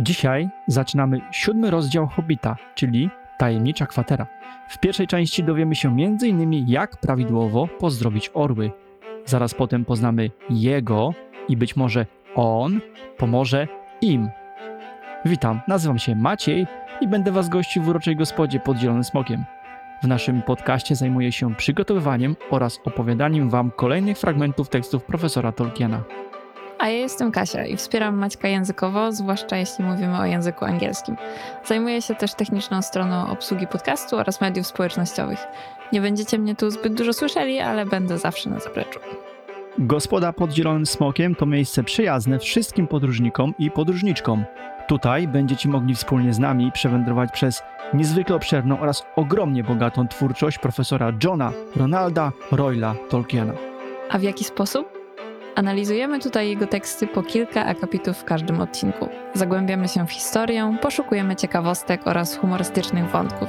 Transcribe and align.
Dzisiaj 0.00 0.48
zaczynamy 0.66 1.20
siódmy 1.30 1.70
rozdział 1.70 2.06
Hobbita, 2.06 2.56
czyli 2.74 3.10
Tajemnicza 3.38 3.86
Kwatera. 3.86 4.26
W 4.68 4.78
pierwszej 4.78 5.06
części 5.06 5.44
dowiemy 5.44 5.74
się 5.74 5.88
m.in. 5.88 6.68
jak 6.68 6.96
prawidłowo 6.96 7.68
pozdrowić 7.78 8.30
orły. 8.34 8.70
Zaraz 9.24 9.54
potem 9.54 9.84
poznamy 9.84 10.30
jego 10.50 11.14
i 11.48 11.56
być 11.56 11.76
może 11.76 12.06
on 12.34 12.80
pomoże 13.16 13.68
im. 14.00 14.28
Witam, 15.24 15.60
nazywam 15.68 15.98
się 15.98 16.14
Maciej 16.14 16.66
i 17.00 17.08
będę 17.08 17.32
Was 17.32 17.48
gościł 17.48 17.82
w 17.82 17.88
uroczej 17.88 18.16
gospodzie 18.16 18.60
pod 18.60 18.76
Zielonym 18.76 19.04
Smokiem. 19.04 19.44
W 20.02 20.06
naszym 20.06 20.42
podcaście 20.42 20.96
zajmuję 20.96 21.32
się 21.32 21.54
przygotowywaniem 21.54 22.36
oraz 22.50 22.80
opowiadaniem 22.84 23.50
Wam 23.50 23.70
kolejnych 23.70 24.18
fragmentów 24.18 24.68
tekstów 24.68 25.04
profesora 25.04 25.52
Tolkiena. 25.52 26.02
A 26.88 26.90
ja 26.90 26.98
jestem 26.98 27.32
Kasia 27.32 27.66
i 27.66 27.76
wspieram 27.76 28.18
Maćka 28.18 28.48
językowo, 28.48 29.12
zwłaszcza 29.12 29.56
jeśli 29.56 29.84
mówimy 29.84 30.18
o 30.18 30.24
języku 30.24 30.64
angielskim. 30.64 31.16
Zajmuję 31.64 32.02
się 32.02 32.14
też 32.14 32.34
techniczną 32.34 32.82
stroną 32.82 33.30
obsługi 33.30 33.66
podcastu 33.66 34.16
oraz 34.16 34.40
mediów 34.40 34.66
społecznościowych. 34.66 35.38
Nie 35.92 36.00
będziecie 36.00 36.38
mnie 36.38 36.54
tu 36.54 36.70
zbyt 36.70 36.94
dużo 36.94 37.12
słyszeli, 37.12 37.60
ale 37.60 37.86
będę 37.86 38.18
zawsze 38.18 38.50
na 38.50 38.58
zapleczu. 38.60 39.00
Gospoda 39.78 40.32
pod 40.32 40.50
Zielonym 40.52 40.86
Smokiem 40.86 41.34
to 41.34 41.46
miejsce 41.46 41.84
przyjazne 41.84 42.38
wszystkim 42.38 42.86
podróżnikom 42.86 43.54
i 43.58 43.70
podróżniczkom. 43.70 44.44
Tutaj 44.86 45.28
będziecie 45.28 45.68
mogli 45.68 45.94
wspólnie 45.94 46.34
z 46.34 46.38
nami 46.38 46.72
przewędrować 46.72 47.32
przez 47.32 47.62
niezwykle 47.94 48.36
obszerną 48.36 48.80
oraz 48.80 49.06
ogromnie 49.16 49.64
bogatą 49.64 50.08
twórczość 50.08 50.58
profesora 50.58 51.12
Johna 51.24 51.52
Ronalda 51.76 52.32
Royla 52.52 52.94
Tolkiena. 53.08 53.52
A 54.10 54.18
w 54.18 54.22
jaki 54.22 54.44
sposób? 54.44 54.97
Analizujemy 55.58 56.20
tutaj 56.20 56.48
jego 56.48 56.66
teksty 56.66 57.06
po 57.06 57.22
kilka 57.22 57.64
akapitów 57.66 58.16
w 58.16 58.24
każdym 58.24 58.60
odcinku. 58.60 59.08
Zagłębiamy 59.34 59.88
się 59.88 60.06
w 60.06 60.10
historię, 60.10 60.76
poszukujemy 60.82 61.36
ciekawostek 61.36 62.06
oraz 62.06 62.36
humorystycznych 62.36 63.10
wątków. 63.10 63.48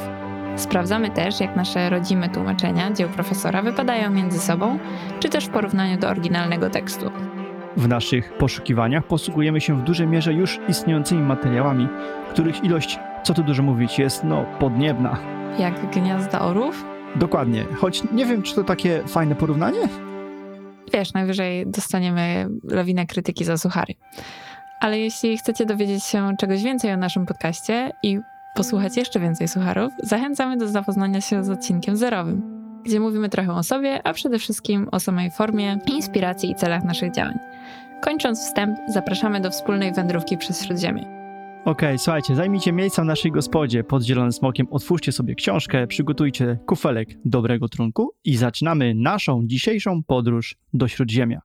Sprawdzamy 0.56 1.10
też, 1.10 1.40
jak 1.40 1.56
nasze 1.56 1.90
rodzime 1.90 2.30
tłumaczenia 2.30 2.92
dzieł 2.94 3.10
profesora 3.10 3.62
wypadają 3.62 4.10
między 4.10 4.40
sobą, 4.40 4.80
czy 5.20 5.30
też 5.30 5.46
w 5.46 5.50
porównaniu 5.50 5.98
do 5.98 6.10
oryginalnego 6.10 6.70
tekstu. 6.70 7.12
W 7.78 7.88
naszych 7.88 8.34
poszukiwaniach 8.34 9.04
posługujemy 9.04 9.62
się 9.62 9.78
w 9.78 9.84
dużej 9.84 10.08
mierze 10.08 10.34
już 10.34 10.60
istniejącymi 10.68 11.22
materiałami, 11.22 11.88
których 12.30 12.64
ilość, 12.64 13.00
co 13.24 13.34
tu 13.34 13.44
dużo 13.44 13.64
mówić, 13.64 14.00
jest 14.00 14.24
no 14.24 14.46
podniebna. 14.60 15.18
Jak 15.60 15.92
gniazda 15.92 16.42
orów? 16.42 16.86
Dokładnie, 17.16 17.66
choć 17.78 18.04
nie 18.12 18.26
wiem, 18.26 18.42
czy 18.42 18.56
to 18.56 18.64
takie 18.64 19.04
fajne 19.08 19.36
porównanie? 19.36 20.09
Wiesz, 20.94 21.14
najwyżej 21.14 21.68
dostaniemy 21.68 22.50
lawinę 22.64 23.06
krytyki 23.06 23.46
za 23.46 23.58
suchary. 23.58 23.94
Ale 24.80 25.00
jeśli 25.00 25.38
chcecie 25.38 25.66
dowiedzieć 25.66 26.04
się 26.04 26.36
czegoś 26.40 26.64
więcej 26.64 26.94
o 26.94 26.98
naszym 26.98 27.26
podcaście 27.26 27.92
i 28.04 28.20
posłuchać 28.56 28.98
jeszcze 28.98 29.20
więcej 29.20 29.48
sucharów, 29.48 29.94
zachęcamy 30.04 30.58
do 30.58 30.68
zapoznania 30.68 31.22
się 31.22 31.44
z 31.44 31.50
odcinkiem 31.50 31.98
zerowym, 31.98 32.42
gdzie 32.86 33.00
mówimy 33.00 33.30
trochę 33.30 33.54
o 33.54 33.64
sobie, 33.64 34.08
a 34.08 34.14
przede 34.14 34.40
wszystkim 34.40 34.90
o 34.92 35.00
samej 35.00 35.32
formie, 35.32 35.80
inspiracji 35.88 36.52
i 36.52 36.56
celach 36.56 36.84
naszych 36.84 37.12
działań. 37.12 37.40
Kończąc 38.02 38.40
wstęp, 38.40 38.78
zapraszamy 38.88 39.42
do 39.42 39.52
wspólnej 39.52 39.94
wędrówki 39.94 40.38
przez 40.38 40.66
Śródziemie. 40.66 41.19
Okej, 41.70 42.00
słuchajcie, 42.00 42.36
zajmijcie 42.36 42.72
miejsca 42.72 43.02
w 43.02 43.06
naszej 43.06 43.32
gospodzie 43.32 43.84
pod 43.84 44.04
Zielonym 44.04 44.32
Smokiem, 44.32 44.68
otwórzcie 44.72 45.12
sobie 45.12 45.36
książkę, 45.36 45.88
przygotujcie 45.88 46.60
kufelek 46.66 47.10
dobrego 47.26 47.70
trunku 47.70 48.12
i 48.24 48.38
zaczynamy 48.38 48.94
naszą 48.96 49.42
dzisiejszą 49.46 50.04
podróż 50.04 50.56
do 50.74 50.88
Śródziemia. 50.88 51.42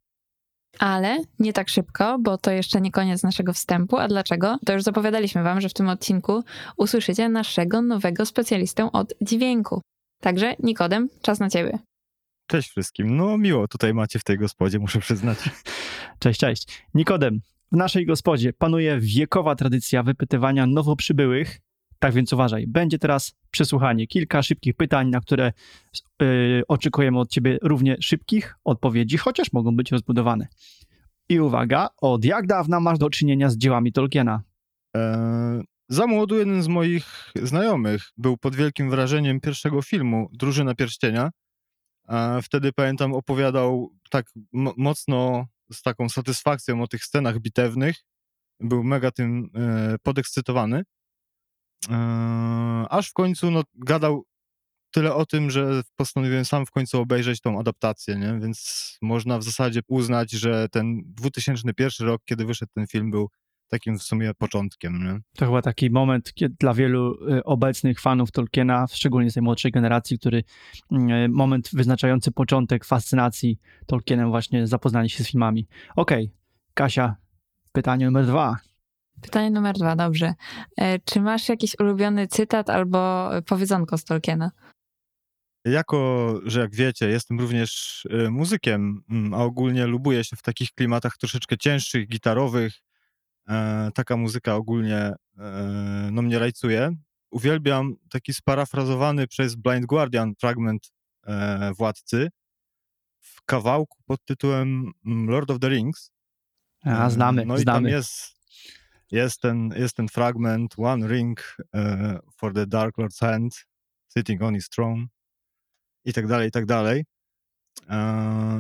Ale 0.79 1.19
nie 1.39 1.53
tak 1.53 1.69
szybko, 1.69 2.19
bo 2.19 2.39
to 2.39 2.51
jeszcze 2.51 2.81
nie 2.81 2.91
koniec 2.91 3.23
naszego 3.23 3.53
wstępu. 3.53 3.99
A 3.99 4.09
dlaczego? 4.09 4.59
To 4.67 4.73
już 4.73 4.83
zapowiadaliśmy 4.83 5.43
Wam, 5.43 5.61
że 5.61 5.69
w 5.69 5.75
tym 5.75 5.89
odcinku 5.89 6.43
usłyszycie 6.77 7.29
naszego 7.29 7.83
nowego 7.83 8.27
specjalistę 8.27 8.93
od 8.93 9.15
dźwięku. 9.23 9.81
Także 10.21 10.55
Nikodem, 10.59 11.09
czas 11.23 11.41
na 11.41 11.51
Ciebie. 11.51 11.79
Cześć 12.47 12.71
wszystkim. 12.71 13.17
No 13.17 13.39
miło 13.39 13.69
tutaj 13.69 13.95
macie 13.95 14.19
w 14.19 14.25
tej 14.25 14.39
gospodzie, 14.39 14.79
muszę 14.79 15.01
przyznać. 15.01 15.39
Cześć, 16.19 16.41
cześć. 16.41 16.87
Nikodem, 16.95 17.41
w 17.73 17.77
naszej 17.77 18.07
gospodzie 18.07 18.53
panuje 18.53 18.99
wiekowa 19.01 19.55
tradycja 19.55 20.03
wypytywania 20.03 20.67
nowo 20.67 20.97
przybyłych. 20.97 21.61
Tak 21.99 22.15
więc 22.15 22.33
uważaj, 22.33 22.67
będzie 22.67 22.99
teraz 22.99 23.35
przesłuchanie. 23.51 24.07
Kilka 24.07 24.43
szybkich 24.43 24.75
pytań, 24.75 25.11
na 25.11 25.21
które 25.21 25.53
yy, 26.21 26.63
oczekujemy 26.69 27.19
od 27.19 27.31
ciebie 27.31 27.59
równie 27.63 27.97
szybkich 28.01 28.55
odpowiedzi, 28.65 29.17
chociaż 29.17 29.53
mogą 29.53 29.77
być 29.77 29.93
rozbudowane. 29.93 30.49
I 31.29 31.41
uwaga, 31.41 31.89
od 32.01 32.25
jak 32.25 32.47
dawna 32.47 32.81
masz 32.81 32.99
do 32.99 33.11
czynienia 33.11 33.51
z 33.51 33.57
dziełami 33.57 33.93
Tolkiena? 33.93 34.43
Eee, 34.95 35.63
za 35.89 36.07
młodu 36.07 36.39
jeden 36.39 36.63
z 36.63 36.69
moich 36.69 37.33
znajomych 37.43 38.03
był 38.17 38.37
pod 38.37 38.57
wielkim 38.57 38.91
wrażeniem 38.91 39.41
pierwszego 39.41 39.83
filmu 39.83 40.29
Drużyna 40.33 40.75
Pierścienia. 40.75 41.31
Eee, 42.09 42.43
wtedy 42.43 42.73
pamiętam 42.73 43.15
opowiadał 43.15 43.91
tak 44.11 44.27
mocno 44.77 45.47
z 45.73 45.83
taką 45.83 46.09
satysfakcją 46.09 46.83
o 46.83 46.89
tych 46.89 47.05
scenach 47.05 47.41
bitewnych. 47.41 47.97
Był 48.61 48.85
mega 48.85 49.11
tym 49.11 49.51
e, 49.55 49.97
podekscytowany. 50.03 50.83
E, 51.91 51.95
aż 52.91 53.11
w 53.11 53.13
końcu 53.13 53.51
no, 53.51 53.63
gadał 53.75 54.25
tyle 54.91 55.15
o 55.15 55.27
tym, 55.27 55.51
że 55.51 55.83
postanowiłem 55.97 56.45
sam 56.45 56.67
w 56.67 56.71
końcu 56.71 57.01
obejrzeć 57.01 57.41
tą 57.41 57.61
adaptację, 57.61 58.17
nie? 58.17 58.39
więc 58.43 58.99
można 59.03 59.39
w 59.39 59.43
zasadzie 59.43 59.81
uznać, 59.89 60.31
że 60.31 60.69
ten 60.69 61.03
2001 61.07 62.07
rok, 62.07 62.23
kiedy 62.25 62.45
wyszedł 62.45 62.73
ten 62.75 62.87
film, 62.87 63.11
był 63.11 63.31
takim 63.75 63.99
w 63.99 64.03
sumie 64.03 64.35
początkiem. 64.35 65.05
Nie? 65.05 65.21
To 65.37 65.47
chyba 65.47 65.63
taki 65.63 65.91
moment 65.91 66.33
kiedy 66.35 66.55
dla 66.61 66.75
wielu 66.75 67.29
y, 67.33 67.45
obecnych 67.45 68.01
fanów 68.01 68.33
Tolkiena, 68.33 68.87
szczególnie 68.93 69.31
z 69.31 69.35
tej 69.35 69.43
młodszej 69.43 69.73
generacji, 69.73 70.19
który 70.19 70.39
y, 70.93 71.29
moment 71.29 71.71
wyznaczający 71.73 72.33
początek 72.33 72.85
fascynacji 72.85 73.59
Tolkienem, 73.87 74.31
właśnie 74.31 74.67
zapoznanie 74.67 75.09
się 75.09 75.25
z 75.25 75.31
filmami. 75.31 75.67
Okej, 75.97 76.25
okay. 76.25 76.37
Kasia, 76.75 77.17
pytanie 77.73 78.07
numer 78.07 78.27
dwa. 78.27 78.57
Pytanie 79.23 79.51
numer 79.51 79.75
dwa, 79.75 79.97
dobrze. 79.97 80.35
E, 80.77 80.99
czy 80.99 81.21
masz 81.21 81.49
jakiś 81.49 81.79
ulubiony 81.81 82.27
cytat 82.27 82.71
albo 82.71 83.31
powiedzonko 83.47 83.99
z 83.99 84.05
Tolkiena? 84.05 84.51
Jako, 85.65 86.41
że 86.45 86.61
jak 86.61 86.75
wiecie, 86.75 87.09
jestem 87.09 87.41
również 87.41 88.03
y, 88.27 88.31
muzykiem, 88.31 89.03
mm, 89.11 89.35
a 89.35 89.37
ogólnie 89.37 89.87
lubuję 89.87 90.25
się 90.25 90.37
w 90.37 90.43
takich 90.43 90.73
klimatach 90.73 91.17
troszeczkę 91.17 91.59
cięższych, 91.59 92.09
gitarowych, 92.09 92.73
taka 93.95 94.17
muzyka 94.17 94.55
ogólnie 94.55 95.13
e, 95.39 96.09
no, 96.13 96.23
mnie 96.23 96.39
rajcuje. 96.39 96.97
Uwielbiam 97.31 97.97
taki 98.11 98.35
sparafrazowany 98.35 99.27
przez 99.27 99.55
Blind 99.55 99.87
Guardian 99.87 100.35
fragment 100.41 100.93
e, 101.27 101.73
Władcy 101.79 102.29
w 103.21 103.43
kawałku 103.45 103.99
pod 104.07 104.25
tytułem 104.25 104.93
mm, 105.07 105.29
Lord 105.29 105.51
of 105.51 105.59
the 105.59 105.69
Rings. 105.69 106.11
A, 106.85 107.11
znamy, 107.11 107.47
no 107.47 107.59
znamy. 107.59 107.63
i 107.63 107.65
tam 107.65 107.93
jest, 107.93 108.37
jest, 109.11 109.41
ten, 109.41 109.75
jest 109.77 109.97
ten 109.97 110.09
fragment 110.09 110.75
One 110.79 111.09
ring 111.09 111.57
for 112.37 112.55
the 112.55 112.67
Dark 112.67 112.97
Lord's 112.97 113.21
hand 113.21 113.67
sitting 114.19 114.43
on 114.43 114.55
his 114.55 114.69
throne 114.69 115.07
i 116.05 116.13
tak 116.13 116.27
dalej, 116.27 116.49
i 116.49 116.51
tak 116.51 116.67
dalej. 116.67 117.05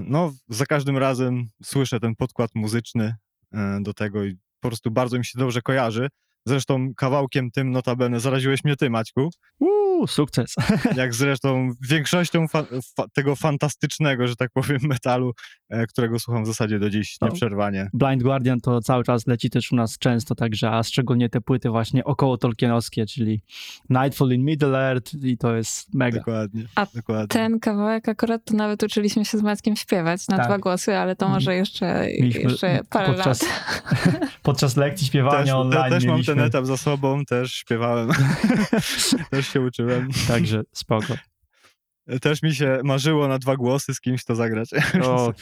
No, 0.06 0.32
za 0.48 0.66
każdym 0.66 0.98
razem 0.98 1.48
słyszę 1.62 2.00
ten 2.00 2.16
podkład 2.16 2.50
muzyczny 2.54 3.14
do 3.80 3.94
tego 3.94 4.24
i 4.24 4.38
po 4.64 4.68
prostu 4.68 4.90
bardzo 4.90 5.18
mi 5.18 5.24
się 5.24 5.38
dobrze 5.38 5.62
kojarzy. 5.62 6.08
Zresztą 6.46 6.94
kawałkiem 6.96 7.50
tym 7.50 7.70
notabene 7.70 8.20
zaraziłeś 8.20 8.64
mnie 8.64 8.76
ty, 8.76 8.90
Maćku. 8.90 9.30
Uuu, 9.60 9.83
sukces. 10.06 10.54
Jak 10.96 11.14
zresztą 11.14 11.70
większością 11.88 12.48
fa 12.48 12.64
fa 12.96 13.04
tego 13.12 13.36
fantastycznego, 13.36 14.26
że 14.26 14.36
tak 14.36 14.50
powiem, 14.52 14.78
metalu, 14.82 15.32
e, 15.68 15.86
którego 15.86 16.18
słucham 16.18 16.44
w 16.44 16.46
zasadzie 16.46 16.78
do 16.78 16.90
dziś 16.90 17.16
no. 17.20 17.28
nieprzerwanie. 17.28 17.90
Blind 17.92 18.22
Guardian 18.22 18.60
to 18.60 18.80
cały 18.80 19.04
czas 19.04 19.26
leci 19.26 19.50
też 19.50 19.72
u 19.72 19.76
nas 19.76 19.98
często, 19.98 20.34
także, 20.34 20.70
a 20.70 20.82
szczególnie 20.82 21.28
te 21.28 21.40
płyty 21.40 21.70
właśnie 21.70 22.04
około 22.04 22.38
Tolkienowskie, 22.38 23.06
czyli 23.06 23.42
Nightfall 23.90 24.32
in 24.32 24.44
Middle-earth 24.44 25.14
i 25.22 25.38
to 25.38 25.56
jest 25.56 25.94
mega. 25.94 26.18
Dokładnie. 26.18 26.62
A 26.74 26.86
dokładnie. 26.94 27.28
ten 27.28 27.60
kawałek 27.60 28.08
akurat 28.08 28.44
to 28.44 28.54
nawet 28.54 28.82
uczyliśmy 28.82 29.24
się 29.24 29.38
z 29.38 29.42
Maćkiem 29.42 29.76
śpiewać 29.76 30.28
na 30.28 30.36
tak. 30.36 30.46
dwa 30.46 30.58
głosy, 30.58 30.96
ale 30.96 31.16
to 31.16 31.28
może 31.28 31.52
mhm. 31.52 31.58
jeszcze, 31.58 32.10
jeszcze 32.10 32.80
parę 32.90 33.06
podczas, 33.06 33.42
lat. 33.42 33.82
podczas 34.42 34.76
lekcji 34.76 35.06
śpiewania 35.06 35.44
też, 35.44 35.52
online 35.52 35.90
Też 35.90 36.04
mam 36.04 36.22
ten 36.22 36.40
etap 36.40 36.66
za 36.66 36.76
sobą, 36.76 37.24
też 37.24 37.52
śpiewałem, 37.52 38.08
też 39.30 39.48
się 39.48 39.60
uczyłem. 39.60 39.83
Także 40.28 40.62
spoko. 40.72 41.14
Też 42.20 42.42
mi 42.42 42.54
się 42.54 42.80
marzyło 42.84 43.28
na 43.28 43.38
dwa 43.38 43.56
głosy 43.56 43.94
z 43.94 44.00
kimś 44.00 44.24
to 44.24 44.34
zagrać. 44.34 44.70
O, 45.02 45.32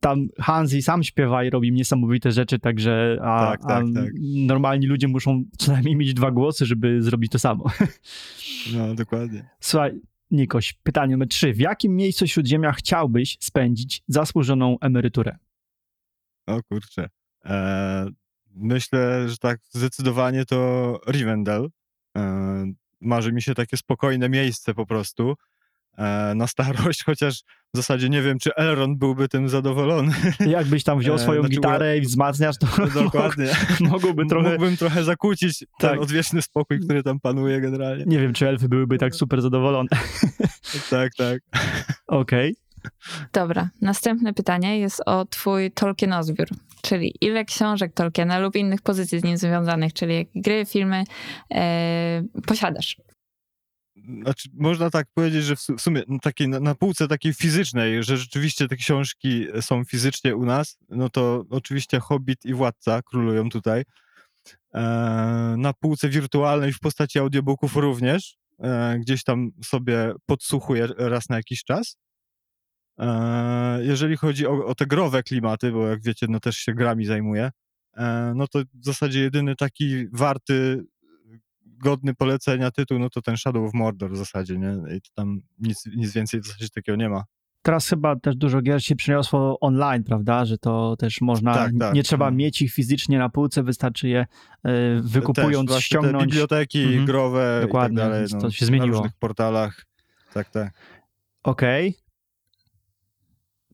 tam 0.00 0.28
Hansi 0.38 0.82
sam 0.82 1.02
śpiewa 1.02 1.44
i 1.44 1.50
robi 1.50 1.72
niesamowite 1.72 2.32
rzeczy, 2.32 2.58
także 2.58 3.18
a, 3.22 3.46
tak, 3.46 3.60
tak, 3.60 3.70
a 3.70 3.94
tak. 3.94 4.10
normalni 4.46 4.86
ludzie 4.86 5.08
muszą 5.08 5.44
co 5.58 5.72
najmniej 5.72 5.96
mieć 5.96 6.14
dwa 6.14 6.30
głosy, 6.30 6.66
żeby 6.66 7.02
zrobić 7.02 7.32
to 7.32 7.38
samo. 7.38 7.64
No, 8.74 8.94
dokładnie. 8.94 9.48
Słuchaj, 9.60 10.00
Nikoś, 10.32 10.72
pytanie 10.72 11.12
numer 11.12 11.28
trzy. 11.28 11.52
W 11.52 11.58
jakim 11.58 11.96
miejscu 11.96 12.26
Śródziemia 12.26 12.72
chciałbyś 12.72 13.38
spędzić 13.40 14.02
zasłużoną 14.08 14.76
emeryturę? 14.80 15.36
O 16.46 16.62
kurczę. 16.62 17.08
Eee, 17.44 18.10
myślę, 18.54 19.28
że 19.28 19.38
tak 19.38 19.60
zdecydowanie 19.70 20.44
to 20.44 21.00
Rivendell. 21.08 21.68
E, 22.16 22.72
marzy 23.02 23.32
mi 23.32 23.42
się 23.42 23.54
takie 23.54 23.76
spokojne 23.76 24.28
miejsce 24.28 24.74
po 24.74 24.86
prostu 24.86 25.34
e, 25.98 26.32
na 26.36 26.46
starość, 26.46 27.04
chociaż 27.08 27.42
w 27.74 27.76
zasadzie 27.76 28.08
nie 28.08 28.22
wiem, 28.22 28.38
czy 28.38 28.54
Elrond 28.54 28.98
byłby 28.98 29.28
tym 29.28 29.48
zadowolony. 29.48 30.12
Jakbyś 30.40 30.84
tam 30.84 30.98
wziął 30.98 31.14
E, 31.16 31.18
swoją 31.18 31.40
znaczy, 31.40 31.54
gitarę 31.54 31.98
i 31.98 32.00
wzmacniasz, 32.00 32.56
to 32.58 32.66
Dokładnie. 33.04 33.46
mogłoby 33.80 34.26
trochę... 34.26 34.50
Mógłbym 34.50 34.76
trochę 34.76 35.04
zakłócić 35.04 35.58
ten 35.58 35.90
Tak. 35.90 36.00
odwieczny 36.00 36.42
spokój, 36.42 36.80
który 36.80 37.02
tam 37.02 37.20
panuje 37.20 37.60
generalnie. 37.60 38.04
Nie 38.06 38.18
wiem, 38.18 38.32
czy 38.32 38.48
elfy 38.48 38.68
byłyby 38.68 38.98
tak 38.98 39.14
super 39.14 39.42
zadowolone. 39.42 39.88
Tak, 40.90 41.14
tak. 41.14 41.40
Okej. 42.06 42.56
Dobra, 43.32 43.68
następne 43.80 44.34
pytanie 44.34 44.78
jest 44.78 45.02
o 45.06 45.24
twój 45.24 45.70
Tolkienozbiór, 45.70 46.48
czyli 46.82 47.14
ile 47.20 47.44
książek 47.44 47.92
Tolkiena 47.94 48.38
lub 48.38 48.56
innych 48.56 48.82
pozycji 48.82 49.20
z 49.20 49.24
nim 49.24 49.36
związanych, 49.36 49.92
czyli 49.92 50.26
gry, 50.34 50.66
filmy, 50.66 51.04
e, 51.54 52.22
posiadasz. 52.46 52.96
Znaczy, 54.22 54.48
można 54.54 54.90
tak 54.90 55.06
powiedzieć, 55.14 55.44
że 55.44 55.56
w 55.56 55.60
su- 55.60 55.76
w 55.76 55.80
sumie 55.80 56.02
no, 56.08 56.18
na, 56.48 56.60
na 56.60 56.74
półce 56.74 57.08
takiej 57.08 57.34
fizycznej, 57.34 58.02
że 58.02 58.16
rzeczywiście 58.16 58.68
te 58.68 58.76
książki 58.76 59.46
są 59.60 59.84
fizycznie 59.84 60.36
u 60.36 60.44
nas, 60.44 60.78
no 60.88 61.08
to 61.08 61.44
oczywiście 61.50 62.00
Hobbit 62.00 62.44
i 62.44 62.54
Władca 62.54 63.02
królują 63.02 63.48
tutaj. 63.48 63.82
E, 64.74 64.80
na 65.58 65.72
półce 65.72 66.08
wirtualnej 66.08 66.72
w 66.72 66.80
postaci 66.80 67.18
audiobooków 67.18 67.76
również. 67.76 68.36
E, 68.60 68.98
gdzieś 68.98 69.24
tam 69.24 69.50
sobie 69.64 70.12
podsłuchuję 70.26 70.88
raz 70.96 71.28
na 71.28 71.36
jakiś 71.36 71.64
czas. 71.64 71.96
E, 73.02 73.78
jeżeli 73.84 74.16
chodzi 74.16 74.46
o, 74.46 74.66
o 74.66 74.74
te 74.74 74.86
growe 74.86 75.22
klimaty, 75.22 75.72
bo 75.72 75.86
jak 75.88 76.02
wiecie, 76.02 76.26
no 76.28 76.40
też 76.40 76.56
się 76.56 76.74
grami 76.74 77.04
zajmuję, 77.04 77.50
e, 77.96 78.32
no 78.36 78.46
to 78.48 78.58
w 78.74 78.84
zasadzie 78.84 79.20
jedyny 79.20 79.56
taki 79.56 80.06
warty 80.12 80.84
godny 81.66 82.14
polecenia 82.14 82.70
tytuł, 82.70 82.98
no 82.98 83.10
to 83.10 83.22
ten 83.22 83.36
Shadow 83.36 83.68
of 83.68 83.74
Mordor 83.74 84.12
w 84.12 84.16
zasadzie, 84.16 84.58
nie? 84.58 84.96
I 84.96 85.00
to 85.00 85.10
tam 85.14 85.40
nic, 85.58 85.86
nic 85.96 86.12
więcej 86.12 86.40
w 86.40 86.46
zasadzie 86.46 86.68
takiego 86.68 86.96
nie 86.96 87.08
ma. 87.08 87.24
Teraz 87.62 87.88
chyba 87.88 88.16
też 88.16 88.36
dużo 88.36 88.62
gier 88.62 88.84
się 88.84 88.96
przeniosło 88.96 89.60
online, 89.60 90.04
prawda? 90.04 90.44
Że 90.44 90.58
to 90.58 90.96
też 90.96 91.20
można, 91.20 91.54
Tak, 91.54 91.72
tak. 91.80 91.94
nie 91.94 92.02
trzeba 92.02 92.26
Mm. 92.26 92.36
mieć 92.36 92.62
ich 92.62 92.72
fizycznie 92.72 93.18
na 93.18 93.28
półce, 93.28 93.62
wystarczy 93.62 94.08
je 94.08 94.26
e, 94.64 95.00
wykupując, 95.02 95.70
Też 95.70 95.84
ściągnąć. 95.84 96.18
Te 96.18 96.26
biblioteki 96.26 96.82
Mhm. 96.84 97.04
growe 97.04 97.58
Dokładnie, 97.62 97.94
i 97.94 97.98
tak 98.00 98.08
dalej. 98.10 98.26
No, 98.32 98.40
to 98.40 98.50
się 98.50 98.66
zmieniło. 98.66 98.86
Na 98.88 98.92
różnych 98.96 99.12
portalach. 99.18 99.86
Tak, 100.34 100.50
tak. 100.50 100.72
Okej. 101.42 101.94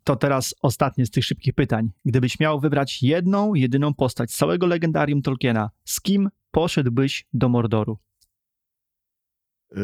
To 0.09 0.17
teraz 0.17 0.55
ostatnie 0.63 1.07
z 1.07 1.11
tych 1.11 1.25
szybkich 1.25 1.55
pytań. 1.55 1.91
Gdybyś 2.05 2.41
miał 2.41 2.61
wybrać 2.61 3.03
jedną, 3.03 3.55
jedyną 3.55 3.95
postać 3.95 4.31
z 4.31 4.37
całego 4.37 4.67
legendarium 4.67 5.23
Tolkiena, 5.23 5.71
z 5.85 6.01
kim 6.01 6.29
poszedłbyś 6.51 7.27
do 7.33 7.49
Mordoru? 7.49 7.99
Y, 9.77 9.79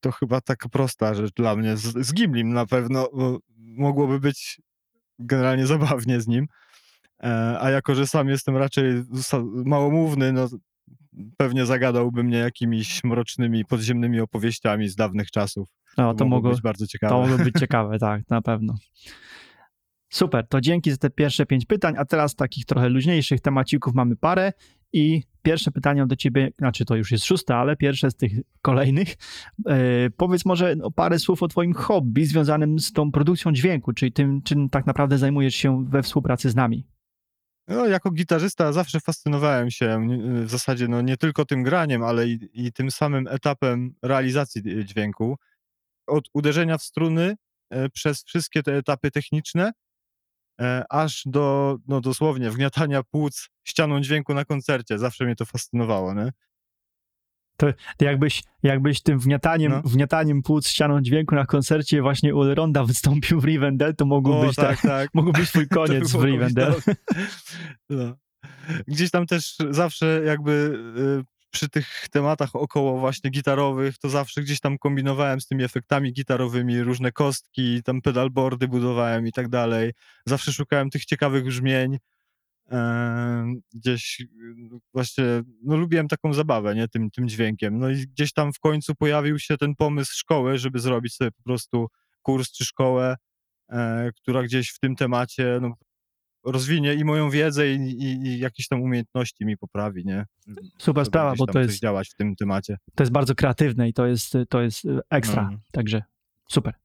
To 0.00 0.12
chyba 0.12 0.40
taka 0.40 0.68
prosta 0.68 1.14
rzecz 1.14 1.32
dla 1.32 1.56
mnie. 1.56 1.76
Z, 1.76 2.06
z 2.06 2.14
Gimlim 2.14 2.52
na 2.52 2.66
pewno 2.66 3.08
mogłoby 3.58 4.20
być 4.20 4.60
generalnie 5.18 5.66
zabawnie 5.66 6.20
z 6.20 6.26
nim. 6.26 6.46
E, 7.22 7.58
A 7.60 7.70
jako, 7.70 7.94
że 7.94 8.06
sam 8.06 8.28
jestem 8.28 8.56
raczej 8.56 8.84
małomówny, 9.64 10.32
no 10.32 10.48
pewnie 11.36 11.66
zagadałby 11.66 12.24
mnie 12.24 12.38
jakimiś 12.38 13.04
mrocznymi, 13.04 13.64
podziemnymi 13.64 14.20
opowieściami 14.20 14.88
z 14.88 14.96
dawnych 14.96 15.30
czasów. 15.30 15.68
No, 15.98 16.14
to, 16.14 16.24
mogło, 16.24 16.50
być 16.50 16.62
bardzo 16.62 16.86
ciekawe. 16.86 17.14
to 17.14 17.20
mogło 17.20 17.44
być 17.44 17.54
ciekawe, 17.60 17.98
tak, 17.98 18.30
na 18.30 18.42
pewno. 18.42 18.74
Super, 20.12 20.46
to 20.48 20.60
dzięki 20.60 20.90
za 20.90 20.96
te 20.96 21.10
pierwsze 21.10 21.46
pięć 21.46 21.66
pytań, 21.66 21.94
a 21.98 22.04
teraz 22.04 22.34
takich 22.34 22.64
trochę 22.64 22.88
luźniejszych 22.88 23.40
temacików 23.40 23.94
mamy 23.94 24.16
parę 24.16 24.52
i 24.92 25.22
pierwsze 25.42 25.70
pytanie 25.70 26.06
do 26.06 26.16
ciebie, 26.16 26.50
znaczy 26.58 26.84
to 26.84 26.96
już 26.96 27.12
jest 27.12 27.24
szóste, 27.24 27.56
ale 27.56 27.76
pierwsze 27.76 28.10
z 28.10 28.16
tych 28.16 28.32
kolejnych. 28.62 29.14
E, 29.66 30.10
powiedz 30.10 30.44
może 30.44 30.76
no, 30.76 30.90
parę 30.90 31.18
słów 31.18 31.42
o 31.42 31.48
twoim 31.48 31.72
hobby 31.72 32.26
związanym 32.26 32.78
z 32.78 32.92
tą 32.92 33.12
produkcją 33.12 33.52
dźwięku, 33.52 33.92
czyli 33.92 34.12
tym, 34.12 34.42
czym 34.42 34.68
tak 34.68 34.86
naprawdę 34.86 35.18
zajmujesz 35.18 35.54
się 35.54 35.84
we 35.84 36.02
współpracy 36.02 36.50
z 36.50 36.54
nami. 36.54 36.86
No, 37.68 37.86
jako 37.86 38.10
gitarzysta 38.10 38.72
zawsze 38.72 39.00
fascynowałem 39.00 39.70
się 39.70 40.06
nie- 40.06 40.44
w 40.44 40.50
zasadzie 40.50 40.88
no, 40.88 41.00
nie 41.00 41.16
tylko 41.16 41.44
tym 41.44 41.62
graniem, 41.62 42.02
ale 42.02 42.28
i, 42.28 42.48
i 42.66 42.72
tym 42.72 42.90
samym 42.90 43.26
etapem 43.28 43.94
realizacji 44.02 44.62
d- 44.62 44.84
dźwięku. 44.84 45.36
Od 46.06 46.24
uderzenia 46.34 46.78
w 46.78 46.82
struny 46.82 47.36
e, 47.70 47.88
przez 47.88 48.24
wszystkie 48.24 48.62
te 48.62 48.76
etapy 48.76 49.10
techniczne, 49.10 49.72
e, 50.60 50.84
aż 50.90 51.22
do 51.26 51.78
no, 51.88 52.00
dosłownie 52.00 52.50
wgniatania 52.50 53.02
płuc 53.02 53.48
ścianą 53.64 54.00
dźwięku 54.00 54.34
na 54.34 54.44
koncercie. 54.44 54.98
Zawsze 54.98 55.24
mnie 55.24 55.36
to 55.36 55.44
fascynowało. 55.46 56.14
Nie? 56.14 56.32
Ty 57.56 58.04
jakbyś, 58.04 58.42
jakbyś 58.62 59.02
tym 59.02 59.18
wgniataniem, 59.18 59.72
No. 59.72 59.82
wgniataniem 59.82 60.42
płuc 60.42 60.68
ścianą 60.68 61.00
dźwięku 61.00 61.34
na 61.34 61.46
koncercie 61.46 62.02
właśnie 62.02 62.34
u 62.34 62.54
Ronda 62.54 62.84
wystąpił 62.84 63.40
w 63.40 63.44
Rivendell, 63.44 63.96
to 63.96 64.04
mógł 64.04 64.32
O, 64.32 64.46
być 64.46 64.56
tak, 64.56 64.80
tak. 64.80 65.10
mógł 65.14 65.32
być 65.32 65.48
twój 65.50 65.68
To 65.68 65.74
koniec 65.74 66.12
w 66.12 66.24
Rivendell. 66.24 66.74
No. 67.90 68.14
Gdzieś 68.88 69.10
tam 69.10 69.26
też 69.26 69.56
zawsze 69.70 70.22
jakby 70.24 70.78
y, 71.20 71.32
przy 71.50 71.68
tych 71.68 72.08
tematach 72.10 72.56
około 72.56 73.00
właśnie 73.00 73.30
gitarowych, 73.30 73.98
to 73.98 74.08
zawsze 74.08 74.42
gdzieś 74.42 74.60
tam 74.60 74.78
kombinowałem 74.78 75.40
z 75.40 75.46
tymi 75.46 75.64
efektami 75.64 76.12
gitarowymi, 76.12 76.82
różne 76.82 77.12
kostki, 77.12 77.82
tam 77.82 78.02
pedalboardy 78.02 78.68
budowałem 78.68 79.26
i 79.26 79.32
tak 79.32 79.48
dalej. 79.48 79.92
Zawsze 80.26 80.52
szukałem 80.52 80.90
tych 80.90 81.04
ciekawych 81.04 81.44
brzmień. 81.44 81.98
Gdzieś 83.74 84.20
y, 84.20 84.26
właśnie, 84.94 85.24
no 85.64 85.76
lubiłem 85.76 86.08
taką 86.08 86.34
zabawę, 86.34 86.74
nie, 86.74 86.88
tym, 86.88 87.10
tym 87.10 87.28
dźwiękiem. 87.28 87.78
No 87.78 87.90
i 87.90 87.94
gdzieś 87.94 88.32
tam 88.32 88.52
w 88.52 88.58
końcu 88.58 88.94
pojawił 88.94 89.38
się 89.38 89.56
ten 89.56 89.74
pomysł 89.76 90.12
szkoły, 90.14 90.58
żeby 90.58 90.78
zrobić 90.78 91.14
sobie 91.14 91.30
po 91.30 91.42
prostu 91.42 91.86
kurs 92.22 92.52
czy 92.52 92.64
szkołę, 92.64 93.16
e, 93.70 94.10
która 94.16 94.42
gdzieś 94.42 94.70
w 94.70 94.78
tym 94.78 94.96
temacie 94.96 95.58
no, 95.62 95.74
rozwinie 96.44 96.94
i 96.94 97.04
moją 97.04 97.30
wiedzę 97.30 97.72
i, 97.72 97.76
i, 97.76 98.26
i 98.26 98.38
jakieś 98.38 98.68
tam 98.68 98.82
umiejętności 98.82 99.44
mi 99.44 99.56
poprawi, 99.56 100.04
nie? 100.04 100.26
Super 100.78 101.04
Żeby 101.04 101.04
sprawa, 101.04 101.34
bo 101.38 101.46
to 101.46 101.60
jest, 101.60 101.80
działać 101.80 102.08
w 102.08 102.14
tym 102.14 102.36
temacie. 102.36 102.78
to 102.94 103.02
jest 103.02 103.12
bardzo 103.12 103.34
kreatywne 103.34 103.88
i 103.88 103.92
to 103.92 104.06
jest, 104.06 104.32
to 104.48 104.62
jest 104.62 104.84
e, 104.84 105.00
ekstra. 105.10 105.48
No. 105.52 105.58
Także 105.72 106.02
super. 106.50 106.81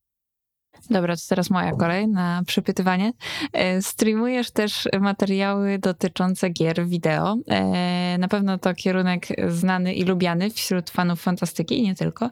Dobra, 0.89 1.15
to 1.15 1.21
teraz 1.29 1.49
moja 1.49 1.71
kolej 1.71 2.07
na 2.07 2.41
przepytywanie. 2.47 3.13
E, 3.53 3.81
Streamujesz 3.81 4.51
też 4.51 4.87
materiały 4.99 5.79
dotyczące 5.79 6.49
gier 6.49 6.85
wideo. 6.87 7.35
E, 7.47 8.17
Na 8.17 8.27
pewno 8.27 8.57
to 8.57 8.73
kierunek 8.73 9.27
znany 9.47 9.93
i 9.93 10.03
lubiany 10.03 10.49
wśród 10.49 10.89
fanów 10.89 11.21
fantastyki 11.21 11.79
i 11.79 11.83
nie 11.83 11.95
tylko, 11.95 12.29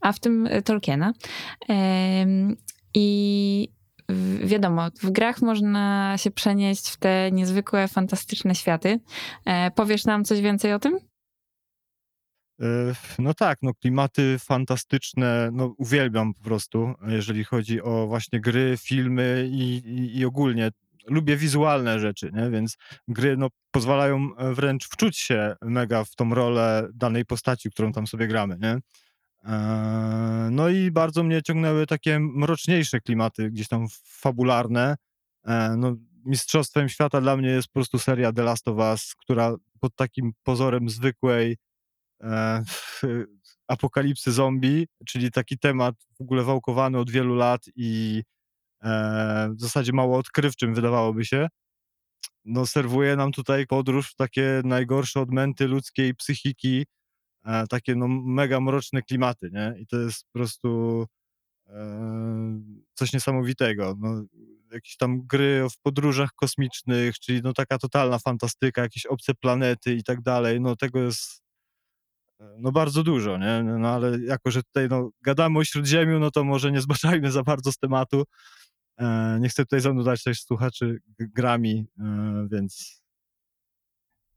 a 0.00 0.12
w 0.12 0.18
tym 0.20 0.48
Tolkiena. 0.64 1.12
Em, 1.68 2.56
I 2.94 3.68
wiadomo, 4.44 4.88
w 5.02 5.10
grach 5.10 5.42
można 5.42 6.14
się 6.18 6.30
przenieść 6.30 6.88
w 6.88 6.96
te 6.96 7.30
niezwykłe, 7.32 7.88
fantastyczne 7.88 8.54
światy. 8.54 9.00
E, 9.44 9.70
Powiesz 9.70 10.04
nam 10.04 10.24
coś 10.24 10.40
więcej 10.40 10.72
o 10.72 10.78
tym? 10.78 11.07
E, 12.60 12.94
No 13.18 13.34
tak, 13.34 13.58
no 13.62 13.74
klimaty 13.74 14.36
fantastyczne, 14.38 15.50
no 15.52 15.74
uwielbiam 15.78 16.34
po 16.34 16.42
prostu, 16.42 16.94
jeżeli 17.06 17.44
chodzi 17.44 17.82
o 17.82 18.06
właśnie 18.06 18.40
gry, 18.40 18.76
filmy 18.80 19.48
i, 19.52 19.76
i, 19.76 20.18
i 20.18 20.24
ogólnie. 20.24 20.70
Lubię 21.06 21.36
wizualne 21.36 22.00
rzeczy, 22.00 22.30
nie? 22.34 22.50
więc 22.50 22.76
gry 23.08 23.36
no, 23.36 23.48
pozwalają 23.70 24.36
e, 24.36 24.54
wręcz 24.54 24.88
wczuć 24.88 25.18
się 25.18 25.54
mega 25.62 26.04
w 26.04 26.14
tą 26.14 26.34
rolę 26.34 26.88
danej 26.94 27.24
postaci, 27.24 27.70
którą 27.70 27.92
tam 27.92 28.06
sobie 28.06 28.26
gramy. 28.28 28.58
Nie? 28.60 28.78
E, 29.44 30.48
No 30.50 30.68
i 30.68 30.90
bardzo 30.90 31.22
mnie 31.22 31.42
ciągnęły 31.42 31.86
takie 31.86 32.18
mroczniejsze 32.20 33.00
klimaty, 33.00 33.50
gdzieś 33.50 33.68
tam 33.68 33.86
fabularne. 34.04 34.96
E, 35.44 35.76
No, 35.76 35.96
mistrzostwem 36.24 36.88
świata 36.88 37.20
dla 37.20 37.36
mnie 37.36 37.48
jest 37.48 37.68
po 37.68 37.74
prostu 37.74 37.98
seria 37.98 38.32
The 38.32 38.42
Last 38.42 38.68
of 38.68 38.76
Us, 38.78 39.14
która 39.14 39.54
pod 39.80 39.96
takim 39.96 40.32
pozorem 40.42 40.88
zwykłej 40.88 41.56
e, 42.22 42.62
apokalipsy 43.68 44.32
zombie, 44.32 44.86
czyli 45.06 45.30
taki 45.30 45.58
temat 45.58 45.94
w 46.18 46.20
ogóle 46.20 46.42
wałkowany 46.42 46.98
od 46.98 47.10
wielu 47.10 47.34
lat 47.34 47.64
i 47.76 48.22
e, 48.82 49.50
w 49.56 49.60
zasadzie 49.60 49.92
mało 49.92 50.18
odkrywczym 50.18 50.74
wydawałoby 50.74 51.24
się. 51.24 51.48
No, 52.44 52.66
serwuje 52.66 53.16
nam 53.16 53.32
tutaj 53.32 53.66
podróż 53.66 54.10
w 54.10 54.14
takie 54.14 54.60
najgorsze 54.64 55.20
odmęty 55.20 55.66
ludzkiej 55.66 56.14
psychiki, 56.14 56.86
e, 57.44 57.66
takie 57.66 57.94
no, 57.94 58.08
mega 58.08 58.60
mroczne 58.60 59.02
klimaty, 59.02 59.50
nie? 59.52 59.74
I 59.78 59.86
to 59.86 59.96
jest 59.96 60.24
po 60.24 60.38
prostu 60.38 61.06
coś 62.94 63.12
niesamowitego. 63.12 63.96
No, 64.00 64.24
jakieś 64.72 64.96
tam 64.96 65.26
gry 65.26 65.66
w 65.72 65.78
podróżach 65.82 66.30
kosmicznych, 66.34 67.18
czyli 67.18 67.40
no 67.42 67.52
taka 67.52 67.78
totalna 67.78 68.18
fantastyka, 68.18 68.82
jakieś 68.82 69.06
obce 69.06 69.34
planety 69.34 69.94
i 69.94 70.02
tak 70.02 70.20
dalej, 70.20 70.60
no 70.60 70.76
tego 70.76 71.00
jest 71.02 71.42
no 72.58 72.72
bardzo 72.72 73.02
dużo, 73.02 73.38
nie? 73.38 73.62
No 73.62 73.88
ale 73.88 74.18
jako, 74.18 74.50
że 74.50 74.62
tutaj 74.62 74.88
no, 74.88 75.10
gadamy 75.22 75.58
o 75.58 75.64
Śródziemiu, 75.64 76.18
no 76.18 76.30
to 76.30 76.44
może 76.44 76.72
nie 76.72 76.80
zbaczajmy 76.86 77.30
za 77.30 77.42
bardzo 77.42 77.72
z 77.72 77.78
tematu. 77.78 78.24
E, 78.98 79.38
nie 79.40 79.48
chcę 79.48 79.62
tutaj 79.62 79.80
zanudzać 79.80 80.22
też 80.22 80.42
słuchaczy 80.42 80.98
grami, 81.18 81.86
e, 82.00 82.48
więc 82.50 83.02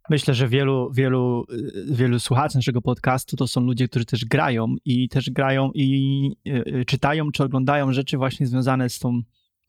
Myślę, 0.09 0.33
że 0.33 0.47
wielu, 0.47 0.91
wielu, 0.93 1.45
y, 1.51 1.95
wielu 1.95 2.19
słuchaczy 2.19 2.57
naszego 2.57 2.81
podcastu 2.81 3.37
to 3.37 3.47
są 3.47 3.61
ludzie, 3.61 3.87
którzy 3.87 4.05
też 4.05 4.25
grają 4.25 4.75
i 4.85 5.09
też 5.09 5.29
grają 5.29 5.71
i 5.73 6.31
y, 6.47 6.63
y, 6.79 6.85
czytają 6.85 7.31
czy 7.31 7.43
oglądają 7.43 7.93
rzeczy 7.93 8.17
właśnie 8.17 8.47
związane 8.47 8.89
z 8.89 8.99
tą 8.99 9.21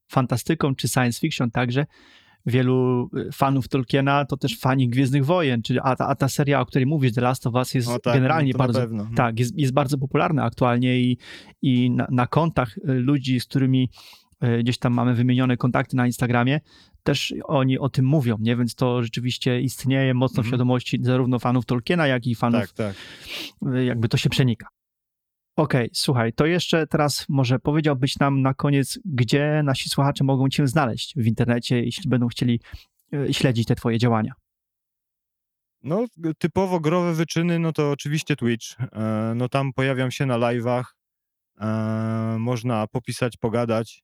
fantastyką 0.09 0.75
czy 0.75 0.89
science 0.89 1.21
fiction 1.21 1.51
także. 1.51 1.87
Wielu 2.47 3.11
y, 3.17 3.33
fanów 3.33 3.69
Tolkiena 3.69 4.25
to 4.25 4.37
też 4.37 4.59
fani 4.59 4.89
Gwiezdnych 4.89 5.25
Wojen, 5.25 5.63
czyli, 5.63 5.79
a, 5.83 5.97
ta, 5.97 6.09
a 6.09 6.15
ta 6.15 6.29
seria, 6.29 6.61
o 6.61 6.67
której 6.67 6.87
mówisz, 6.87 7.13
The 7.13 7.21
Last 7.21 7.47
of 7.47 7.55
Us 7.55 7.75
jest 7.75 7.89
tak, 8.03 8.15
generalnie 8.15 8.53
no 8.53 8.59
bardzo, 8.59 8.87
tak, 9.17 9.39
jest, 9.39 9.59
jest 9.59 9.73
bardzo 9.73 9.99
popularna 9.99 10.45
aktualnie 10.45 11.01
i, 11.01 11.19
i 11.63 11.91
na, 11.91 12.07
na 12.11 12.27
kontach 12.27 12.79
y, 12.79 12.81
ludzi, 12.85 13.41
z 13.41 13.45
którymi 13.45 13.91
y, 14.45 14.59
gdzieś 14.63 14.79
tam 14.79 14.93
mamy 14.95 15.15
wymienione 15.15 15.57
kontakty 15.57 15.97
na 15.97 16.07
Instagramie, 16.07 16.61
też 17.03 17.35
oni 17.45 17.79
o 17.79 17.89
tym 17.89 18.05
mówią, 18.05 18.37
nie? 18.41 18.57
Więc 18.57 18.75
to 18.75 19.03
rzeczywiście 19.03 19.61
istnieje 19.61 20.15
mocno 20.15 20.35
w 20.35 20.39
Mhm. 20.39 20.51
świadomości 20.51 20.99
zarówno 21.03 21.39
fanów 21.39 21.67
Tolkiena, 21.67 22.07
jak 22.07 22.27
i 22.27 22.35
fanów, 22.35 22.61
Tak, 22.61 22.73
tak. 22.73 22.95
jakby 23.85 24.09
to 24.09 24.17
się 24.17 24.31
przenika. 24.31 24.67
Okej, 25.57 25.91
słuchaj, 25.93 26.33
to 26.33 26.47
jeszcze 26.47 26.87
teraz 26.87 27.27
może 27.29 27.59
powiedziałbyś 27.59 28.19
nam 28.19 28.43
na 28.43 28.55
koniec, 28.55 28.99
gdzie 29.05 29.63
nasi 29.65 29.89
słuchacze 29.89 30.25
mogą 30.25 30.49
cię 30.49 30.67
znaleźć 30.67 31.15
w 31.17 31.27
internecie, 31.27 31.85
jeśli 31.85 32.11
będą 32.11 32.29
chcieli 32.29 32.61
y, 33.15 33.35
śledzić 33.35 33.67
te 33.67 33.75
twoje 33.75 33.99
działania. 33.99 34.33
No, 35.83 36.05
typowo 36.39 36.81
growe 36.81 37.15
wyczyny, 37.15 37.59
no 37.59 37.73
to 37.73 37.91
oczywiście 37.91 38.37
Twitch. 38.37 38.67
E, 38.81 39.33
No 39.37 39.49
tam 39.49 39.73
pojawiam 39.73 40.11
się 40.11 40.27
na 40.27 40.35
live'ach. 40.39 40.85
E, 41.61 42.37
Można 42.39 42.87
popisać, 42.87 43.37
pogadać. 43.37 44.03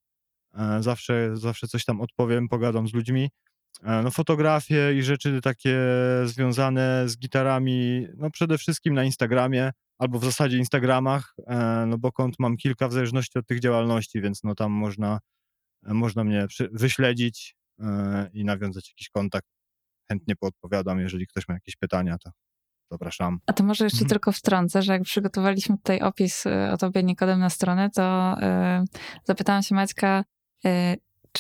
E, 0.55 0.83
Zawsze, 0.83 1.37
zawsze 1.37 1.69
coś 1.69 1.85
tam 1.85 2.01
odpowiem, 2.01 2.49
pogadam 2.49 2.89
z 2.89 2.95
ludźmi. 2.95 3.31
E, 3.83 4.03
No 4.03 4.11
fotografie 4.11 4.95
i 4.99 5.03
rzeczy 5.03 5.41
takie 5.43 5.79
związane 6.25 7.09
z 7.09 7.19
gitarami, 7.19 8.07
no 8.17 8.31
przede 8.31 8.59
wszystkim 8.59 8.95
na 8.95 9.05
Instagramie, 9.05 9.71
albo 9.99 10.19
w 10.19 10.25
zasadzie 10.25 10.59
Instagramach, 10.59 11.35
e, 11.47 11.85
no 11.87 11.99
bo 11.99 12.13
kont 12.13 12.35
mam 12.39 12.57
kilka 12.57 12.89
w 12.89 12.93
zależności 12.93 13.39
od 13.39 13.47
tych 13.47 13.61
działalności, 13.61 14.21
więc 14.21 14.45
no 14.45 14.55
tam 14.55 14.73
można, 14.73 15.19
można 15.83 16.25
mnie 16.25 16.47
wyśledzić 16.73 17.57
e, 17.81 18.31
i 18.33 18.45
nawiązać 18.45 18.89
jakiś 18.89 19.09
kontakt 19.11 19.47
chętnie 20.11 20.37
poodpowiadam, 20.37 21.01
jeżeli 21.01 21.27
ktoś 21.27 21.49
ma 21.49 21.55
jakieś 21.55 21.77
pytania, 21.77 22.19
to 22.19 22.31
zapraszam. 22.91 23.39
A 23.47 23.53
to 23.53 23.65
może 23.65 23.85
jeszcze 23.85 23.97
Mhm. 23.97 24.09
tylko 24.09 24.33
wtrącę, 24.33 24.83
że 24.83 24.93
jak 24.93 25.03
przygotowaliśmy 25.03 25.77
tutaj 25.77 26.01
opis 26.01 26.45
o 26.73 26.77
tobie 26.77 27.03
Nikodem 27.03 27.41
na 27.41 27.51
stronę, 27.51 27.91
to 27.91 28.37
zapytałam 29.25 29.63
się 29.63 29.75
Maćka, 29.75 30.25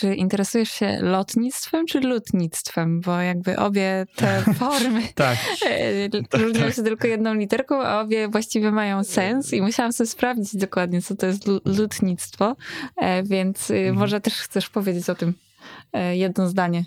czy 0.00 0.14
interesujesz 0.14 0.70
się 0.70 0.98
lotnictwem 1.02 1.86
czy 1.86 2.00
lutnictwem? 2.00 3.00
Bo 3.00 3.20
jakby 3.20 3.56
obie 3.56 4.06
te 4.16 4.42
formy 4.58 5.02
Tak. 5.14 5.38
y, 5.66 6.10
Tak, 6.30 6.40
różnią 6.40 6.60
tak. 6.64 6.74
się 6.74 6.82
tylko 6.82 7.06
jedną 7.06 7.34
literką, 7.34 7.82
a 7.82 8.00
obie 8.00 8.28
właściwie 8.28 8.72
mają 8.72 9.04
sens 9.04 9.52
i 9.52 9.62
musiałam 9.62 9.92
sobie 9.92 10.08
sprawdzić 10.08 10.56
dokładnie, 10.56 11.02
co 11.02 11.16
to 11.16 11.26
jest 11.26 11.46
lu- 11.46 11.60
lutnictwo, 11.64 12.56
e, 12.96 13.22
więc 13.22 13.70
y, 13.70 13.74
Mhm. 13.78 13.96
może 13.96 14.20
też 14.20 14.34
chcesz 14.34 14.68
powiedzieć 14.68 15.10
o 15.10 15.14
tym 15.14 15.34
e, 15.92 16.16
jedno 16.16 16.48
zdanie. 16.48 16.84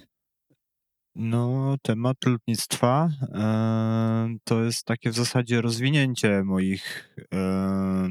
No, 1.15 1.75
temat 1.81 2.17
lotnictwa 2.25 3.09
e, 3.33 4.35
to 4.43 4.63
jest 4.63 4.85
takie 4.85 5.09
w 5.11 5.15
zasadzie 5.15 5.61
rozwinięcie 5.61 6.43
moich, 6.43 7.15
e, 7.33 8.07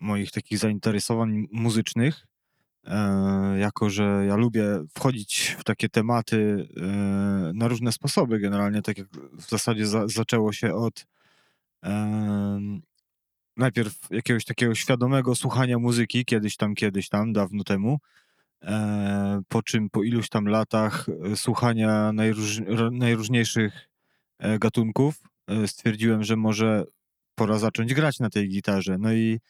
moich 0.00 0.30
takich 0.30 0.58
zainteresowań 0.58 1.46
muzycznych. 1.52 2.26
E, 2.86 3.58
jako, 3.58 3.90
że 3.90 4.24
ja 4.28 4.36
lubię 4.36 4.64
wchodzić 4.94 5.56
w 5.58 5.64
takie 5.64 5.88
tematy 5.88 6.68
e, 6.76 6.82
na 7.54 7.68
różne 7.68 7.92
sposoby, 7.92 8.38
generalnie 8.38 8.82
tak 8.82 8.98
jak 8.98 9.08
w 9.32 9.50
zasadzie 9.50 9.86
za, 9.86 10.08
zaczęło 10.08 10.52
się 10.52 10.74
od 10.74 11.06
najpierw 13.56 13.94
jakiegoś 14.10 14.44
takiego 14.44 14.74
świadomego 14.74 15.34
słuchania 15.34 15.78
muzyki, 15.78 16.24
kiedyś 16.24 16.56
tam, 16.56 16.74
kiedyś 16.74 17.08
tam, 17.08 17.32
dawno 17.32 17.64
temu. 17.64 17.98
E, 18.62 19.42
po 19.48 19.62
czym 19.62 19.90
po 19.90 20.02
iluś 20.02 20.28
tam 20.28 20.48
latach 20.48 21.06
słuchania 21.34 22.12
najróż, 22.12 22.60
najróżniejszych 22.92 23.88
gatunków 24.58 25.22
stwierdziłem, 25.66 26.24
że 26.24 26.36
może 26.36 26.84
pora 27.34 27.58
zacząć 27.58 27.94
grać 27.94 28.18
na 28.18 28.30
tej 28.30 28.48
gitarze. 28.48 28.98
No 28.98 29.12
i 29.12 29.40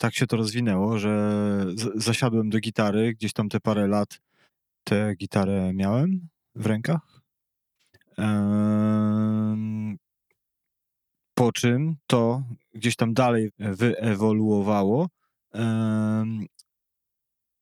tak 0.00 0.14
się 0.14 0.26
to 0.26 0.36
rozwinęło, 0.36 0.98
że 0.98 1.64
zasiadłem 1.94 2.50
do 2.50 2.60
gitary, 2.60 3.14
gdzieś 3.14 3.32
tam 3.32 3.48
te 3.48 3.60
parę 3.60 3.86
lat 3.86 4.20
tę 4.84 5.14
gitarę 5.14 5.72
miałem 5.74 6.28
w 6.54 6.66
rękach. 6.66 7.20
Po 11.34 11.52
czym 11.52 11.96
to 12.06 12.42
gdzieś 12.74 12.96
tam 12.96 13.14
dalej 13.14 13.50
wyewoluowało 13.58 15.08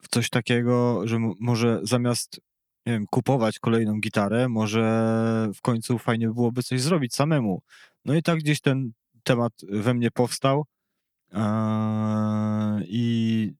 w 0.02 0.08
coś 0.10 0.30
takiego, 0.30 1.08
że 1.08 1.18
może 1.40 1.80
zamiast 1.82 2.40
nie 2.86 2.92
wiem, 2.92 3.06
kupować 3.10 3.58
kolejną 3.58 4.00
gitarę, 4.00 4.48
może 4.48 5.48
w 5.54 5.60
końcu 5.60 5.98
fajnie 5.98 6.28
byłoby 6.28 6.62
coś 6.62 6.80
zrobić 6.80 7.14
samemu. 7.14 7.62
No 8.04 8.14
i 8.14 8.22
tak 8.22 8.38
gdzieś 8.38 8.60
ten 8.60 8.92
temat 9.22 9.52
we 9.68 9.94
mnie 9.94 10.10
powstał 10.10 10.66
i 12.88 13.52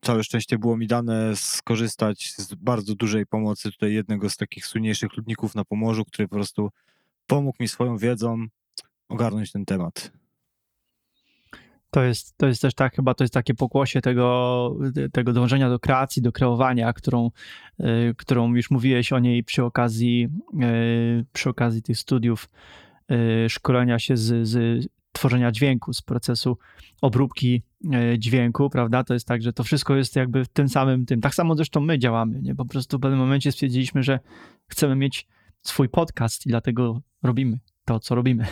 całe 0.00 0.24
szczęście 0.24 0.58
było 0.58 0.76
mi 0.76 0.86
dane 0.86 1.36
skorzystać 1.36 2.34
z 2.36 2.54
bardzo 2.54 2.94
dużej 2.94 3.26
pomocy 3.26 3.70
tutaj 3.72 3.92
jednego 3.92 4.30
z 4.30 4.36
takich 4.36 4.66
słynniejszych 4.66 5.16
ludników 5.16 5.54
na 5.54 5.64
Pomorzu, 5.64 6.04
który 6.04 6.28
po 6.28 6.36
prostu 6.36 6.70
pomógł 7.26 7.56
mi 7.60 7.68
swoją 7.68 7.96
wiedzą 7.96 8.46
ogarnąć 9.08 9.52
ten 9.52 9.64
temat. 9.64 10.12
To 11.90 12.02
jest, 12.02 12.36
to 12.36 12.46
jest 12.46 12.62
też 12.62 12.74
tak, 12.74 12.96
chyba 12.96 13.14
to 13.14 13.24
jest 13.24 13.34
takie 13.34 13.54
pokłosie 13.54 14.00
tego, 14.00 14.76
tego 15.12 15.32
dążenia 15.32 15.68
do 15.68 15.78
kreacji, 15.78 16.22
do 16.22 16.32
kreowania, 16.32 16.92
którą, 16.92 17.30
y, 17.80 18.14
którą 18.18 18.54
już 18.54 18.70
mówiłeś 18.70 19.12
o 19.12 19.18
niej 19.18 19.44
przy 19.44 19.64
okazji, 19.64 20.28
y, 20.62 21.24
przy 21.32 21.50
okazji 21.50 21.82
tych 21.82 21.98
studiów 21.98 22.48
y, 23.44 23.48
szkolenia 23.48 23.98
się 23.98 24.16
z, 24.16 24.48
z 24.48 24.86
tworzenia 25.22 25.52
dźwięku, 25.52 25.92
z 25.92 26.02
procesu 26.02 26.58
obróbki 27.00 27.62
y, 28.14 28.18
dźwięku, 28.18 28.70
prawda? 28.70 29.04
To 29.04 29.14
jest 29.14 29.26
tak, 29.26 29.42
że 29.42 29.52
to 29.52 29.64
wszystko 29.64 29.96
jest 29.96 30.16
jakby 30.16 30.44
w 30.44 30.48
tym 30.48 30.68
samym 30.68 31.06
tym. 31.06 31.20
Tak 31.20 31.34
samo 31.34 31.54
zresztą 31.54 31.80
my 31.80 31.98
działamy, 31.98 32.40
nie? 32.42 32.54
Po 32.54 32.64
prostu 32.64 32.98
w 32.98 33.00
pewnym 33.00 33.20
momencie 33.20 33.52
stwierdziliśmy, 33.52 34.02
że 34.02 34.20
chcemy 34.66 34.96
mieć 34.96 35.26
swój 35.62 35.88
podcast 35.88 36.46
i 36.46 36.48
dlatego 36.48 37.00
robimy 37.22 37.58
to, 37.84 38.00
co 38.00 38.14
robimy. 38.14 38.46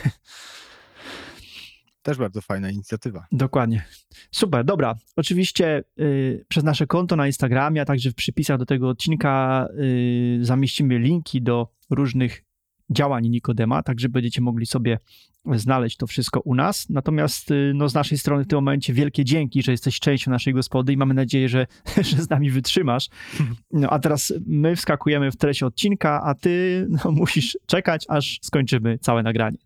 Też 2.03 2.19
bardzo 2.19 2.41
fajna 2.41 2.71
inicjatywa. 2.71 3.27
Dokładnie. 3.33 3.85
Super, 4.31 4.65
dobra. 4.65 4.95
Oczywiście 5.17 5.85
y, 6.01 6.45
przez 6.49 6.65
nasze 6.65 6.87
konto 6.87 7.17
na 7.17 7.27
Instagramie, 7.27 7.83
a 7.83 7.85
także 7.85 8.11
w 8.11 8.15
przypisach 8.15 8.59
do 8.59 8.67
tego 8.67 8.89
odcinka 8.89 9.67
y, 9.81 10.39
zamieścimy 10.43 10.99
linki 10.99 11.43
do 11.43 11.69
różnych 11.91 12.45
działań 12.91 13.29
Nikodema, 13.29 13.83
tak 13.83 13.97
będziecie 14.09 14.41
mogli 14.41 14.67
sobie 14.67 14.99
znaleźć 15.47 15.97
to 15.97 16.07
wszystko 16.07 16.41
u 16.41 16.55
nas. 16.55 16.89
Natomiast 16.89 17.51
y, 17.51 17.73
no, 17.75 17.89
z 17.89 17.95
naszej 17.95 18.19
strony 18.19 18.45
w 18.45 18.47
tym 18.47 18.57
momencie 18.57 18.93
wielkie 18.93 19.25
dzięki, 19.25 19.63
że 19.63 19.73
jesteś 19.73 20.01
częścią 20.01 20.31
naszej 20.31 20.55
gospody 20.55 20.93
i 20.93 20.97
mamy 20.97 21.15
nadzieję, 21.15 21.49
że, 21.49 21.67
że 22.11 22.17
z 22.23 22.31
nami 22.31 22.51
wytrzymasz. 22.51 23.09
No 23.71 23.91
a 23.91 23.99
teraz 23.99 24.33
my 24.47 24.77
wskakujemy 24.77 25.31
w 25.31 25.37
treść 25.37 25.63
odcinka, 25.63 26.23
a 26.25 26.35
ty 26.35 26.87
no, 27.05 27.13
musisz 27.13 27.59
czekać, 27.67 28.05
aż 28.09 28.39
skończymy 28.43 28.99
całe 28.99 29.23
nagranie. 29.23 29.59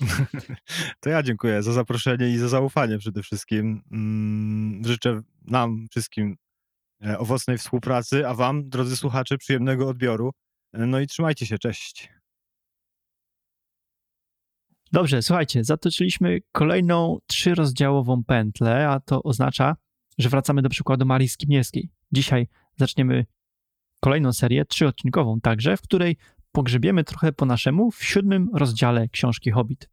To 1.00 1.10
ja 1.10 1.22
dziękuję 1.22 1.62
za 1.62 1.72
zaproszenie 1.72 2.28
i 2.28 2.38
za 2.38 2.48
zaufanie 2.48 2.98
przede 2.98 3.22
wszystkim. 3.22 3.82
Mm, 3.92 4.84
Życzę 4.84 5.20
nam 5.44 5.86
wszystkim 5.90 6.36
e, 7.04 7.18
owocnej 7.18 7.58
współpracy, 7.58 8.28
a 8.28 8.34
wam, 8.34 8.68
drodzy 8.68 8.96
słuchacze, 8.96 9.38
przyjemnego 9.38 9.88
odbioru. 9.88 10.30
No 10.72 11.00
i 11.00 11.06
trzymajcie 11.06 11.46
się, 11.46 11.58
cześć. 11.58 12.12
Dobrze, 14.92 15.22
słuchajcie, 15.22 15.64
zatoczyliśmy 15.64 16.40
kolejną 16.52 17.18
trzyrozdziałową 17.26 18.24
pętlę, 18.24 18.88
a 18.88 19.00
to 19.00 19.22
oznacza, 19.22 19.76
że 20.18 20.28
wracamy 20.28 20.62
do 20.62 20.68
przykładu 20.68 21.06
Marii 21.06 21.28
Skibniewskiej. 21.28 21.90
Dzisiaj 22.12 22.48
zaczniemy 22.76 23.26
kolejną 24.00 24.32
serię, 24.32 24.64
trzyodcinkową 24.64 25.40
także, 25.40 25.76
w 25.76 25.82
której 25.82 26.16
pogrzebiemy 26.52 27.04
trochę 27.04 27.32
po 27.32 27.46
naszemu 27.46 27.90
w 27.90 28.04
siódmym 28.04 28.48
rozdziale 28.54 29.08
książki 29.08 29.50
Hobbit. 29.50 29.88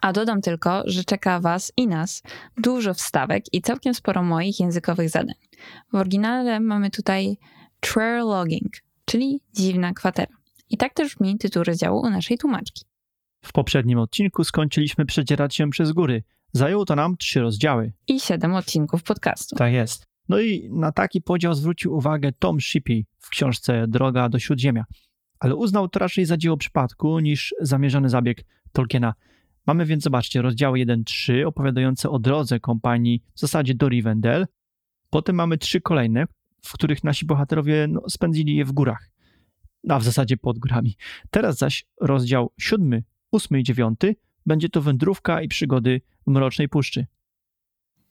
A 0.00 0.12
dodam 0.12 0.40
tylko, 0.40 0.82
że 0.86 1.04
czeka 1.04 1.40
Was 1.40 1.72
i 1.76 1.86
nas 1.86 2.22
dużo 2.56 2.94
wstawek 2.94 3.44
i 3.52 3.62
całkiem 3.62 3.94
sporo 3.94 4.22
moich 4.22 4.60
językowych 4.60 5.10
zadań. 5.10 5.36
W 5.92 5.94
oryginale 5.94 6.60
mamy 6.60 6.90
tutaj 6.90 7.36
Trail 7.80 8.24
Logging, 8.24 8.72
czyli 9.04 9.40
dziwna 9.52 9.92
kwatera. 9.92 10.36
I 10.70 10.76
tak 10.76 10.94
też 10.94 11.14
brzmi 11.14 11.38
tytuł 11.38 11.64
rozdziału 11.64 12.00
u 12.00 12.10
naszej 12.10 12.38
tłumaczki. 12.38 12.84
W 13.44 13.52
poprzednim 13.52 13.98
odcinku 13.98 14.44
skończyliśmy 14.44 15.06
przedzierać 15.06 15.56
się 15.56 15.70
przez 15.70 15.92
góry. 15.92 16.22
Zajęło 16.52 16.84
to 16.84 16.96
nam 16.96 17.16
trzy 17.16 17.40
rozdziały. 17.40 17.92
I 18.08 18.20
siedem 18.20 18.54
odcinków 18.54 19.02
podcastu. 19.02 19.56
Tak 19.56 19.72
jest. 19.72 20.04
No 20.28 20.40
i 20.40 20.70
na 20.72 20.92
taki 20.92 21.22
podział 21.22 21.54
zwrócił 21.54 21.94
uwagę 21.94 22.32
Tom 22.32 22.60
Shippey 22.60 23.06
w 23.18 23.28
książce 23.28 23.88
Droga 23.88 24.28
do 24.28 24.38
Śródziemia. 24.38 24.84
ale 25.40 25.54
uznał 25.56 25.88
to 25.88 25.98
raczej 25.98 26.24
za 26.24 26.36
dzieło 26.36 26.56
przypadku 26.56 27.20
niż 27.20 27.54
zamierzony 27.60 28.08
zabieg 28.08 28.44
Tolkiena. 28.72 29.14
Mamy 29.66 29.86
więc, 29.86 30.02
zobaczcie, 30.04 30.42
rozdziały 30.42 30.78
1-3 30.78 31.46
opowiadające 31.46 32.10
o 32.10 32.18
drodze 32.18 32.60
kompanii 32.60 33.22
w 33.34 33.40
zasadzie 33.40 33.74
do 33.74 33.88
Rivendell. 33.88 34.46
Potem 35.10 35.36
mamy 35.36 35.58
trzy 35.58 35.80
kolejne, 35.80 36.24
w 36.64 36.72
których 36.72 37.04
nasi 37.04 37.26
bohaterowie 37.26 37.86
no, 37.88 38.02
spędzili 38.08 38.56
je 38.56 38.64
w 38.64 38.72
górach, 38.72 39.10
a 39.88 39.98
w 39.98 40.04
zasadzie 40.04 40.36
pod 40.36 40.58
górami. 40.58 40.96
Teraz 41.30 41.58
zaś 41.58 41.86
rozdział 42.00 42.52
7, 42.60 43.02
8 43.34 43.58
i 43.58 43.62
9 43.62 44.00
będzie 44.46 44.68
to 44.68 44.82
wędrówka 44.82 45.42
i 45.42 45.48
przygody 45.48 46.00
w 46.26 46.30
Mrocznej 46.30 46.68
Puszczy. 46.68 47.06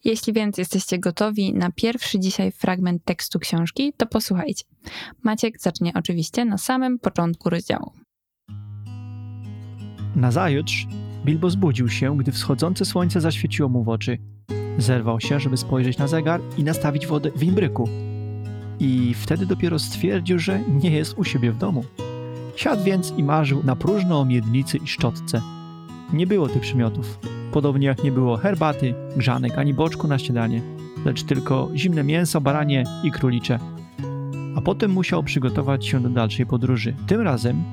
Jeśli 0.03 0.33
więc 0.33 0.57
jesteście 0.57 0.99
gotowi 0.99 1.53
na 1.53 1.71
pierwszy 1.71 2.19
dzisiaj 2.19 2.51
fragment 2.51 3.05
tekstu 3.05 3.39
książki, 3.39 3.93
to 3.97 4.05
posłuchajcie. 4.05 4.63
Maciek 5.23 5.61
zacznie 5.61 5.91
oczywiście 5.95 6.45
na 6.45 6.57
samym 6.57 6.99
początku 6.99 7.49
rozdziału. 7.49 7.91
Nazajutrz 10.15 10.87
Bilbo 11.25 11.49
zbudził 11.49 11.89
się, 11.89 12.17
gdy 12.17 12.31
wschodzące 12.31 12.85
słońce 12.85 13.21
zaświeciło 13.21 13.69
mu 13.69 13.83
w 13.83 13.89
oczy. 13.89 14.17
Zerwał 14.77 15.19
się, 15.19 15.39
żeby 15.39 15.57
spojrzeć 15.57 15.97
na 15.97 16.07
zegar 16.07 16.41
i 16.57 16.63
nastawić 16.63 17.07
wodę 17.07 17.31
w 17.35 17.43
imbryku. 17.43 17.89
I 18.79 19.13
wtedy 19.13 19.45
dopiero 19.45 19.79
stwierdził, 19.79 20.39
że 20.39 20.59
nie 20.59 20.91
jest 20.91 21.17
u 21.17 21.23
siebie 21.23 21.51
w 21.51 21.57
domu. 21.57 21.83
Siadł 22.55 22.83
więc 22.83 23.13
i 23.17 23.23
marzył 23.23 23.63
na 23.63 23.75
próżno 23.75 24.19
o 24.19 24.25
miednicy 24.25 24.77
i 24.77 24.87
szczotce. 24.87 25.41
Nie 26.13 26.27
było 26.27 26.47
tych 26.47 26.61
przymiotów, 26.61 27.19
podobnie 27.51 27.87
jak 27.87 28.03
nie 28.03 28.11
było 28.11 28.37
herbaty, 28.37 28.93
grzanek 29.17 29.57
ani 29.57 29.73
boczku 29.73 30.07
na 30.07 30.19
śniadanie, 30.19 30.61
lecz 31.05 31.23
tylko 31.23 31.69
zimne 31.75 32.03
mięso, 32.03 32.41
baranie 32.41 32.83
i 33.03 33.11
królicze. 33.11 33.59
A 34.55 34.61
potem 34.61 34.91
musiał 34.91 35.23
przygotować 35.23 35.85
się 35.85 35.99
do 35.99 36.09
dalszej 36.09 36.45
podróży. 36.45 36.95
Tym 37.07 37.21
razem 37.21 37.63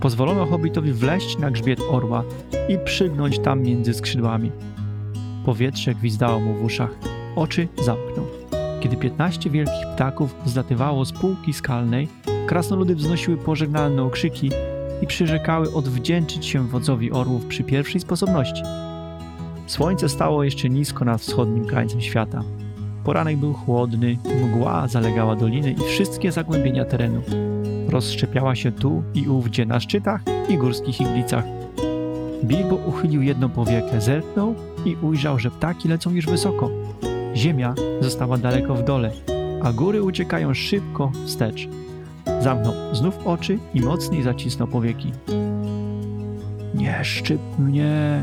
pozwolono 0.00 0.46
hobbitowi 0.46 0.92
wleść 0.92 1.38
na 1.38 1.50
grzbiet 1.50 1.80
orła 1.90 2.24
i 2.68 2.78
przygnąć 2.84 3.38
tam 3.38 3.62
między 3.62 3.94
skrzydłami. 3.94 4.50
Powietrze 5.44 5.94
gwizdało 5.94 6.40
mu 6.40 6.54
w 6.54 6.64
uszach, 6.64 6.90
oczy 7.36 7.68
zamknął. 7.84 8.26
Kiedy 8.80 8.96
piętnaście 8.96 9.50
wielkich 9.50 9.86
ptaków 9.94 10.34
zlatywało 10.46 11.04
z 11.04 11.12
półki 11.12 11.52
skalnej, 11.52 12.08
krasnoludy 12.46 12.94
wznosiły 12.94 13.36
pożegnalne 13.36 14.02
okrzyki 14.02 14.50
i 15.02 15.06
przyrzekały 15.06 15.72
odwdzięczyć 15.72 16.46
się 16.46 16.68
wodzowi 16.68 17.12
orłów 17.12 17.46
przy 17.46 17.64
pierwszej 17.64 18.00
sposobności. 18.00 18.62
Słońce 19.66 20.08
stało 20.08 20.44
jeszcze 20.44 20.68
nisko 20.68 21.04
nad 21.04 21.20
wschodnim 21.20 21.64
krańcem 21.64 22.00
świata. 22.00 22.42
Poranek 23.04 23.36
był 23.36 23.52
chłodny, 23.52 24.18
mgła 24.44 24.88
zalegała 24.88 25.36
doliny 25.36 25.72
i 25.72 25.84
wszystkie 25.88 26.32
zagłębienia 26.32 26.84
terenu. 26.84 27.22
Rozszczepiała 27.88 28.54
się 28.54 28.72
tu 28.72 29.02
i 29.14 29.28
ówdzie 29.28 29.66
na 29.66 29.80
szczytach 29.80 30.20
i 30.48 30.58
górskich 30.58 31.00
iglicach. 31.00 31.44
Bilbo 32.44 32.76
uchylił 32.76 33.22
jedną 33.22 33.48
powiekę, 33.48 34.00
zerknął 34.00 34.54
i 34.84 34.96
ujrzał, 35.02 35.38
że 35.38 35.50
ptaki 35.50 35.88
lecą 35.88 36.10
już 36.10 36.26
wysoko. 36.26 36.70
Ziemia 37.34 37.74
została 38.00 38.38
daleko 38.38 38.74
w 38.74 38.84
dole, 38.84 39.12
a 39.62 39.72
góry 39.72 40.02
uciekają 40.02 40.54
szybko 40.54 41.12
wstecz. 41.26 41.68
Zamknął 42.40 42.74
znów 42.92 43.26
oczy 43.26 43.58
i 43.74 43.80
mocniej 43.80 44.22
zacisnął 44.22 44.68
powieki. 44.68 45.12
Nie 46.74 47.04
szczyp 47.04 47.40
mnie, 47.58 48.22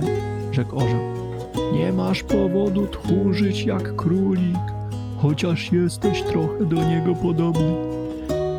rzekł 0.51 0.77
orzeł. 0.77 1.00
Nie 1.74 1.94
masz 1.94 2.24
powodu 2.24 2.88
tchórzyć 2.88 3.65
jak 3.65 3.96
królik, 3.96 4.58
chociaż 5.18 5.72
jesteś 5.72 6.22
trochę 6.22 6.65
do 6.65 6.89
niego 6.89 7.15
podobny. 7.15 7.75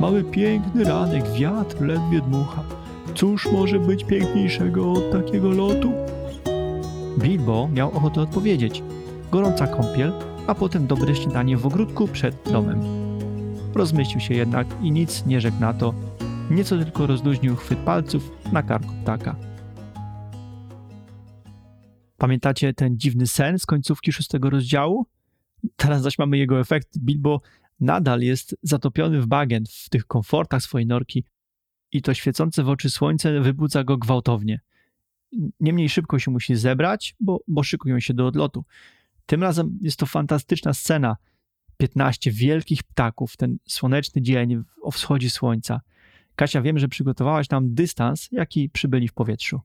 Mamy 0.00 0.24
piękny 0.24 0.84
ranek, 0.84 1.24
wiatr 1.32 1.80
ledwie 1.80 2.20
dmucha. 2.20 2.62
Cóż 3.14 3.48
może 3.52 3.78
być 3.78 4.04
piękniejszego 4.04 4.92
od 4.92 5.12
takiego 5.12 5.50
lotu? 5.50 5.92
Bilbo 7.18 7.68
miał 7.68 7.90
ochotę 7.96 8.20
odpowiedzieć. 8.20 8.82
Gorąca 9.32 9.66
kąpiel, 9.66 10.12
a 10.46 10.54
potem 10.54 10.86
dobre 10.86 11.14
śniadanie 11.14 11.56
w 11.56 11.66
ogródku 11.66 12.08
przed 12.08 12.36
domem. 12.52 12.99
Rozmyślił 13.74 14.20
się 14.20 14.34
jednak 14.34 14.66
i 14.82 14.92
nic 14.92 15.26
nie 15.26 15.40
rzekł 15.40 15.60
na 15.60 15.74
to, 15.74 15.94
nieco 16.50 16.78
tylko 16.78 17.06
rozluźnił 17.06 17.56
chwyt 17.56 17.78
palców 17.78 18.30
na 18.52 18.62
karku 18.62 18.94
ptaka. 19.02 19.36
Pamiętacie 22.16 22.74
ten 22.74 22.98
dziwny 22.98 23.26
sen 23.26 23.58
z 23.58 23.66
końcówki 23.66 24.12
szóstego 24.12 24.50
rozdziału? 24.50 25.06
Teraz 25.76 26.02
zaś 26.02 26.18
mamy 26.18 26.38
jego 26.38 26.60
efekt. 26.60 26.98
Bilbo 26.98 27.40
nadal 27.80 28.20
jest 28.20 28.56
zatopiony 28.62 29.20
w 29.20 29.26
bagien, 29.26 29.64
w 29.70 29.88
tych 29.88 30.06
komfortach 30.06 30.62
swojej 30.62 30.86
norki 30.86 31.24
i 31.92 32.02
to 32.02 32.14
świecące 32.14 32.62
w 32.62 32.68
oczy 32.68 32.90
słońce 32.90 33.40
wybudza 33.40 33.84
go 33.84 33.96
gwałtownie. 33.98 34.60
Niemniej 35.60 35.88
szybko 35.88 36.18
się 36.18 36.30
musi 36.30 36.56
zebrać, 36.56 37.16
bo, 37.20 37.40
bo 37.48 37.62
szykują 37.62 38.00
się 38.00 38.14
do 38.14 38.26
odlotu. 38.26 38.64
Tym 39.26 39.42
razem 39.42 39.78
jest 39.82 39.98
to 39.98 40.06
fantastyczna 40.06 40.74
scena. 40.74 41.16
15 41.80 42.30
wielkich 42.30 42.82
ptaków, 42.82 43.36
ten 43.36 43.58
słoneczny 43.68 44.22
dzień 44.22 44.62
o 44.82 44.90
wschodzie 44.90 45.30
słońca. 45.30 45.80
Kasia, 46.36 46.62
wiem, 46.62 46.78
że 46.78 46.88
przygotowałaś 46.88 47.50
nam 47.50 47.74
dystans, 47.74 48.28
jaki 48.32 48.70
przybyli 48.70 49.08
w 49.08 49.12
powietrzu. 49.12 49.60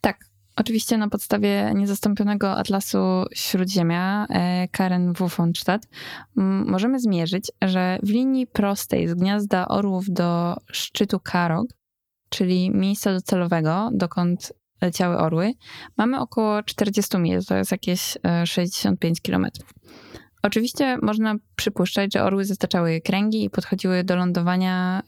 Tak, 0.00 0.24
oczywiście 0.56 0.98
na 0.98 1.08
podstawie 1.08 1.72
niezastąpionego 1.74 2.56
atlasu 2.56 2.98
Śródziemia 3.34 4.26
e, 4.30 4.68
Karen 4.68 5.12
W. 5.12 5.28
von 5.28 5.52
możemy 6.66 7.00
zmierzyć, 7.00 7.50
że 7.62 7.98
w 8.02 8.10
linii 8.10 8.46
prostej 8.46 9.08
z 9.08 9.14
gniazda 9.14 9.68
orłów 9.68 10.10
do 10.10 10.56
szczytu 10.72 11.20
Karog, 11.20 11.66
czyli 12.28 12.70
miejsca 12.70 13.12
docelowego, 13.12 13.90
dokąd 13.92 14.52
leciały 14.82 15.16
orły, 15.16 15.52
mamy 15.96 16.20
około 16.20 16.62
40 16.62 17.18
mil, 17.18 17.44
to 17.44 17.56
jest 17.56 17.72
jakieś 17.72 18.18
e, 18.24 18.46
65 18.46 19.20
kilometrów. 19.20 19.72
Oczywiście 20.42 20.96
można 21.02 21.34
przypuszczać, 21.56 22.12
że 22.12 22.22
orły 22.22 22.44
zataczały 22.44 23.00
kręgi 23.00 23.44
i 23.44 23.50
podchodziły 23.50 24.04
do 24.04 24.16
lądowania 24.16 25.02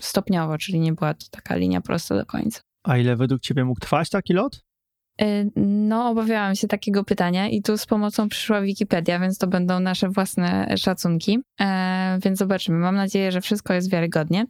stopniowo, 0.00 0.58
czyli 0.58 0.80
nie 0.80 0.92
była 0.92 1.14
to 1.14 1.26
taka 1.30 1.56
linia 1.56 1.80
prosta 1.80 2.14
do 2.16 2.26
końca. 2.26 2.60
A 2.84 2.98
ile 2.98 3.16
według 3.16 3.40
ciebie 3.40 3.64
mógł 3.64 3.80
trwać 3.80 4.10
taki 4.10 4.32
lot? 4.32 4.60
Y, 5.22 5.50
No, 5.56 6.08
obawiałam 6.08 6.54
się 6.54 6.68
takiego 6.68 7.04
pytania 7.04 7.48
i 7.48 7.62
tu 7.62 7.78
z 7.78 7.86
pomocą 7.86 8.28
przyszła 8.28 8.60
Wikipedia, 8.60 9.18
więc 9.18 9.38
to 9.38 9.46
będą 9.46 9.80
nasze 9.80 10.08
własne 10.08 10.74
szacunki. 10.76 11.38
E, 11.60 12.18
więc 12.24 12.38
zobaczymy. 12.38 12.78
Mam 12.78 12.94
nadzieję, 12.94 13.32
że 13.32 13.40
wszystko 13.40 13.74
jest 13.74 13.90
wiarygodnie. 13.90 14.44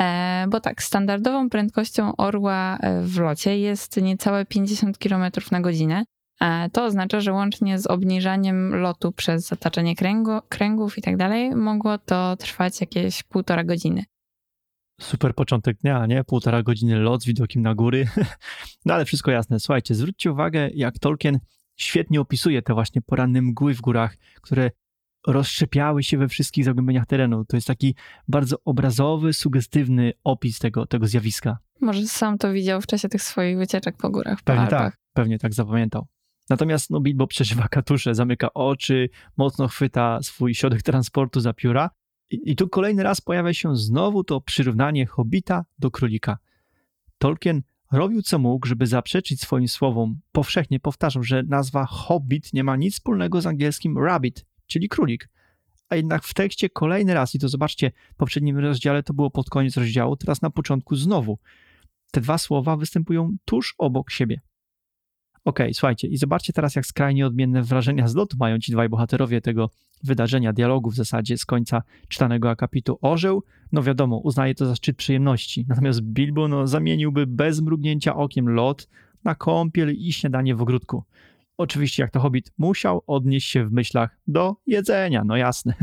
E, 0.00 0.46
bo 0.48 0.60
tak, 0.60 0.82
standardową 0.82 1.50
prędkością 1.50 2.16
orła 2.16 2.78
e, 2.80 3.02
w 3.02 3.18
locie 3.18 3.58
jest 3.58 3.96
niecałe 3.96 4.46
50 4.46 4.98
km 4.98 5.24
na 5.52 5.60
godzinę. 5.60 6.04
E, 6.40 6.70
to 6.70 6.84
oznacza, 6.84 7.20
że 7.20 7.32
łącznie 7.32 7.78
z 7.78 7.86
obniżaniem 7.86 8.74
lotu 8.74 9.12
przez 9.12 9.46
zataczanie 9.46 9.96
kręgu, 9.96 10.38
kręgów 10.48 10.98
i 10.98 11.02
tak 11.02 11.16
dalej, 11.16 11.56
mogło 11.56 11.98
to 11.98 12.36
trwać 12.36 12.80
jakieś 12.80 13.22
półtora 13.22 13.64
godziny. 13.64 14.04
Super 15.00 15.34
początek 15.34 15.76
dnia, 15.76 16.06
nie? 16.06 16.24
Półtora 16.24 16.62
godziny 16.62 16.98
lot 16.98 17.22
z 17.22 17.26
widokiem 17.26 17.62
na 17.62 17.74
góry. 17.74 18.08
No 18.84 18.94
ale 18.94 19.04
wszystko 19.04 19.30
jasne. 19.30 19.60
Słuchajcie, 19.60 19.94
zwróćcie 19.94 20.32
uwagę, 20.32 20.68
jak 20.74 20.98
Tolkien 20.98 21.38
świetnie 21.76 22.20
opisuje 22.20 22.62
te 22.62 22.74
właśnie 22.74 23.02
poranne 23.02 23.42
mgły 23.42 23.74
w 23.74 23.80
górach, 23.80 24.16
które 24.42 24.70
rozszczepiały 25.26 26.02
się 26.02 26.18
we 26.18 26.28
wszystkich 26.28 26.64
zagłębieniach 26.64 27.06
terenu. 27.06 27.44
To 27.44 27.56
jest 27.56 27.66
taki 27.66 27.94
bardzo 28.28 28.56
obrazowy, 28.64 29.32
sugestywny 29.32 30.12
opis 30.24 30.58
tego, 30.58 30.86
tego 30.86 31.06
zjawiska. 31.06 31.58
Może 31.80 32.06
sam 32.06 32.38
to 32.38 32.52
widział 32.52 32.80
w 32.80 32.86
czasie 32.86 33.08
tych 33.08 33.22
swoich 33.22 33.58
wycieczek 33.58 33.96
po 33.96 34.10
górach, 34.10 34.38
po 34.38 34.44
Pewnie 34.44 34.62
Alpach. 34.62 34.80
tak, 34.80 34.96
pewnie 35.12 35.38
tak 35.38 35.54
zapamiętał. 35.54 36.06
Natomiast 36.48 36.90
no, 36.90 37.00
Bilbo 37.00 37.26
przeżywa 37.26 37.68
katusze, 37.68 38.14
zamyka 38.14 38.54
oczy, 38.54 39.08
mocno 39.36 39.68
chwyta 39.68 40.18
swój 40.22 40.54
środek 40.54 40.82
transportu 40.82 41.40
za 41.40 41.52
pióra. 41.52 41.90
I, 42.30 42.40
I 42.44 42.56
tu 42.56 42.68
kolejny 42.68 43.02
raz 43.02 43.20
pojawia 43.20 43.54
się 43.54 43.76
znowu 43.76 44.24
to 44.24 44.40
przyrównanie 44.40 45.06
hobita 45.06 45.64
do 45.78 45.90
królika. 45.90 46.38
Tolkien 47.18 47.62
robił 47.92 48.22
co 48.22 48.38
mógł, 48.38 48.66
żeby 48.66 48.86
zaprzeczyć 48.86 49.40
swoim 49.40 49.68
słowom. 49.68 50.20
Powszechnie 50.32 50.80
powtarzał, 50.80 51.22
że 51.22 51.42
nazwa 51.42 51.86
hobbit 51.86 52.52
nie 52.52 52.64
ma 52.64 52.76
nic 52.76 52.94
wspólnego 52.94 53.40
z 53.40 53.46
angielskim 53.46 53.98
rabbit, 53.98 54.46
czyli 54.66 54.88
królik. 54.88 55.28
A 55.88 55.96
jednak 55.96 56.24
w 56.24 56.34
tekście 56.34 56.70
kolejny 56.70 57.14
raz, 57.14 57.34
i 57.34 57.38
to 57.38 57.48
zobaczcie, 57.48 57.92
w 58.12 58.16
poprzednim 58.16 58.58
rozdziale 58.58 59.02
to 59.02 59.14
było 59.14 59.30
pod 59.30 59.50
koniec 59.50 59.76
rozdziału, 59.76 60.16
teraz 60.16 60.42
na 60.42 60.50
początku 60.50 60.96
znowu. 60.96 61.38
Te 62.10 62.20
dwa 62.20 62.38
słowa 62.38 62.76
występują 62.76 63.36
tuż 63.44 63.74
obok 63.78 64.10
siebie. 64.10 64.40
Okej, 65.48 65.74
słuchajcie, 65.74 66.08
i 66.08 66.16
zobaczcie 66.16 66.52
teraz, 66.52 66.76
jak 66.76 66.86
skrajnie 66.86 67.26
odmienne 67.26 67.62
wrażenia 67.62 68.08
z 68.08 68.14
lotu 68.14 68.36
mają 68.40 68.58
ci 68.58 68.72
dwaj 68.72 68.88
bohaterowie 68.88 69.40
tego 69.40 69.70
wydarzenia, 70.04 70.52
dialogu 70.52 70.90
w 70.90 70.94
zasadzie 70.94 71.38
z 71.38 71.44
końca 71.44 71.82
czytanego 72.08 72.50
akapitu. 72.50 72.98
Orzeł, 73.00 73.42
no 73.72 73.82
wiadomo, 73.82 74.18
uznaje 74.18 74.54
to 74.54 74.66
za 74.66 74.76
szczyt 74.76 74.96
przyjemności, 74.96 75.64
natomiast 75.68 76.00
Bilbo, 76.00 76.48
no, 76.48 76.66
zamieniłby 76.66 77.26
bez 77.26 77.60
mrugnięcia 77.60 78.16
okiem 78.16 78.48
lot 78.48 78.88
na 79.24 79.34
kąpiel 79.34 79.94
i 79.94 80.12
śniadanie 80.12 80.54
w 80.54 80.62
ogródku. 80.62 81.04
Oczywiście, 81.58 82.02
jak 82.02 82.10
to 82.10 82.20
hobbit, 82.20 82.52
musiał 82.58 83.02
odnieść 83.06 83.50
się 83.50 83.64
w 83.64 83.72
myślach 83.72 84.18
do 84.26 84.56
jedzenia, 84.66 85.24
no 85.24 85.36
jasne. 85.36 85.74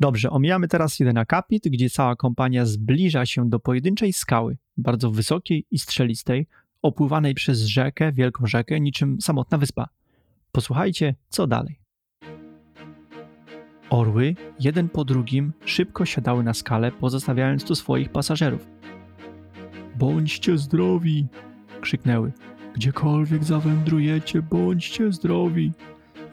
Dobrze, 0.00 0.30
omijamy 0.30 0.68
teraz 0.68 1.00
jeden 1.00 1.18
akapit, 1.18 1.68
gdzie 1.68 1.90
cała 1.90 2.16
kompania 2.16 2.66
zbliża 2.66 3.26
się 3.26 3.50
do 3.50 3.58
pojedynczej 3.60 4.12
skały, 4.12 4.56
bardzo 4.76 5.10
wysokiej 5.10 5.66
i 5.70 5.78
strzelistej, 5.78 6.46
opływanej 6.84 7.34
przez 7.34 7.60
rzekę, 7.60 8.12
wielką 8.12 8.46
rzekę, 8.46 8.80
niczym 8.80 9.20
samotna 9.20 9.58
wyspa. 9.58 9.88
Posłuchajcie, 10.52 11.14
co 11.28 11.46
dalej. 11.46 11.80
Orły, 13.90 14.36
jeden 14.60 14.88
po 14.88 15.04
drugim, 15.04 15.52
szybko 15.64 16.04
siadały 16.04 16.42
na 16.44 16.54
skale, 16.54 16.92
pozostawiając 16.92 17.64
tu 17.64 17.74
swoich 17.74 18.08
pasażerów. 18.08 18.66
Bądźcie 19.96 20.58
zdrowi! 20.58 21.26
krzyknęły. 21.80 22.32
Gdziekolwiek 22.74 23.44
zawędrujecie, 23.44 24.42
bądźcie 24.42 25.12
zdrowi 25.12 25.72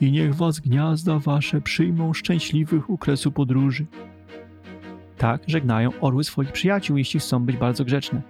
i 0.01 0.11
niech 0.11 0.35
was 0.35 0.59
gniazda 0.59 1.19
wasze 1.19 1.61
przyjmą 1.61 2.13
szczęśliwych 2.13 2.89
u 2.89 2.97
kresu 2.97 3.31
podróży. 3.31 3.85
Tak 5.17 5.41
żegnają 5.47 5.91
orły 6.01 6.23
swoich 6.23 6.51
przyjaciół, 6.51 6.97
jeśli 6.97 7.19
chcą 7.19 7.45
być 7.45 7.57
bardzo 7.57 7.85
grzeczne. 7.85 8.21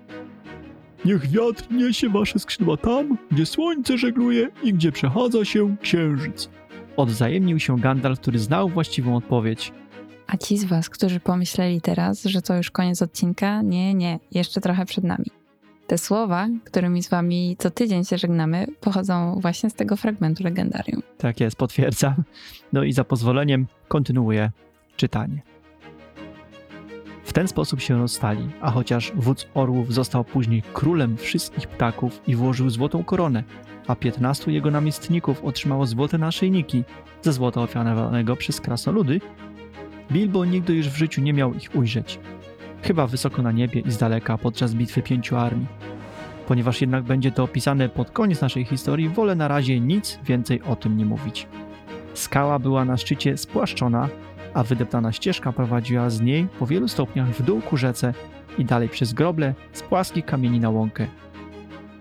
Niech 1.05 1.29
wiatr 1.29 1.71
niesie 1.71 2.09
wasze 2.09 2.39
skrzydła 2.39 2.77
tam, 2.77 3.17
gdzie 3.31 3.45
słońce 3.45 3.97
żegluje 3.97 4.49
i 4.63 4.73
gdzie 4.73 4.91
przechadza 4.91 5.45
się 5.45 5.75
księżyc. 5.81 6.49
Odwzajemnił 6.97 7.59
się 7.59 7.79
Gandalf, 7.79 8.19
który 8.19 8.39
znał 8.39 8.69
właściwą 8.69 9.15
odpowiedź. 9.15 9.73
A 10.27 10.37
ci 10.37 10.57
z 10.57 10.65
was, 10.65 10.89
którzy 10.89 11.19
pomyśleli 11.19 11.81
teraz, 11.81 12.23
że 12.23 12.41
to 12.41 12.57
już 12.57 12.71
koniec 12.71 13.01
odcinka, 13.01 13.61
nie, 13.61 13.93
nie, 13.93 14.19
jeszcze 14.31 14.61
trochę 14.61 14.85
przed 14.85 15.03
nami. 15.03 15.25
Te 15.87 15.97
słowa, 15.97 16.47
którymi 16.63 17.03
z 17.03 17.09
wami 17.09 17.55
co 17.59 17.71
tydzień 17.71 18.03
się 18.05 18.17
żegnamy, 18.17 18.67
pochodzą 18.81 19.39
właśnie 19.41 19.69
z 19.69 19.73
tego 19.73 19.97
fragmentu 19.97 20.43
legendarium. 20.43 21.01
Tak 21.17 21.39
jest, 21.39 21.55
potwierdzam. 21.55 22.15
No 22.73 22.83
i 22.83 22.93
za 22.93 23.03
pozwoleniem 23.03 23.67
kontynuuję 23.87 24.51
czytanie. 24.95 25.41
W 27.31 27.33
ten 27.33 27.47
sposób 27.47 27.81
się 27.81 27.97
rozstali, 27.97 28.49
a 28.61 28.71
chociaż 28.71 29.11
wódz 29.15 29.47
orłów 29.53 29.93
został 29.93 30.23
później 30.23 30.63
królem 30.73 31.17
wszystkich 31.17 31.67
ptaków 31.67 32.21
i 32.27 32.35
włożył 32.35 32.69
złotą 32.69 33.03
koronę, 33.03 33.43
a 33.87 33.95
piętnastu 33.95 34.51
jego 34.51 34.71
namiestników 34.71 35.43
otrzymało 35.43 35.85
złote 35.85 36.17
naszyjniki 36.17 36.83
ze 37.21 37.33
złota 37.33 37.61
ofiarowanego 37.61 38.35
przez 38.35 38.61
krasnoludy, 38.61 39.21
Bilbo 40.11 40.45
nigdy 40.45 40.73
już 40.73 40.89
w 40.89 40.97
życiu 40.97 41.21
nie 41.21 41.33
miał 41.33 41.53
ich 41.53 41.75
ujrzeć. 41.75 42.19
Chyba 42.81 43.07
wysoko 43.07 43.41
na 43.41 43.51
niebie 43.51 43.81
i 43.81 43.91
z 43.91 43.97
daleka 43.97 44.37
podczas 44.37 44.73
bitwy 44.73 45.01
pięciu 45.01 45.37
armii. 45.37 45.67
Ponieważ 46.47 46.81
jednak 46.81 47.03
będzie 47.03 47.31
to 47.31 47.43
opisane 47.43 47.89
pod 47.89 48.11
koniec 48.11 48.41
naszej 48.41 48.65
historii, 48.65 49.09
wolę 49.09 49.35
na 49.35 49.47
razie 49.47 49.79
nic 49.79 50.19
więcej 50.23 50.61
o 50.61 50.75
tym 50.75 50.97
nie 50.97 51.05
mówić. 51.05 51.47
Skała 52.13 52.59
była 52.59 52.85
na 52.85 52.97
szczycie 52.97 53.37
spłaszczona, 53.37 54.09
a 54.53 54.63
wydeptana 54.63 55.11
ścieżka 55.11 55.51
prowadziła 55.51 56.09
z 56.09 56.21
niej 56.21 56.47
po 56.59 56.67
wielu 56.67 56.87
stopniach 56.87 57.29
w 57.29 57.43
dół 57.43 57.61
ku 57.61 57.77
rzece 57.77 58.13
i 58.57 58.65
dalej 58.65 58.89
przez 58.89 59.13
groble 59.13 59.53
z 59.73 59.81
płaskich 59.81 60.25
kamieni 60.25 60.59
na 60.59 60.69
łąkę. 60.69 61.07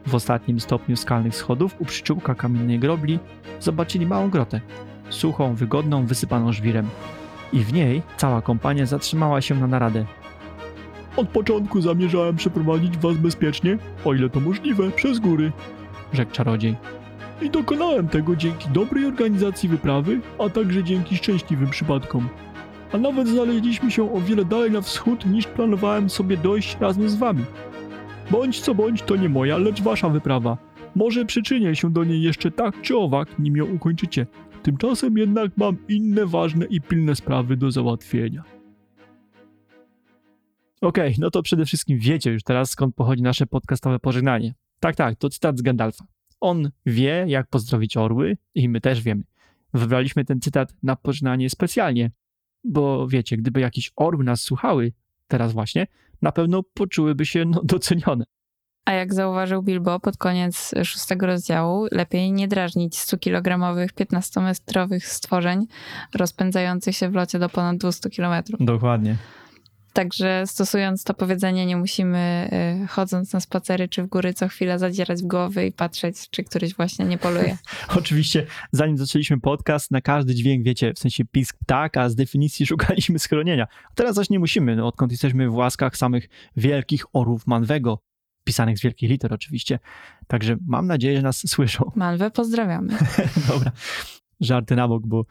W 0.06 0.14
ostatnim 0.14 0.60
stopniu 0.60 0.96
skalnych 0.96 1.36
schodów 1.36 1.76
u 1.78 1.84
przyczółka 1.84 2.34
kamiennej 2.34 2.78
grobli 2.78 3.18
zobaczyli 3.60 4.06
małą 4.06 4.30
grotę, 4.30 4.60
suchą, 5.10 5.54
wygodną, 5.54 6.06
wysypaną 6.06 6.52
żwirem. 6.52 6.88
I 7.52 7.60
w 7.60 7.72
niej 7.72 8.02
cała 8.16 8.42
kompania 8.42 8.86
zatrzymała 8.86 9.40
się 9.40 9.54
na 9.54 9.66
naradę. 9.66 10.04
Od 11.16 11.28
początku 11.28 11.80
zamierzałem 11.80 12.36
przeprowadzić 12.36 12.98
was 12.98 13.16
bezpiecznie, 13.16 13.78
o 14.04 14.14
ile 14.14 14.30
to 14.30 14.40
możliwe, 14.40 14.90
przez 14.90 15.18
góry, 15.18 15.52
rzekł 16.12 16.32
czarodziej. 16.32 16.76
I 17.42 17.50
dokonałem 17.50 18.08
tego 18.08 18.36
dzięki 18.36 18.68
dobrej 18.68 19.06
organizacji 19.06 19.68
wyprawy, 19.68 20.20
a 20.38 20.48
także 20.48 20.84
dzięki 20.84 21.16
szczęśliwym 21.16 21.70
przypadkom. 21.70 22.28
A 22.92 22.98
nawet 22.98 23.28
znaleźliśmy 23.28 23.90
się 23.90 24.14
o 24.14 24.20
wiele 24.20 24.44
dalej 24.44 24.70
na 24.70 24.80
wschód 24.80 25.26
niż 25.26 25.46
planowałem 25.46 26.10
sobie 26.10 26.36
dojść 26.36 26.76
razem 26.80 27.08
z 27.08 27.14
wami. 27.14 27.44
Bądź 28.30 28.60
co 28.60 28.74
bądź, 28.74 29.02
to 29.02 29.16
nie 29.16 29.28
moja, 29.28 29.56
lecz 29.56 29.82
wasza 29.82 30.08
wyprawa. 30.08 30.58
Może 30.94 31.24
przyczynię 31.24 31.76
się 31.76 31.92
do 31.92 32.04
niej 32.04 32.22
jeszcze 32.22 32.50
tak 32.50 32.80
czy 32.82 32.96
owak, 32.96 33.38
nim 33.38 33.56
ją 33.56 33.64
ukończycie. 33.64 34.26
Tymczasem 34.62 35.18
jednak 35.18 35.52
mam 35.56 35.76
inne 35.88 36.26
ważne 36.26 36.66
i 36.66 36.80
pilne 36.80 37.14
sprawy 37.14 37.56
do 37.56 37.70
załatwienia. 37.70 38.42
Okej, 40.80 41.14
no 41.18 41.30
to 41.30 41.42
przede 41.42 41.64
wszystkim 41.64 41.98
wiecie 41.98 42.32
już 42.32 42.42
teraz 42.42 42.70
skąd 42.70 42.94
pochodzi 42.94 43.22
nasze 43.22 43.46
podcastowe 43.46 43.98
pożegnanie. 43.98 44.54
Tak, 44.80 44.96
tak, 44.96 45.16
to 45.18 45.28
cytat 45.28 45.58
z 45.58 45.62
Gandalfa. 45.62 46.04
On 46.40 46.70
wie, 46.86 47.24
jak 47.28 47.46
pozdrowić 47.46 47.96
orły 47.96 48.36
i 48.54 48.68
my 48.68 48.80
też 48.80 49.02
wiemy. 49.02 49.22
Wybraliśmy 49.74 50.24
ten 50.24 50.40
cytat 50.40 50.74
na 50.82 50.96
pożegnanie 50.96 51.50
specjalnie, 51.50 52.10
bo 52.64 53.08
wiecie, 53.08 53.36
gdyby 53.36 53.60
jakieś 53.60 53.92
orły 53.96 54.24
nas 54.24 54.40
słuchały, 54.40 54.92
teraz 55.28 55.52
właśnie, 55.52 55.86
na 56.22 56.32
pewno 56.32 56.62
poczułyby 56.62 57.26
się 57.26 57.44
no, 57.44 57.60
docenione. 57.64 58.24
A 58.84 58.92
jak 58.92 59.14
zauważył 59.14 59.62
Bilbo 59.62 60.00
pod 60.00 60.16
koniec 60.16 60.74
szóstego 60.84 61.26
rozdziału, 61.26 61.86
lepiej 61.92 62.32
nie 62.32 62.48
drażnić 62.48 62.94
100-kilogramowych, 62.94 63.86
15-metrowych 63.86 65.00
stworzeń 65.00 65.66
rozpędzających 66.14 66.96
się 66.96 67.10
w 67.10 67.14
locie 67.14 67.38
do 67.38 67.48
ponad 67.48 67.76
200 67.76 68.10
kilometrów. 68.10 68.60
Dokładnie. 68.64 69.16
Także 69.92 70.42
stosując 70.46 71.04
to 71.04 71.14
powiedzenie, 71.14 71.66
nie 71.66 71.76
musimy 71.76 72.50
y, 72.84 72.86
chodząc 72.86 73.32
na 73.32 73.40
spacery 73.40 73.88
czy 73.88 74.02
w 74.02 74.06
góry 74.06 74.34
co 74.34 74.48
chwilę 74.48 74.78
zadzierać 74.78 75.22
w 75.22 75.26
głowy 75.26 75.66
i 75.66 75.72
patrzeć, 75.72 76.30
czy 76.30 76.44
któryś 76.44 76.74
właśnie 76.74 77.04
nie 77.04 77.18
poluje. 77.18 77.56
Oczywiście, 77.98 78.46
zanim 78.72 78.98
zaczęliśmy 78.98 79.40
podcast, 79.40 79.90
na 79.90 80.00
każdy 80.00 80.34
dźwięk, 80.34 80.64
wiecie, 80.64 80.94
w 80.94 80.98
sensie 80.98 81.24
pisk 81.24 81.56
ptaka, 81.58 82.08
z 82.08 82.14
definicji 82.14 82.66
szukaliśmy 82.70 83.18
schronienia. 83.18 83.66
A 83.90 83.94
teraz 83.94 84.14
zaś 84.14 84.30
nie 84.30 84.38
musimy, 84.38 84.76
no, 84.76 84.86
odkąd 84.86 85.12
jesteśmy 85.12 85.50
w 85.50 85.54
łaskach 85.54 85.96
samych 85.96 86.28
wielkich 86.56 87.04
orłów 87.12 87.46
Manwego, 87.46 88.02
pisanych 88.44 88.78
z 88.78 88.82
wielkich 88.82 89.10
liter 89.10 89.34
oczywiście. 89.34 89.78
Także 90.26 90.56
mam 90.66 90.86
nadzieję, 90.86 91.16
że 91.16 91.22
nas 91.22 91.48
słyszą. 91.48 91.90
Manwę 91.96 92.30
pozdrawiamy. 92.30 92.98
Dobra, 93.48 93.72
żarty 94.40 94.76
na 94.76 94.88
bok, 94.88 95.06
bo 95.06 95.24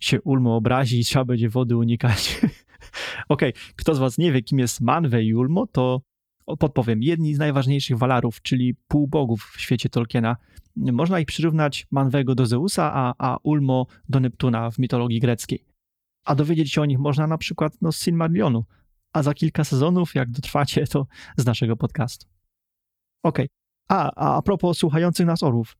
się 0.00 0.20
Ulmo 0.20 0.56
obrazi 0.56 1.00
i 1.00 1.04
trzeba 1.04 1.24
będzie 1.24 1.48
wody 1.48 1.76
unikać. 1.76 2.40
Okej, 3.28 3.50
okay. 3.50 3.62
kto 3.76 3.94
z 3.94 3.98
was 3.98 4.18
nie 4.18 4.32
wie, 4.32 4.42
kim 4.42 4.58
jest 4.58 4.80
Manwe 4.80 5.22
i 5.22 5.34
Ulmo, 5.34 5.66
to 5.66 6.00
podpowiem. 6.58 7.02
Jedni 7.02 7.34
z 7.34 7.38
najważniejszych 7.38 7.98
walarów, 7.98 8.42
czyli 8.42 8.74
półbogów 8.88 9.52
w 9.56 9.60
świecie 9.60 9.88
Tolkiena. 9.88 10.36
Można 10.76 11.20
ich 11.20 11.26
przyrównać 11.26 11.86
Manwego 11.90 12.34
do 12.34 12.46
Zeusa, 12.46 12.92
a, 12.94 13.14
a 13.18 13.36
Ulmo 13.42 13.86
do 14.08 14.20
Neptuna 14.20 14.70
w 14.70 14.78
mitologii 14.78 15.20
greckiej. 15.20 15.64
A 16.24 16.34
dowiedzieć 16.34 16.72
się 16.72 16.82
o 16.82 16.84
nich 16.84 16.98
można 16.98 17.26
na 17.26 17.38
przykład 17.38 17.72
no, 17.80 17.92
z 17.92 18.02
Silmarillionu, 18.02 18.64
a 19.12 19.22
za 19.22 19.34
kilka 19.34 19.64
sezonów, 19.64 20.14
jak 20.14 20.30
dotrwacie, 20.30 20.86
to 20.86 21.06
z 21.36 21.46
naszego 21.46 21.76
podcastu. 21.76 22.26
Okej. 23.22 23.46
Okay. 23.46 23.98
A, 23.98 24.10
a, 24.14 24.36
a 24.36 24.42
propos 24.42 24.78
słuchających 24.78 25.26
nas 25.26 25.42
orłów. 25.42 25.76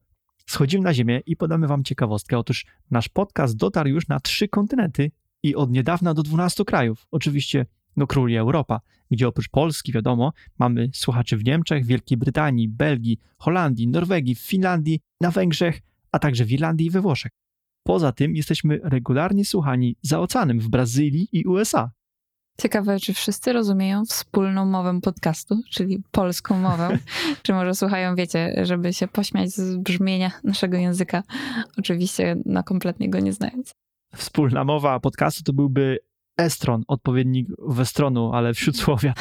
Schodzimy 0.47 0.85
na 0.85 0.95
ziemię 0.95 1.21
i 1.27 1.37
podamy 1.37 1.67
wam 1.67 1.85
ciekawostkę. 1.85 2.39
Otóż 2.39 2.67
nasz 2.91 3.09
podcast 3.09 3.57
dotarł 3.57 3.89
już 3.89 4.09
na 4.09 4.21
trzy 4.21 4.49
kontynenty 4.49 5.11
i 5.43 5.55
od 5.55 5.71
niedawna 5.71 6.15
do 6.15 6.23
12 6.23 6.65
krajów. 6.65 7.07
Oczywiście 7.11 7.67
no 7.97 8.07
króli 8.07 8.37
Europa, 8.37 8.81
gdzie 9.11 9.29
oprócz 9.29 9.49
Polski, 9.49 9.93
wiadomo, 9.93 10.33
mamy 10.59 10.91
słuchaczy 10.95 11.37
w 11.37 11.45
Niemczech, 11.45 11.87
Wielkiej 11.87 12.19
Brytanii, 12.19 12.69
Belgii, 12.69 13.19
Holandii, 13.39 13.89
Norwegii, 13.89 14.35
Finlandii, 14.35 15.01
na 15.21 15.31
Węgrzech, 15.31 15.81
a 16.13 16.19
także 16.19 16.45
w 16.45 16.53
Irlandii 16.53 16.87
i 16.87 16.91
we 16.91 17.01
Włoszech. 17.01 17.33
Poza 17.87 18.13
tym 18.13 18.37
jesteśmy 18.37 18.81
regularnie 18.83 19.45
słuchani 19.45 19.97
za 20.03 20.21
oceanem 20.21 20.61
w 20.61 20.69
Brazylii 20.69 21.29
i 21.33 21.45
USA. 21.45 21.91
Ciekawe, 22.61 23.01
czy 23.01 23.15
wszyscy 23.15 23.53
rozumieją 23.53 24.05
wspólną 24.05 24.67
mowę 24.67 25.01
podcastu, 25.01 25.61
czyli 25.71 26.03
polską 26.11 26.59
mowę, 26.59 26.99
czy 27.43 27.53
może 27.53 27.75
słuchają, 27.75 28.15
wiecie, 28.15 28.55
żeby 28.63 28.93
się 28.93 29.09
pośmiać 29.09 29.51
z 29.51 29.77
brzmienia 29.77 30.31
naszego 30.45 30.77
języka, 30.77 31.23
oczywiście 31.79 32.37
na 32.45 32.63
kompletnie 32.63 33.11
go 33.11 33.21
nie 33.21 33.33
znając. 33.33 33.75
Wspólna 34.17 34.65
mowa 34.65 35.01
podcastu 35.01 35.43
to 35.43 35.53
byłby 35.53 35.99
estron, 36.39 36.83
odpowiednik 36.89 37.49
westronu, 37.69 38.33
ale 38.33 38.55
wśród 38.55 38.77
słowia. 38.77 39.15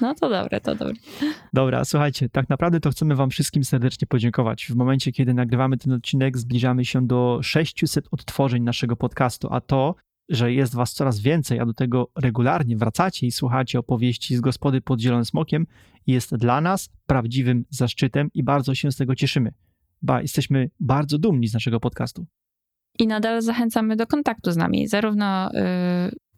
No 0.00 0.14
to 0.14 0.28
dobre, 0.28 0.60
to 0.60 0.74
dobre. 0.74 0.94
Dobra, 1.52 1.84
słuchajcie, 1.84 2.28
tak 2.28 2.48
naprawdę 2.48 2.80
to 2.80 2.90
chcemy 2.90 3.16
wam 3.16 3.30
wszystkim 3.30 3.64
serdecznie 3.64 4.06
podziękować. 4.06 4.66
W 4.66 4.76
momencie, 4.76 5.12
kiedy 5.12 5.34
nagrywamy 5.34 5.76
ten 5.76 5.92
odcinek, 5.92 6.38
zbliżamy 6.38 6.84
się 6.84 7.06
do 7.06 7.38
600 7.42 8.08
odtworzeń 8.10 8.62
naszego 8.62 8.96
podcastu, 8.96 9.48
a 9.50 9.60
to 9.60 9.94
że 10.30 10.52
jest 10.52 10.74
was 10.74 10.92
coraz 10.92 11.20
więcej, 11.20 11.60
a 11.60 11.66
do 11.66 11.74
tego 11.74 12.10
regularnie 12.16 12.76
wracacie 12.76 13.26
i 13.26 13.30
słuchacie 13.30 13.78
opowieści 13.78 14.36
z 14.36 14.40
gospody 14.40 14.80
pod 14.80 15.00
Zielonym 15.00 15.24
Smokiem, 15.24 15.66
jest 16.06 16.36
dla 16.36 16.60
nas 16.60 16.88
prawdziwym 17.06 17.64
zaszczytem 17.70 18.30
i 18.34 18.42
bardzo 18.42 18.74
się 18.74 18.92
z 18.92 18.96
tego 18.96 19.14
cieszymy. 19.14 19.52
Ba, 20.02 20.22
jesteśmy 20.22 20.70
bardzo 20.80 21.18
dumni 21.18 21.48
z 21.48 21.54
naszego 21.54 21.80
podcastu. 21.80 22.26
I 22.98 23.06
nadal 23.06 23.42
zachęcamy 23.42 23.96
do 23.96 24.06
kontaktu 24.06 24.52
z 24.52 24.56
nami, 24.56 24.88
zarówno 24.88 25.50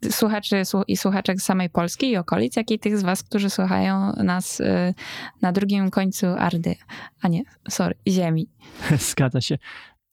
y, 0.05 0.11
słuchaczy 0.11 0.61
i 0.87 0.97
słuchaczek 0.97 1.41
z 1.41 1.43
samej 1.43 1.69
Polski 1.69 2.09
i 2.09 2.17
okolic, 2.17 2.55
jak 2.55 2.71
i 2.71 2.79
tych 2.79 2.97
z 2.97 3.03
was, 3.03 3.23
którzy 3.23 3.49
słuchają 3.49 4.13
nas 4.23 4.59
y, 4.59 4.93
na 5.41 5.51
drugim 5.51 5.89
końcu 5.89 6.27
Ardy, 6.27 6.75
a 7.21 7.27
nie, 7.27 7.43
sorry, 7.69 7.95
Ziemi. 8.07 8.49
Zgadza 9.11 9.41
się. 9.41 9.57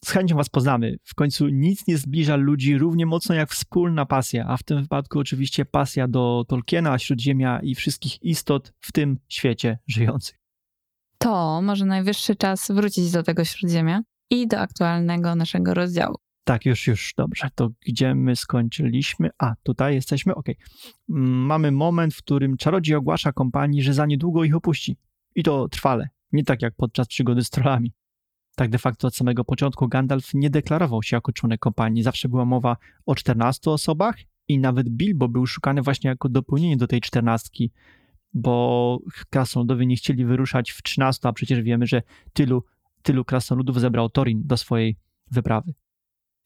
Z 0.05 0.11
chęcią 0.11 0.37
was 0.37 0.49
poznamy. 0.49 0.97
W 1.05 1.15
końcu 1.15 1.49
nic 1.49 1.87
nie 1.87 1.99
zbliża 1.99 2.37
ludzi 2.37 2.79
równie 2.79 3.07
mocno 3.07 3.35
jak 3.35 3.51
wspólna 3.51 4.07
pasja, 4.07 4.47
a 4.49 4.57
w 4.57 4.63
tym 4.63 4.83
wypadku 4.83 5.19
oczywiście 5.19 5.65
pasja 5.65 6.09
do 6.09 6.45
Tolkiena, 6.49 6.99
Śródziemia 6.99 7.61
i 7.63 7.75
wszystkich 7.75 8.23
istot 8.23 8.73
w 8.81 8.93
tym 8.93 9.19
świecie 9.29 9.79
żyjących. 9.87 10.41
To 11.19 11.63
może 11.63 11.85
najwyższy 11.85 12.37
czas 12.37 12.71
wrócić 12.71 13.11
do 13.11 13.23
tego 13.23 13.45
śródziemia 13.45 14.03
i 14.31 14.49
do 14.49 14.59
aktualnego 14.59 15.35
naszego 15.35 15.75
rozdziału. 15.75 16.17
Tak, 16.45 16.67
już, 16.67 16.87
już, 16.87 17.15
dobrze. 17.17 17.49
To 17.55 17.71
gdzie 17.87 18.15
my 18.15 18.37
skończyliśmy? 18.37 19.31
A, 19.39 19.55
tutaj 19.63 19.95
jesteśmy, 19.95 20.35
okej. 20.35 20.57
Mm, 21.11 21.31
Mamy 21.31 21.71
moment, 21.71 22.15
w 22.15 22.19
którym 22.19 22.57
czarodziej 22.57 22.97
ogłasza 22.97 23.33
kompanii, 23.33 23.83
że 23.83 23.95
za 23.95 24.07
niedługo 24.07 24.45
ich 24.45 24.57
opuści. 24.57 24.97
I 25.35 25.43
to 25.43 25.69
trwale, 25.69 26.09
nie 26.33 26.45
tak 26.45 26.63
jak 26.63 26.75
podczas 26.77 27.09
przygody 27.09 27.45
z 27.45 27.51
trollami. 27.51 27.93
Tak 28.57 28.71
de 28.71 28.79
facto 28.79 29.09
od 29.09 29.17
samego 29.17 29.45
początku 29.45 29.89
Gandalf 29.89 30.35
nie 30.35 30.51
deklarował 30.51 31.03
się 31.03 31.17
jako 31.17 31.33
członek 31.33 31.61
kompanii. 31.61 32.03
Zawsze 32.03 32.29
była 32.29 32.45
mowa 32.45 32.77
o 33.07 33.15
14 33.15 33.71
osobach 33.71 34.17
i 34.49 34.59
nawet 34.59 34.89
Bilbo 34.89 35.29
był 35.29 35.47
szukany 35.47 35.83
właśnie 35.83 36.09
jako 36.09 36.29
dopełnienie 36.29 36.77
do 36.77 36.87
tej 36.87 37.01
czternastki, 37.01 37.73
bo 38.35 38.99
krasnoludowie 39.31 39.87
nie 39.87 39.97
chcieli 39.97 40.25
wyruszać 40.25 40.71
w 40.71 40.83
13, 40.83 41.29
a 41.29 41.33
przecież 41.33 41.63
wiemy, 41.63 41.87
że 41.87 42.03
tylu, 42.33 42.65
tylu 43.03 43.25
krasnoludów 43.25 43.81
zebrał 43.81 44.11
Thorin 44.11 44.43
do 44.45 44.57
swojej 44.57 44.97
wyprawy. 45.31 45.75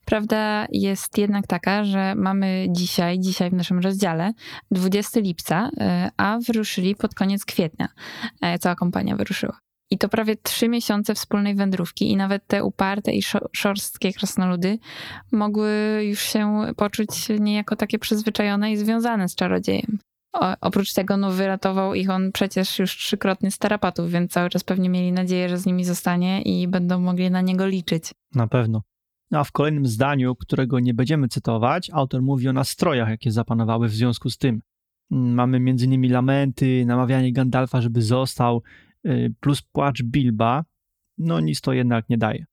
Prawda 0.05 0.67
jest 0.73 1.19
jednak 1.19 1.47
taka, 1.47 1.85
że 1.85 2.15
mamy 2.15 2.67
dzisiaj, 2.71 3.19
dzisiaj 3.21 3.51
w 3.51 3.55
naszym 3.55 3.79
rozdziale 3.79 4.33
20 4.71 5.21
lipca, 5.21 5.69
y, 6.07 6.11
a 6.17 6.39
wyruszyli 6.47 6.95
pod 6.97 7.15
koniec 7.15 7.45
kwietnia. 7.45 7.89
E, 8.41 8.59
Cała 8.59 8.75
kompania 8.75 9.17
wyruszyła. 9.17 9.59
I 9.91 9.99
to 9.99 10.09
prawie 10.09 10.37
trzy 10.37 10.69
miesiące 10.69 11.15
wspólnej 11.15 11.55
wędrówki 11.55 12.11
i 12.11 12.17
nawet 12.17 12.47
te 12.47 12.65
uparte 12.65 13.13
i 13.13 13.23
szo- 13.23 13.49
szorstkie 13.53 14.13
krasnoludy 14.13 14.79
mogły 15.33 16.01
już 16.05 16.21
się 16.21 16.63
poczuć 16.77 17.29
niejako 17.41 17.77
takie 17.77 17.99
przyzwyczajone 17.99 18.73
i 18.73 18.77
związane 18.77 19.29
z 19.29 19.35
czarodziejem. 19.35 19.99
O, 20.33 20.55
oprócz 20.61 20.93
tego 20.93 21.17
no, 21.17 21.31
wyratował 21.31 21.95
ich 21.95 22.11
on 22.11 22.33
przecież 22.33 22.79
już 22.79 22.97
trzykrotnie 22.97 23.51
z 23.51 23.59
tarapatów, 23.59 24.11
więc 24.11 24.33
cały 24.33 24.51
czas 24.51 24.65
pewnie 24.65 24.89
mieli 24.89 25.13
nadzieję, 25.13 25.49
że 25.49 25.59
z 25.59 25.67
nimi 25.67 25.85
zostanie 25.85 26.43
i 26.43 26.69
będą 26.69 27.01
mogli 27.01 27.31
na 27.31 27.41
niego 27.41 27.67
liczyć. 27.67 28.11
Na 28.35 28.47
pewno. 28.47 28.83
No 29.35 29.41
a 29.41 29.45
w 29.45 29.53
kolejnym 29.53 29.87
zdaniu, 29.87 30.37
którego 30.37 30.81
nie 30.81 30.95
będziemy 30.95 31.29
cytować, 31.29 31.91
autor 31.93 32.23
mówi 32.23 32.49
o 32.49 32.53
nastrojach, 32.53 33.09
jakie 33.09 33.31
zapanowały 33.31 33.89
w 33.89 33.95
związku 33.95 34.31
z 34.31 34.39
tym. 34.39 34.63
Mamy 35.11 35.57
m.in. 35.57 36.13
lamenty, 36.13 36.85
namawianie 36.87 37.33
Gandalfa, 37.33 37.81
żeby 37.81 38.03
został, 38.03 38.63
y, 39.07 39.35
plus 39.41 39.63
płacz 39.63 40.03
Bilba. 40.03 40.65
No 41.19 41.41
nic 41.41 41.61
to 41.61 41.73
jednak 41.73 42.09
nie 42.09 42.19
daje. 42.19 42.45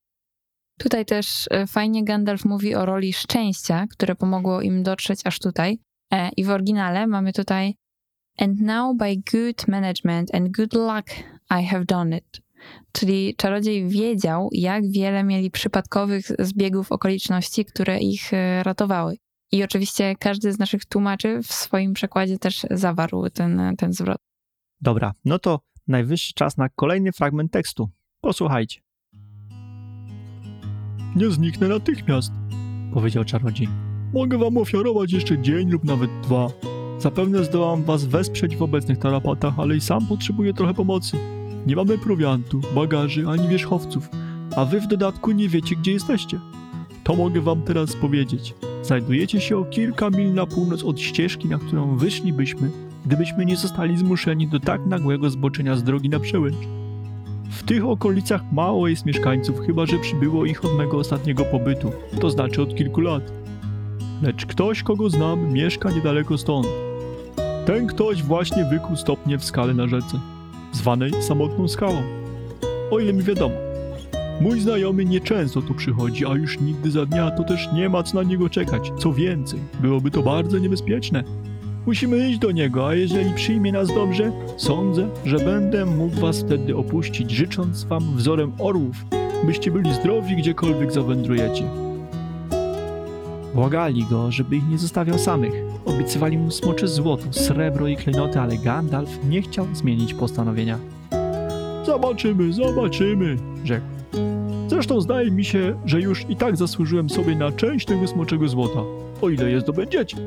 Tutaj 0.80 1.06
też 1.06 1.48
e, 1.52 1.68
fajnie 1.68 2.04
Gandalf 2.04 2.46
mówi 2.46 2.76
o 2.76 2.86
roli 2.86 3.14
szczęścia, 3.14 3.88
które 3.90 4.16
pomogło 4.16 4.62
im 4.62 4.84
dotrzeć 4.84 5.20
aż 5.26 5.40
tutaj. 5.40 5.80
E, 6.14 6.30
I 6.38 6.44
w 6.44 6.50
oryginale 6.50 7.08
mamy 7.08 7.34
tutaj 7.34 7.76
And 8.38 8.60
now 8.60 8.98
by 8.98 9.16
good 9.32 9.68
management 9.68 10.36
and 10.36 10.52
good 10.52 10.74
luck 10.74 11.10
I 11.62 11.66
have 11.66 11.86
done 11.86 12.18
it. 12.18 12.42
Czyli 12.92 13.36
czarodziej 13.38 13.88
wiedział, 13.88 14.50
jak 14.52 14.92
wiele 14.92 15.24
mieli 15.24 15.52
przypadkowych 15.52 16.26
zbiegów 16.40 16.92
okoliczności, 16.92 17.66
które 17.66 18.00
ich 18.00 18.34
e, 18.34 18.64
ratowały. 18.64 19.18
I 19.52 19.64
oczywiście 19.64 20.16
każdy 20.20 20.54
z 20.54 20.60
naszych 20.60 20.86
tłumaczy 20.86 21.40
w 21.44 21.54
swoim 21.54 21.94
przekładzie 21.94 22.40
też 22.40 22.66
zawarł 22.72 23.30
ten, 23.30 23.76
ten 23.78 23.94
zwrot. 23.94 24.18
Dobra, 24.82 25.14
no 25.26 25.40
to 25.40 25.60
najwyższy 25.88 26.34
czas 26.34 26.58
na 26.58 26.70
kolejny 26.70 27.12
fragment 27.12 27.52
tekstu. 27.52 27.90
Posłuchajcie. 28.22 28.82
Nie 31.16 31.32
zniknę 31.32 31.68
natychmiast, 31.68 32.32
powiedział 32.94 33.26
czarodziej. 33.26 33.68
Mogę 34.14 34.38
wam 34.38 34.58
ofiarować 34.58 35.12
jeszcze 35.12 35.42
dzień 35.42 35.70
lub 35.70 35.84
nawet 35.84 36.10
dwa. 36.24 36.48
Zapewne 37.00 37.46
zdołam 37.46 37.84
was 37.84 38.06
wesprzeć 38.06 38.56
w 38.56 38.62
obecnych 38.62 39.00
tarapatach, 39.00 39.54
ale 39.58 39.76
i 39.76 39.82
sam 39.82 40.08
potrzebuję 40.08 40.54
trochę 40.54 40.74
pomocy. 40.74 41.18
Nie 41.68 41.76
mamy 41.76 41.98
prowiantu, 41.98 42.62
bagaży 42.76 43.28
ani 43.28 43.48
wierzchowców, 43.48 44.10
a 44.56 44.66
wy 44.66 44.82
w 44.82 44.88
dodatku 44.88 45.32
nie 45.32 45.50
wiecie, 45.50 45.76
gdzie 45.76 45.92
jesteście. 45.92 46.40
To 47.04 47.16
mogę 47.16 47.42
wam 47.42 47.62
teraz 47.62 47.96
powiedzieć. 47.96 48.56
Znajdujecie 48.84 49.42
się 49.42 49.58
o 49.58 49.66
kilka 49.66 50.10
mil 50.10 50.34
na 50.34 50.46
północ 50.46 50.84
od 50.84 51.00
ścieżki, 51.00 51.48
na 51.48 51.58
którą 51.58 51.98
wyszlibyśmy, 51.98 52.72
gdybyśmy 53.06 53.46
nie 53.46 53.58
zostali 53.58 53.98
zmuszeni 53.98 54.48
do 54.48 54.60
tak 54.60 54.86
nagłego 54.86 55.30
zboczenia 55.30 55.76
z 55.76 55.84
drogi 55.84 56.10
na 56.10 56.20
przełęcz. 56.20 56.68
W 57.52 57.64
tych 57.64 57.86
okolicach 57.86 58.42
mało 58.52 58.88
jest 58.88 59.06
mieszkańców, 59.06 59.60
chyba 59.60 59.86
że 59.86 60.00
przybyło 60.00 60.46
ich 60.46 60.66
od 60.66 60.78
mego 60.78 60.98
ostatniego 60.98 61.46
pobytu, 61.46 61.92
to 62.20 62.30
znaczy 62.30 62.62
od 62.62 62.76
kilku 62.76 63.02
lat. 63.02 63.32
Lecz 64.22 64.46
ktoś, 64.46 64.84
kogo 64.84 65.10
znam, 65.10 65.54
mieszka 65.54 65.92
niedaleko 65.92 66.38
stąd. 66.38 66.68
Ten 67.66 67.88
ktoś 67.88 68.24
właśnie 68.24 68.66
wykuł 68.66 68.96
stopnie 68.96 69.38
w 69.38 69.46
skale 69.46 69.74
na 69.74 69.88
rzece, 69.88 70.20
zwanej 70.74 71.12
samotną 71.22 71.68
skałą. 71.68 72.02
O 72.92 73.00
ile 73.00 73.14
mi 73.14 73.24
wiadomo. 73.24 73.56
Mój 74.42 74.60
znajomy 74.60 75.06
nieczęsto 75.06 75.62
tu 75.62 75.74
przychodzi, 75.74 76.26
a 76.26 76.36
już 76.36 76.60
nigdy 76.60 76.92
za 76.92 77.06
dnia 77.06 77.32
to 77.32 77.44
też 77.44 77.70
nie 77.74 77.90
ma 77.90 78.04
co 78.04 78.16
na 78.16 78.24
niego 78.24 78.50
czekać. 78.50 78.92
Co 79.00 79.14
więcej, 79.14 79.60
byłoby 79.82 80.12
to 80.12 80.22
bardzo 80.22 80.58
niebezpieczne. 80.58 81.24
Musimy 81.86 82.30
iść 82.30 82.40
do 82.40 82.52
niego, 82.52 82.88
a 82.88 82.96
jeżeli 82.96 83.34
przyjmie 83.34 83.72
nas 83.72 83.88
dobrze, 83.96 84.32
sądzę, 84.58 85.10
że 85.26 85.38
będę 85.38 85.86
mógł 85.86 86.16
was 86.16 86.40
wtedy 86.40 86.78
opuścić, 86.78 87.32
życząc 87.32 87.84
wam 87.84 88.16
wzorem 88.16 88.52
orłów, 88.60 88.96
byście 89.44 89.72
byli 89.72 89.94
zdrowi 89.94 90.36
gdziekolwiek 90.36 90.92
zawędrujecie. 90.92 91.64
Błagali 93.56 94.06
go, 94.10 94.32
żeby 94.32 94.56
ich 94.56 94.70
nie 94.70 94.78
zostawiał 94.78 95.18
samych. 95.18 95.71
Obiecywali 95.86 96.38
mu 96.38 96.52
smocze 96.52 96.88
złoto, 96.88 97.34
srebro 97.34 97.88
i 97.88 97.96
klejnoty, 97.96 98.40
ale 98.40 98.58
Gandalf 98.58 99.20
nie 99.24 99.42
chciał 99.42 99.76
zmienić 99.76 100.14
postanowienia. 100.14 100.80
Zobaczymy, 101.86 102.54
zobaczymy, 102.54 103.38
rzekł. 103.64 103.86
Zresztą 104.68 105.02
zdaje 105.02 105.32
mi 105.32 105.46
się, 105.46 105.82
że 105.86 106.02
już 106.02 106.30
i 106.30 106.36
tak 106.36 106.58
zasłużyłem 106.58 107.10
sobie 107.10 107.36
na 107.36 107.52
część 107.52 107.86
tego 107.86 108.08
smoczego 108.08 108.48
złota, 108.48 108.80
o 109.22 109.30
ile 109.30 109.52
je 109.52 109.62
zdobędziecie. 109.62 110.18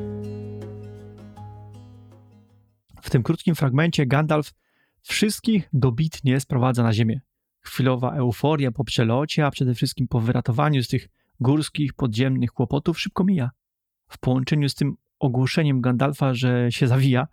W 3.01 3.09
tym 3.09 3.23
krótkim 3.23 3.55
fragmencie 3.55 4.05
Gandalf 4.05 4.53
wszystkich 5.01 5.69
dobitnie 5.73 6.39
sprowadza 6.39 6.83
na 6.83 6.93
ziemię. 6.93 7.21
Chwilowa 7.61 8.11
euforia 8.11 8.71
po 8.71 8.83
przelocie, 8.83 9.45
a 9.45 9.51
przede 9.51 9.73
wszystkim 9.73 10.07
po 10.07 10.19
wyratowaniu 10.19 10.83
z 10.83 10.87
tych 10.87 11.07
górskich, 11.39 11.93
podziemnych 11.93 12.51
kłopotów 12.51 12.99
szybko 12.99 13.23
mija. 13.23 13.49
W 14.07 14.17
połączeniu 14.17 14.69
z 14.69 14.75
tym 14.75 14.95
ogłoszeniem 15.19 15.81
Gandalfa, 15.81 16.33
że 16.33 16.71
się 16.71 16.87
zawija, 16.87 17.27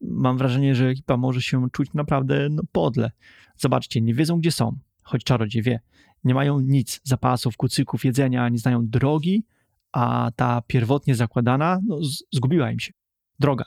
mam 0.00 0.38
wrażenie, 0.38 0.74
że 0.74 0.88
ekipa 0.88 1.16
może 1.16 1.42
się 1.42 1.70
czuć 1.72 1.92
naprawdę 1.94 2.48
no, 2.50 2.62
podle. 2.72 3.10
Zobaczcie, 3.56 4.00
nie 4.00 4.14
wiedzą 4.14 4.38
gdzie 4.38 4.52
są, 4.52 4.78
choć 5.02 5.24
czarodziej 5.24 5.62
wie. 5.62 5.80
Nie 6.24 6.34
mają 6.34 6.60
nic, 6.60 7.00
zapasów, 7.04 7.56
kucyków, 7.56 8.04
jedzenia, 8.04 8.48
nie 8.48 8.58
znają 8.58 8.86
drogi, 8.88 9.44
a 9.92 10.30
ta 10.36 10.62
pierwotnie 10.66 11.14
zakładana, 11.14 11.80
no, 11.86 11.98
zgubiła 12.32 12.70
im 12.70 12.80
się. 12.80 12.92
Droga. 13.38 13.64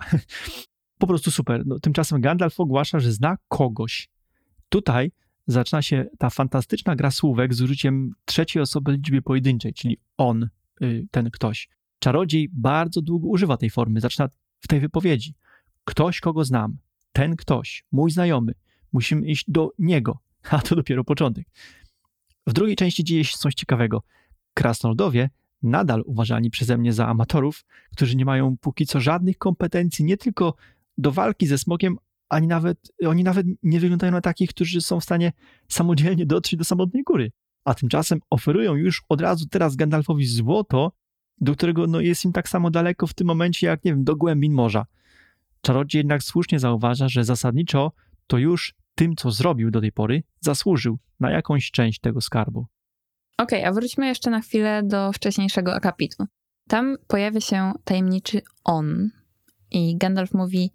po 0.99 1.08
prostu 1.08 1.32
super. 1.32 1.63
No, 1.65 1.80
tymczasem 1.80 2.21
Gandalf 2.21 2.60
ogłasza, 2.60 2.99
że 2.99 3.12
zna 3.12 3.38
kogoś. 3.47 4.10
Tutaj 4.69 5.12
zaczyna 5.47 5.82
się 5.82 6.06
ta 6.17 6.30
fantastyczna 6.30 6.95
gra 6.95 7.12
słówek 7.12 7.54
z 7.54 7.62
użyciem 7.62 8.12
trzeciej 8.25 8.62
osoby 8.62 8.91
liczby 8.91 9.21
pojedynczej, 9.21 9.73
czyli 9.73 9.97
on, 10.17 10.49
y, 10.82 11.08
ten 11.12 11.32
ktoś. 11.32 11.69
Czarodziej 11.99 12.49
bardzo 12.53 13.01
długo 13.01 13.27
używa 13.27 13.58
tej 13.58 13.69
formy, 13.69 13.99
zaczyna 13.99 14.29
w 14.60 14.67
tej 14.67 14.79
wypowiedzi. 14.79 15.36
Ktoś, 15.84 16.19
kogo 16.19 16.45
znam, 16.45 16.77
ten 17.12 17.36
ktoś, 17.36 17.86
mój 17.91 18.12
znajomy, 18.12 18.53
musimy 18.93 19.27
iść 19.27 19.45
do 19.47 19.71
niego, 19.79 20.19
a 20.51 20.60
to 20.60 20.75
dopiero 20.75 21.03
początek. 21.03 21.47
W 22.47 22.53
drugiej 22.53 22.75
części 22.75 23.03
dzieje 23.03 23.23
się 23.23 23.38
coś 23.38 23.53
ciekawego. 23.53 24.03
Krasnoludowie 24.53 25.29
nadal 25.63 26.03
uważani 26.05 26.49
przeze 26.49 26.77
mnie 26.77 26.93
za 26.93 27.08
amatorów, 27.08 27.65
którzy 27.91 28.15
nie 28.15 28.25
mają 28.25 28.58
póki 28.58 28.86
co 28.86 28.99
żadnych 28.99 29.38
kompetencji 29.38 30.05
nie 30.05 30.17
tylko 30.17 30.55
do 30.97 31.12
walki 31.12 31.47
ze 31.47 31.58
smokiem, 31.58 31.97
ani 32.29 32.47
nawet, 32.47 32.91
oni 33.08 33.23
nawet 33.23 33.47
nie 33.63 33.79
wyglądają 33.79 34.12
na 34.12 34.21
takich, 34.21 34.49
którzy 34.49 34.81
są 34.81 34.99
w 34.99 35.03
stanie 35.03 35.34
samodzielnie 35.69 36.25
dotrzeć 36.25 36.60
do 36.60 36.65
samotnej 36.65 37.03
góry. 37.03 37.31
A 37.65 37.73
tymczasem 37.73 38.19
oferują 38.29 38.75
już 38.75 39.03
od 39.10 39.21
razu 39.21 39.45
teraz 39.47 39.75
Gandalfowi 39.75 40.25
złoto, 40.25 40.91
do 41.41 41.54
którego 41.54 41.88
no, 41.88 42.00
jest 42.00 42.26
im 42.26 42.32
tak 42.32 42.50
samo 42.50 42.71
daleko 42.71 43.08
w 43.08 43.13
tym 43.13 43.28
momencie, 43.28 43.67
jak 43.67 43.84
nie 43.84 43.91
wiem, 43.91 44.04
do 44.04 44.15
głębin 44.15 44.54
morza. 44.54 44.86
Czarodziej 45.62 46.00
jednak 46.00 46.24
słusznie 46.24 46.60
zauważa, 46.60 47.10
że 47.10 47.24
zasadniczo 47.24 47.91
to 48.28 48.38
już 48.38 48.76
tym, 48.95 49.15
co 49.15 49.32
zrobił 49.32 49.71
do 49.71 49.82
tej 49.82 49.91
pory, 49.91 50.24
zasłużył 50.39 50.98
na 51.19 51.32
jakąś 51.32 51.71
część 51.71 52.00
tego 52.00 52.21
skarbu. 52.21 52.65
Okej, 53.38 53.65
a 53.65 53.71
wróćmy 53.71 54.08
jeszcze 54.08 54.30
na 54.30 54.41
chwilę 54.41 54.84
do 54.84 55.12
wcześniejszego 55.12 55.76
akapitu. 55.76 56.26
Tam 56.67 56.98
pojawia 57.08 57.41
się 57.41 57.71
tajemniczy 57.84 58.41
on 58.63 59.10
i 59.71 59.98
Gandalf 59.98 60.34
mówi, 60.34 60.71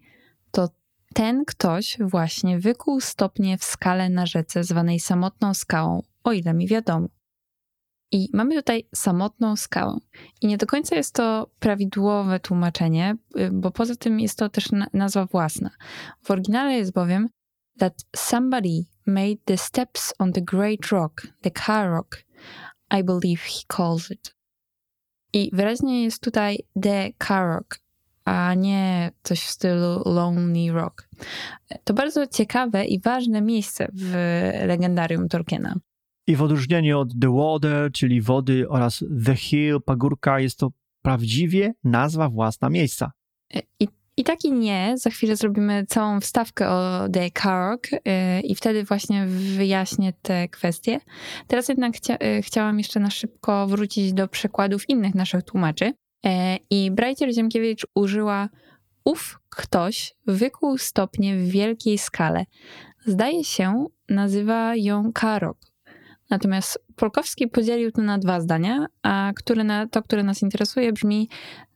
to 0.51 0.69
ten 1.15 1.45
ktoś 1.45 1.99
właśnie 2.01 2.59
wykuł 2.59 3.01
stopnie 3.01 3.59
w 3.59 3.65
skale 3.65 4.09
na 4.09 4.27
rzece 4.27 4.65
zwanej 4.65 5.01
samotną 5.01 5.55
skałą, 5.55 6.03
o 6.25 6.33
ile 6.33 6.55
mi 6.55 6.69
wiadomo. 6.69 7.09
I 8.13 8.29
mamy 8.33 8.55
tutaj 8.55 8.89
samotną 8.95 9.57
skałę. 9.57 9.99
I 10.41 10.47
nie 10.47 10.57
do 10.59 10.67
końca 10.67 10.97
jest 10.97 11.15
to 11.15 11.51
prawidłowe 11.59 12.41
tłumaczenie, 12.41 13.17
y, 13.39 13.51
bo 13.53 13.71
poza 13.71 13.97
tym 13.97 14.21
jest 14.21 14.39
to 14.39 14.49
też 14.49 14.73
na- 14.73 14.87
nazwa 14.93 15.27
własna. 15.27 15.71
W 16.23 16.31
oryginale 16.31 16.73
jest 16.73 16.93
bowiem 16.93 17.29
that 17.79 17.95
somebody 18.17 18.85
made 19.07 19.37
the 19.45 19.57
steps 19.57 20.15
on 20.19 20.33
the 20.33 20.43
great 20.43 20.87
rock, 20.87 21.23
the 21.41 21.51
car 21.51 21.91
rock, 21.91 22.25
I 22.99 23.05
believe 23.05 23.43
he 23.43 23.77
calls 23.77 24.11
it. 24.11 24.35
I 25.33 25.51
wyraźnie 25.53 26.05
jest 26.05 26.23
tutaj 26.23 26.59
the 26.83 27.11
car 27.29 27.49
rock, 27.49 27.79
a 28.25 28.55
nie 28.55 29.13
coś 29.23 29.41
w 29.41 29.51
stylu 29.51 30.03
Lonely 30.07 30.73
Rock. 30.73 31.09
To 31.85 31.95
bardzo 31.95 32.27
ciekawe 32.27 32.85
i 32.85 33.01
ważne 33.01 33.43
miejsce 33.43 33.89
w 33.93 34.15
legendarium 34.67 35.29
Tolkiena. 35.29 35.75
I 36.31 36.37
w 36.37 36.43
odróżnieniu 36.43 36.99
od 36.99 37.09
The 37.21 37.37
Water, 37.37 37.93
czyli 37.93 38.21
wody, 38.21 38.69
oraz 38.69 39.05
The 39.25 39.37
Hill, 39.37 39.81
pagórka, 39.85 40.41
jest 40.41 40.59
to 40.59 40.71
prawdziwie 41.03 41.73
nazwa 41.85 42.29
własna 42.29 42.71
miejsca. 42.71 43.13
I, 43.81 43.89
I 44.17 44.25
tak 44.25 44.45
i 44.45 44.53
nie, 44.53 44.95
za 44.97 45.11
chwilę 45.11 45.37
zrobimy 45.37 45.87
całą 45.89 46.21
wstawkę 46.21 46.69
o 46.69 47.09
The 47.13 47.31
Karok 47.31 47.93
yy, 47.93 48.01
i 48.45 48.55
wtedy 48.55 48.85
właśnie 48.85 49.27
wyjaśnię 49.27 50.13
te 50.23 50.49
kwestie. 50.49 51.01
Teraz 51.47 51.69
jednak 51.69 51.97
chcia, 51.97 52.17
yy, 52.21 52.43
chciałam 52.43 52.79
jeszcze 52.79 53.01
na 53.01 53.11
szybko 53.11 53.67
wrócić 53.67 54.13
do 54.13 54.29
przykładów 54.29 54.89
innych 54.89 55.15
naszych 55.15 55.43
tłumaczy. 55.43 55.93
I 56.71 56.91
Brajcier 56.91 57.35
Ziemkiewicz 57.35 57.87
użyła 57.95 58.49
ów 59.05 59.41
ktoś 59.49 60.15
wykuł 60.27 60.79
stopnie 60.79 61.37
w 61.37 61.49
wielkiej 61.49 61.99
skale. 61.99 62.45
Zdaje 63.07 63.45
się, 63.45 63.87
nazywa 64.09 64.77
ją 64.77 65.13
Karok. 65.13 65.70
Natomiast 66.31 66.85
Polkowski 66.97 67.49
podzielił 67.49 67.93
to 67.93 68.03
na 68.03 68.19
dwa 68.19 68.41
zdania, 68.41 68.87
a 69.03 69.33
które 69.37 69.65
na, 69.65 69.87
to, 69.89 70.03
które 70.03 70.23
nas 70.23 70.43
interesuje, 70.43 70.93
brzmi 70.93 71.29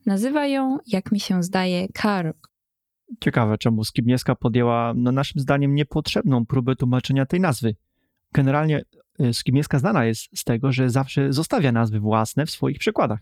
Nazywa 0.06 0.46
ją, 0.46 0.78
jak 0.86 1.12
mi 1.12 1.20
się 1.20 1.42
zdaje, 1.42 1.88
Karok. 1.88 2.50
Ciekawe, 3.20 3.58
czemu 3.58 3.84
Skibniewska 3.84 4.34
podjęła, 4.34 4.92
no 4.96 5.12
naszym 5.12 5.40
zdaniem, 5.40 5.74
niepotrzebną 5.74 6.46
próbę 6.46 6.76
tłumaczenia 6.76 7.26
tej 7.26 7.40
nazwy. 7.40 7.76
Generalnie 8.32 8.82
y, 9.20 9.34
Skibniewska 9.34 9.78
znana 9.78 10.04
jest 10.04 10.38
z 10.38 10.44
tego, 10.44 10.72
że 10.72 10.90
zawsze 10.90 11.32
zostawia 11.32 11.72
nazwy 11.72 12.00
własne 12.00 12.46
w 12.46 12.50
swoich 12.50 12.78
przykładach. 12.78 13.20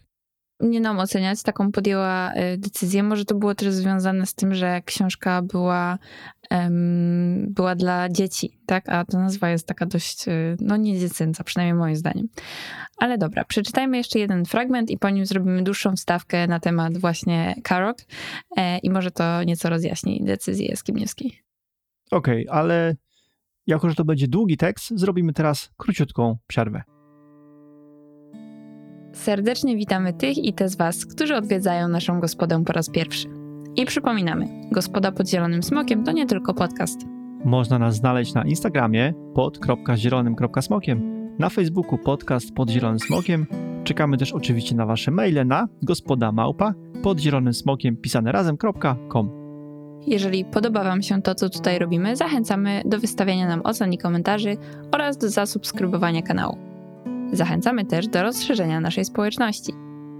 Nie 0.62 0.80
nam 0.80 0.98
oceniać, 0.98 1.42
taką 1.42 1.72
podjęła 1.72 2.32
y, 2.32 2.58
decyzję. 2.58 3.02
Może 3.02 3.24
to 3.24 3.34
było 3.34 3.54
też 3.54 3.72
związane 3.72 4.26
z 4.26 4.34
tym, 4.34 4.54
że 4.54 4.80
książka 4.84 5.42
była, 5.42 5.98
em, 6.50 7.46
była 7.50 7.74
dla 7.74 8.08
dzieci, 8.08 8.58
tak? 8.66 8.88
A 8.88 9.04
ta 9.04 9.18
nazwa 9.18 9.50
jest 9.50 9.66
taka 9.66 9.86
dość, 9.86 10.28
y, 10.28 10.56
no 10.60 10.76
nie 10.76 10.98
dziecięca, 10.98 11.44
przynajmniej 11.44 11.74
moim 11.74 11.96
zdaniem. 11.96 12.28
Ale 12.96 13.18
dobra, 13.18 13.44
przeczytajmy 13.44 13.96
jeszcze 13.96 14.18
jeden 14.18 14.44
fragment 14.44 14.90
i 14.90 14.98
po 14.98 15.10
nim 15.10 15.26
zrobimy 15.26 15.62
dłuższą 15.62 15.96
wstawkę 15.96 16.46
na 16.46 16.60
temat 16.60 16.98
właśnie 16.98 17.54
Karok 17.64 17.96
e, 18.56 18.78
i 18.78 18.90
może 18.90 19.10
to 19.10 19.44
nieco 19.44 19.70
rozjaśni 19.70 20.20
decyzję 20.24 20.76
Skibniewskiej. 20.76 21.42
Okej, 22.10 22.46
ale 22.50 22.96
jako, 23.66 23.88
że 23.88 23.94
to 23.94 24.04
będzie 24.04 24.28
długi 24.28 24.56
tekst, 24.56 24.92
zrobimy 24.94 25.32
teraz 25.32 25.70
króciutką 25.76 26.36
przerwę. 26.46 26.82
Serdecznie 29.12 29.76
witamy 29.76 30.12
tych 30.12 30.38
i 30.38 30.52
te 30.52 30.68
z 30.68 30.76
Was, 30.76 31.06
którzy 31.06 31.36
odwiedzają 31.36 31.88
naszą 31.88 32.20
gospodę 32.20 32.64
po 32.64 32.72
raz 32.72 32.90
pierwszy. 32.90 33.28
I 33.76 33.86
przypominamy, 33.86 34.48
Gospoda 34.70 35.12
pod 35.12 35.28
Zielonym 35.28 35.62
Smokiem 35.62 36.04
to 36.04 36.12
nie 36.12 36.26
tylko 36.26 36.54
podcast. 36.54 37.00
Można 37.44 37.78
nas 37.78 37.96
znaleźć 37.96 38.34
na 38.34 38.44
Instagramie 38.44 39.14
pod.zielonym.smokiem, 39.34 41.12
na 41.38 41.48
Facebooku 41.48 41.98
podcast 41.98 42.54
pod 42.54 42.70
Zielonym 42.70 42.98
Smokiem. 42.98 43.46
Czekamy 43.84 44.16
też 44.16 44.32
oczywiście 44.32 44.74
na 44.74 44.86
Wasze 44.86 45.10
maile 45.10 45.46
na 45.46 45.68
gospodamałpa 45.82 46.74
pod 47.02 47.20
zielonym 47.20 47.54
smokiem 47.54 47.96
pisane 47.96 48.32
razem.com. 48.32 49.30
Jeżeli 50.06 50.44
podoba 50.44 50.84
Wam 50.84 51.02
się 51.02 51.22
to, 51.22 51.34
co 51.34 51.50
tutaj 51.50 51.78
robimy, 51.78 52.16
zachęcamy 52.16 52.82
do 52.84 52.98
wystawiania 52.98 53.48
nam 53.48 53.60
ocen 53.64 53.92
i 53.92 53.98
komentarzy 53.98 54.56
oraz 54.92 55.16
do 55.16 55.28
zasubskrybowania 55.28 56.22
kanału. 56.22 56.71
Zachęcamy 57.32 57.84
też 57.84 58.08
do 58.08 58.22
rozszerzenia 58.22 58.80
naszej 58.80 59.04
społeczności. 59.04 59.72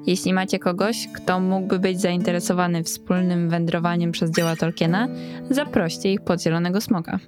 Jeśli 0.07 0.33
macie 0.33 0.59
kogoś, 0.59 1.09
kto 1.15 1.41
mógłby 1.41 1.79
być 1.79 2.01
zainteresowany 2.01 2.83
wspólnym 2.83 3.49
wędrowaniem 3.49 4.13
przez 4.13 4.31
dzieła 4.31 4.57
Tolkiena, 4.57 5.09
zaproście 5.51 6.13
ich 6.13 6.21
pod 6.21 6.43
Zielonego 6.43 6.81
Smoka. 6.81 7.19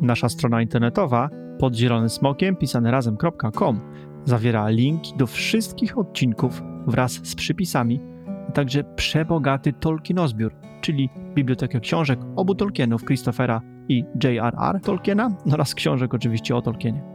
Nasza 0.00 0.28
strona 0.28 0.62
internetowa 0.62 1.30
pod 1.58 1.74
zielonym 1.74 2.08
smokiem 2.08 2.56
pisane 2.56 2.90
razem.com 2.90 3.80
zawiera 4.24 4.68
linki 4.68 5.12
do 5.16 5.26
wszystkich 5.26 5.98
odcinków 5.98 6.62
wraz 6.86 7.12
z 7.12 7.34
przypisami, 7.34 8.00
a 8.48 8.52
także 8.52 8.84
przebogaty 8.84 9.72
Tolkienozbiór, 9.72 10.54
czyli 10.80 11.10
bibliotekę 11.34 11.80
książek 11.80 12.20
obu 12.36 12.54
Tolkienów, 12.54 13.04
Christophera 13.04 13.60
i 13.88 14.04
J.R.R. 14.24 14.80
Tolkiena 14.80 15.36
oraz 15.52 15.74
książek 15.74 16.14
oczywiście 16.14 16.56
o 16.56 16.62
Tolkienie. 16.62 17.11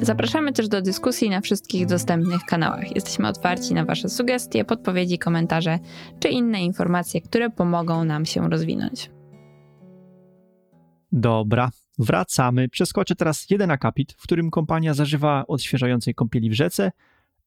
Zapraszamy 0.00 0.52
też 0.52 0.68
do 0.68 0.82
dyskusji 0.82 1.30
na 1.30 1.40
wszystkich 1.40 1.86
dostępnych 1.86 2.42
kanałach. 2.44 2.94
Jesteśmy 2.94 3.28
otwarci 3.28 3.74
na 3.74 3.84
Wasze 3.84 4.08
sugestie, 4.08 4.64
podpowiedzi, 4.64 5.18
komentarze 5.18 5.78
czy 6.20 6.28
inne 6.28 6.64
informacje, 6.64 7.20
które 7.20 7.50
pomogą 7.50 8.04
nam 8.04 8.26
się 8.26 8.50
rozwinąć. 8.50 9.10
Dobra, 11.12 11.70
wracamy. 11.98 12.68
Przeskoczę 12.68 13.14
teraz 13.14 13.50
jeden 13.50 13.70
akapit, 13.70 14.12
w 14.12 14.22
którym 14.22 14.50
kompania 14.50 14.94
zażywa 14.94 15.44
odświeżającej 15.46 16.14
kąpieli 16.14 16.50
w 16.50 16.54
rzece, 16.54 16.92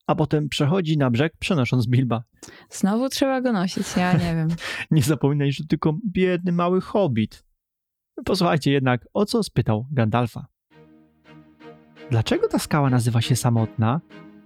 a 0.08 0.16
potem 0.16 0.50
przechodzi 0.50 0.98
na 0.98 1.10
brzeg, 1.10 1.34
przenosząc 1.40 1.88
Bilba. 1.88 2.24
Znowu 2.70 3.10
trzeba 3.10 3.42
go 3.42 3.52
nosić, 3.52 3.96
ja 3.98 4.14
nie 4.14 4.36
wiem. 4.36 4.48
Nie 4.92 5.02
zapominaj, 5.02 5.52
że 5.52 5.64
tylko 5.66 5.98
biedny 6.06 6.52
mały 6.52 6.82
hobbit. 6.82 7.44
Posłuchajcie 8.26 8.72
jednak, 8.72 9.08
o 9.14 9.26
co 9.26 9.44
spytał 9.44 9.88
Gandalfa. 9.92 10.51
Dlaczego 12.12 12.47
ta 12.47 12.60
skała 12.60 12.89
nazywa 12.89 13.21
się 13.21 13.36
samotna? 13.36 14.02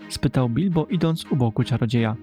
spytał 0.10 0.50
Bilbo, 0.50 0.86
idąc 0.90 1.26
u 1.32 1.36
boku 1.36 1.64
czarodzieja. 1.64 2.16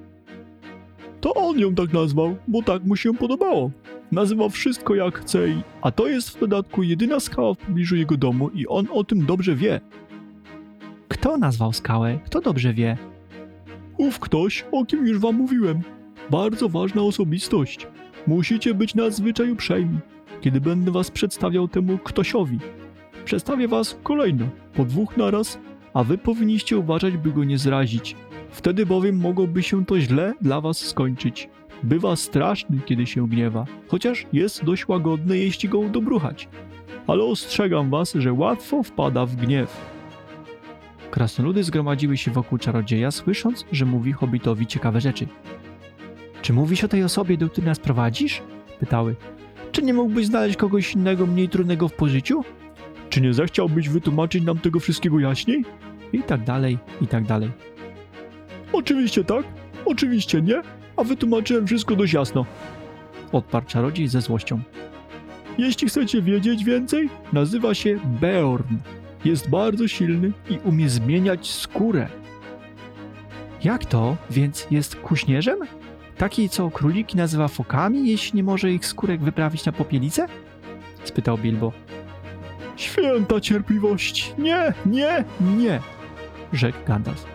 To 1.21 1.35
on 1.35 1.59
ją 1.59 1.75
tak 1.75 1.93
nazwał, 1.93 2.37
bo 2.49 2.63
tak 2.63 2.85
mu 2.85 2.97
się 2.97 3.15
podobało. 3.15 3.71
Nazywa 4.13 4.49
wszystko 4.49 4.95
jak 4.95 5.19
chce, 5.19 5.49
i- 5.49 5.63
a 5.83 5.91
to 5.91 6.07
jest 6.09 6.31
w 6.31 6.41
dodatku 6.41 6.83
jedyna 6.83 7.21
skała 7.21 7.55
w 7.55 7.59
pobliżu 7.59 7.97
jego 7.97 8.17
domu 8.17 8.49
i 8.55 8.67
on 8.67 8.87
o 8.93 9.05
tym 9.05 9.27
dobrze 9.27 9.55
wie. 9.57 9.81
Kto 11.09 11.37
nazwał 11.37 11.73
skałę? 11.73 12.19
Kto 12.25 12.41
dobrze 12.41 12.75
wie? 12.75 12.97
Ów 13.99 14.19
ktoś, 14.19 14.65
o 14.73 14.85
kim 14.85 15.07
już 15.07 15.19
wam 15.19 15.35
mówiłem. 15.37 15.81
Bardzo 16.31 16.69
ważna 16.69 17.03
osobistość. 17.03 17.87
Musicie 18.27 18.75
być 18.75 18.95
nadzwyczaj 18.95 19.51
uprzejmi, 19.51 19.99
kiedy 20.41 20.61
będę 20.61 20.91
was 20.91 21.11
przedstawiał 21.11 21.69
temu 21.69 21.99
ktośowi. 21.99 22.59
Przedstawię 23.25 23.69
was 23.69 23.99
kolejno, 24.03 24.47
po 24.75 24.85
dwóch 24.85 25.17
naraz, 25.17 25.59
a 25.95 26.05
wy 26.05 26.19
powinniście 26.19 26.79
uważać, 26.79 27.17
by 27.17 27.33
go 27.33 27.45
nie 27.45 27.59
zrazić. 27.59 28.17
Wtedy 28.51 28.87
bowiem 28.87 29.17
mogłoby 29.17 29.63
się 29.63 29.85
to 29.85 30.01
źle 30.01 30.35
dla 30.41 30.61
was 30.61 30.79
skończyć. 30.79 31.49
Bywa 31.83 32.17
straszny, 32.17 32.79
kiedy 32.85 33.07
się 33.07 33.29
gniewa, 33.29 33.65
chociaż 33.89 34.27
jest 34.33 34.65
dość 34.65 34.89
łagodny, 34.89 35.39
jeśli 35.39 35.69
go 35.69 35.89
dobruchać. 35.89 36.49
Ale 37.07 37.25
ostrzegam 37.25 37.91
was, 37.91 38.13
że 38.13 38.33
łatwo 38.33 38.83
wpada 38.83 39.27
w 39.27 39.37
gniew. 39.37 39.93
Krasnoludy 41.11 41.65
zgromadziły 41.65 42.17
się 42.17 42.31
wokół 42.31 42.59
czarodzieja, 42.59 43.11
słysząc, 43.11 43.65
że 43.73 43.85
mówi 43.85 44.13
hobbitowi 44.13 44.67
ciekawe 44.67 45.01
rzeczy. 45.01 45.27
Czy 46.43 46.53
mówisz 46.53 46.85
o 46.85 46.89
tej 46.89 47.05
osobie, 47.05 47.37
do 47.37 47.49
której 47.49 47.69
nas 47.69 47.79
prowadzisz? 47.79 48.43
Pytały. 48.81 49.17
Czy 49.73 49.83
nie 49.83 49.95
mógłbyś 49.95 50.27
znaleźć 50.27 50.57
kogoś 50.57 50.95
innego, 50.95 51.27
mniej 51.27 51.49
trudnego 51.49 51.89
w 51.89 51.93
pożyciu? 51.93 52.45
Czy 53.13 53.21
nie 53.21 53.35
zechciałbyś 53.35 53.89
wytłumaczyć 53.89 54.45
nam 54.45 54.59
tego 54.59 54.81
wszystkiego 54.81 55.21
jaśniej? 55.21 55.65
I 56.13 56.23
tak 56.23 56.45
dalej, 56.45 56.79
i 57.01 57.07
tak 57.07 57.25
dalej. 57.25 57.51
Oczywiście 58.73 59.25
tak, 59.25 59.45
oczywiście 59.85 60.43
nie, 60.43 60.63
a 60.97 61.05
wytłumaczyłem 61.05 61.67
wszystko 61.67 61.97
dość 61.97 62.13
jasno. 62.13 62.47
Odparł 63.33 63.67
czarodziej 63.67 64.09
ze 64.09 64.21
złością. 64.21 64.61
Jeśli 65.59 65.89
chcecie 65.89 66.23
wiedzieć 66.23 66.65
więcej, 66.65 67.09
nazywa 67.33 67.75
się 67.75 67.99
Beorn. 68.05 68.77
Jest 69.25 69.51
bardzo 69.51 69.89
silny 69.89 70.33
i 70.51 70.59
umie 70.65 70.89
zmieniać 70.89 71.51
skórę. 71.51 72.09
Jak 73.65 73.87
to? 73.87 74.17
Więc 74.31 74.67
jest 74.71 74.97
kuśnierzem? 74.97 75.59
Taki, 76.17 76.49
co 76.49 76.71
króliki 76.71 77.17
nazywa 77.17 77.49
fokami, 77.49 78.11
jeśli 78.11 78.37
nie 78.37 78.43
może 78.43 78.73
ich 78.73 78.87
skórek 78.87 79.21
wyprawić 79.21 79.65
na 79.65 79.73
popielicę? 79.73 80.27
spytał 81.05 81.39
Bilbo. 81.39 81.73
Święta 82.77 83.41
cierpliwość! 83.41 84.35
Nie, 84.39 84.75
nie, 84.87 85.25
nie! 85.41 85.81
rzekł 86.53 86.79
Gandalf. 86.87 87.27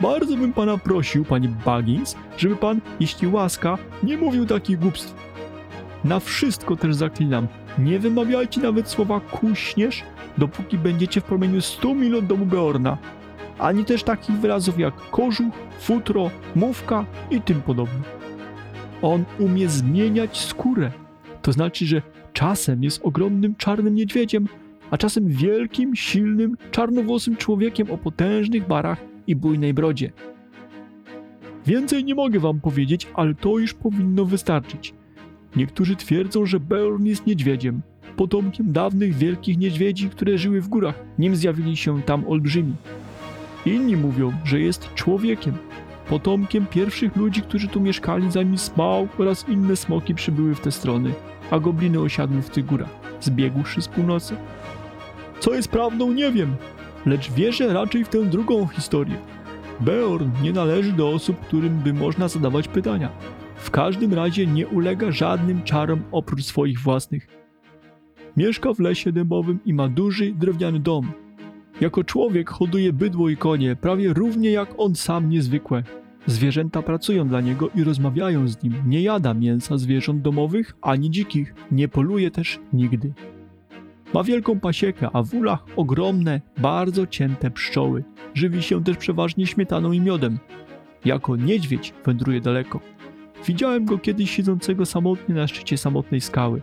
Bardzo 0.00 0.36
bym 0.36 0.52
pana 0.52 0.78
prosił, 0.78 1.24
panie 1.24 1.48
Baggins, 1.64 2.16
żeby 2.36 2.56
pan, 2.56 2.80
jeśli 3.00 3.28
łaska, 3.28 3.78
nie 4.02 4.16
mówił 4.16 4.46
takich 4.46 4.78
głupstw. 4.78 5.14
Na 6.04 6.20
wszystko 6.20 6.76
też 6.76 6.94
zaklinam. 6.94 7.46
Nie 7.78 7.98
wymawiajcie 7.98 8.60
nawet 8.60 8.88
słowa 8.88 9.20
kuśnierz, 9.20 10.02
dopóki 10.38 10.78
będziecie 10.78 11.20
w 11.20 11.24
promieniu 11.24 11.60
100 11.60 11.94
mil 11.94 12.16
od 12.16 12.26
domu 12.26 12.46
Beorna. 12.46 12.98
ani 13.58 13.84
też 13.84 14.02
takich 14.02 14.36
wyrazów 14.36 14.78
jak 14.78 14.94
kożuch, 15.10 15.54
futro, 15.80 16.30
mówka 16.54 17.04
i 17.30 17.40
tym 17.40 17.62
podobne. 17.62 18.00
On 19.02 19.24
umie 19.38 19.68
zmieniać 19.68 20.38
skórę. 20.38 20.90
To 21.42 21.52
znaczy, 21.52 21.86
że 21.86 22.02
czasem 22.32 22.82
jest 22.82 23.00
ogromnym 23.02 23.54
czarnym 23.56 23.94
niedźwiedziem, 23.94 24.48
a 24.90 24.98
czasem 24.98 25.28
wielkim, 25.28 25.96
silnym, 25.96 26.56
czarnowłosym 26.70 27.36
człowiekiem 27.36 27.90
o 27.90 27.98
potężnych 27.98 28.66
barach 28.66 29.04
i 29.26 29.36
bujnej 29.36 29.74
brodzie. 29.74 30.12
Więcej 31.66 32.04
nie 32.04 32.14
mogę 32.14 32.40
wam 32.40 32.60
powiedzieć, 32.60 33.06
ale 33.14 33.34
to 33.34 33.58
już 33.58 33.74
powinno 33.74 34.24
wystarczyć. 34.24 34.94
Niektórzy 35.56 35.96
twierdzą, 35.96 36.46
że 36.46 36.60
Beorn 36.60 37.04
jest 37.04 37.26
niedźwiedziem, 37.26 37.82
potomkiem 38.16 38.72
dawnych 38.72 39.14
wielkich 39.14 39.58
niedźwiedzi, 39.58 40.08
które 40.08 40.38
żyły 40.38 40.60
w 40.60 40.68
górach, 40.68 41.04
nim 41.18 41.36
zjawili 41.36 41.76
się 41.76 42.02
tam 42.02 42.28
olbrzymi. 42.28 42.74
Inni 43.66 43.96
mówią, 43.96 44.32
że 44.44 44.60
jest 44.60 44.94
człowiekiem, 44.94 45.54
potomkiem 46.08 46.66
pierwszych 46.66 47.16
ludzi, 47.16 47.42
którzy 47.42 47.68
tu 47.68 47.80
mieszkali, 47.80 48.30
zanim 48.30 48.58
Smaug 48.58 49.20
oraz 49.20 49.48
inne 49.48 49.76
smoki 49.76 50.14
przybyły 50.14 50.54
w 50.54 50.60
te 50.60 50.72
strony, 50.72 51.12
a 51.50 51.58
gobliny 51.58 52.00
osiadły 52.00 52.42
w 52.42 52.50
tych 52.50 52.66
górach, 52.66 52.90
zbiegłszy 53.20 53.82
z 53.82 53.88
północy. 53.88 54.36
Co 55.40 55.54
jest 55.54 55.68
prawdą, 55.68 56.12
nie 56.12 56.32
wiem, 56.32 56.56
lecz 57.06 57.32
wierzę 57.32 57.72
raczej 57.72 58.04
w 58.04 58.08
tę 58.08 58.24
drugą 58.24 58.66
historię. 58.66 59.16
Beorn 59.80 60.30
nie 60.42 60.52
należy 60.52 60.92
do 60.92 61.08
osób, 61.08 61.40
którym 61.40 61.78
by 61.78 61.94
można 61.94 62.28
zadawać 62.28 62.68
pytania. 62.68 63.10
W 63.56 63.70
każdym 63.70 64.14
razie 64.14 64.46
nie 64.46 64.66
ulega 64.66 65.12
żadnym 65.12 65.62
czarom 65.62 66.02
oprócz 66.12 66.44
swoich 66.44 66.80
własnych. 66.80 67.28
Mieszka 68.36 68.74
w 68.74 68.80
lesie 68.80 69.12
dębowym 69.12 69.58
i 69.64 69.74
ma 69.74 69.88
duży, 69.88 70.32
drewniany 70.32 70.80
dom. 70.80 71.12
Jako 71.80 72.04
człowiek 72.04 72.50
hoduje 72.50 72.92
bydło 72.92 73.28
i 73.28 73.36
konie, 73.36 73.76
prawie 73.76 74.12
równie 74.12 74.50
jak 74.50 74.68
on 74.78 74.94
sam 74.94 75.28
niezwykłe. 75.28 75.82
Zwierzęta 76.26 76.82
pracują 76.82 77.28
dla 77.28 77.40
niego 77.40 77.70
i 77.74 77.84
rozmawiają 77.84 78.48
z 78.48 78.62
nim. 78.62 78.74
Nie 78.86 79.02
jada 79.02 79.34
mięsa 79.34 79.78
zwierząt 79.78 80.22
domowych 80.22 80.76
ani 80.82 81.10
dzikich, 81.10 81.54
nie 81.70 81.88
poluje 81.88 82.30
też 82.30 82.60
nigdy. 82.72 83.12
Ma 84.16 84.22
wielką 84.22 84.60
pasiekę, 84.60 85.08
a 85.12 85.22
w 85.22 85.34
ulach 85.34 85.64
ogromne, 85.76 86.40
bardzo 86.58 87.06
cięte 87.06 87.50
pszczoły. 87.50 88.04
Żywi 88.34 88.62
się 88.62 88.84
też 88.84 88.96
przeważnie 88.96 89.46
śmietaną 89.46 89.92
i 89.92 90.00
miodem. 90.00 90.38
Jako 91.04 91.36
niedźwiedź 91.36 91.94
wędruje 92.04 92.40
daleko. 92.40 92.80
Widziałem 93.46 93.84
go 93.84 93.98
kiedyś 93.98 94.30
siedzącego 94.30 94.86
samotnie 94.86 95.34
na 95.34 95.46
szczycie 95.46 95.78
samotnej 95.78 96.20
skały, 96.20 96.62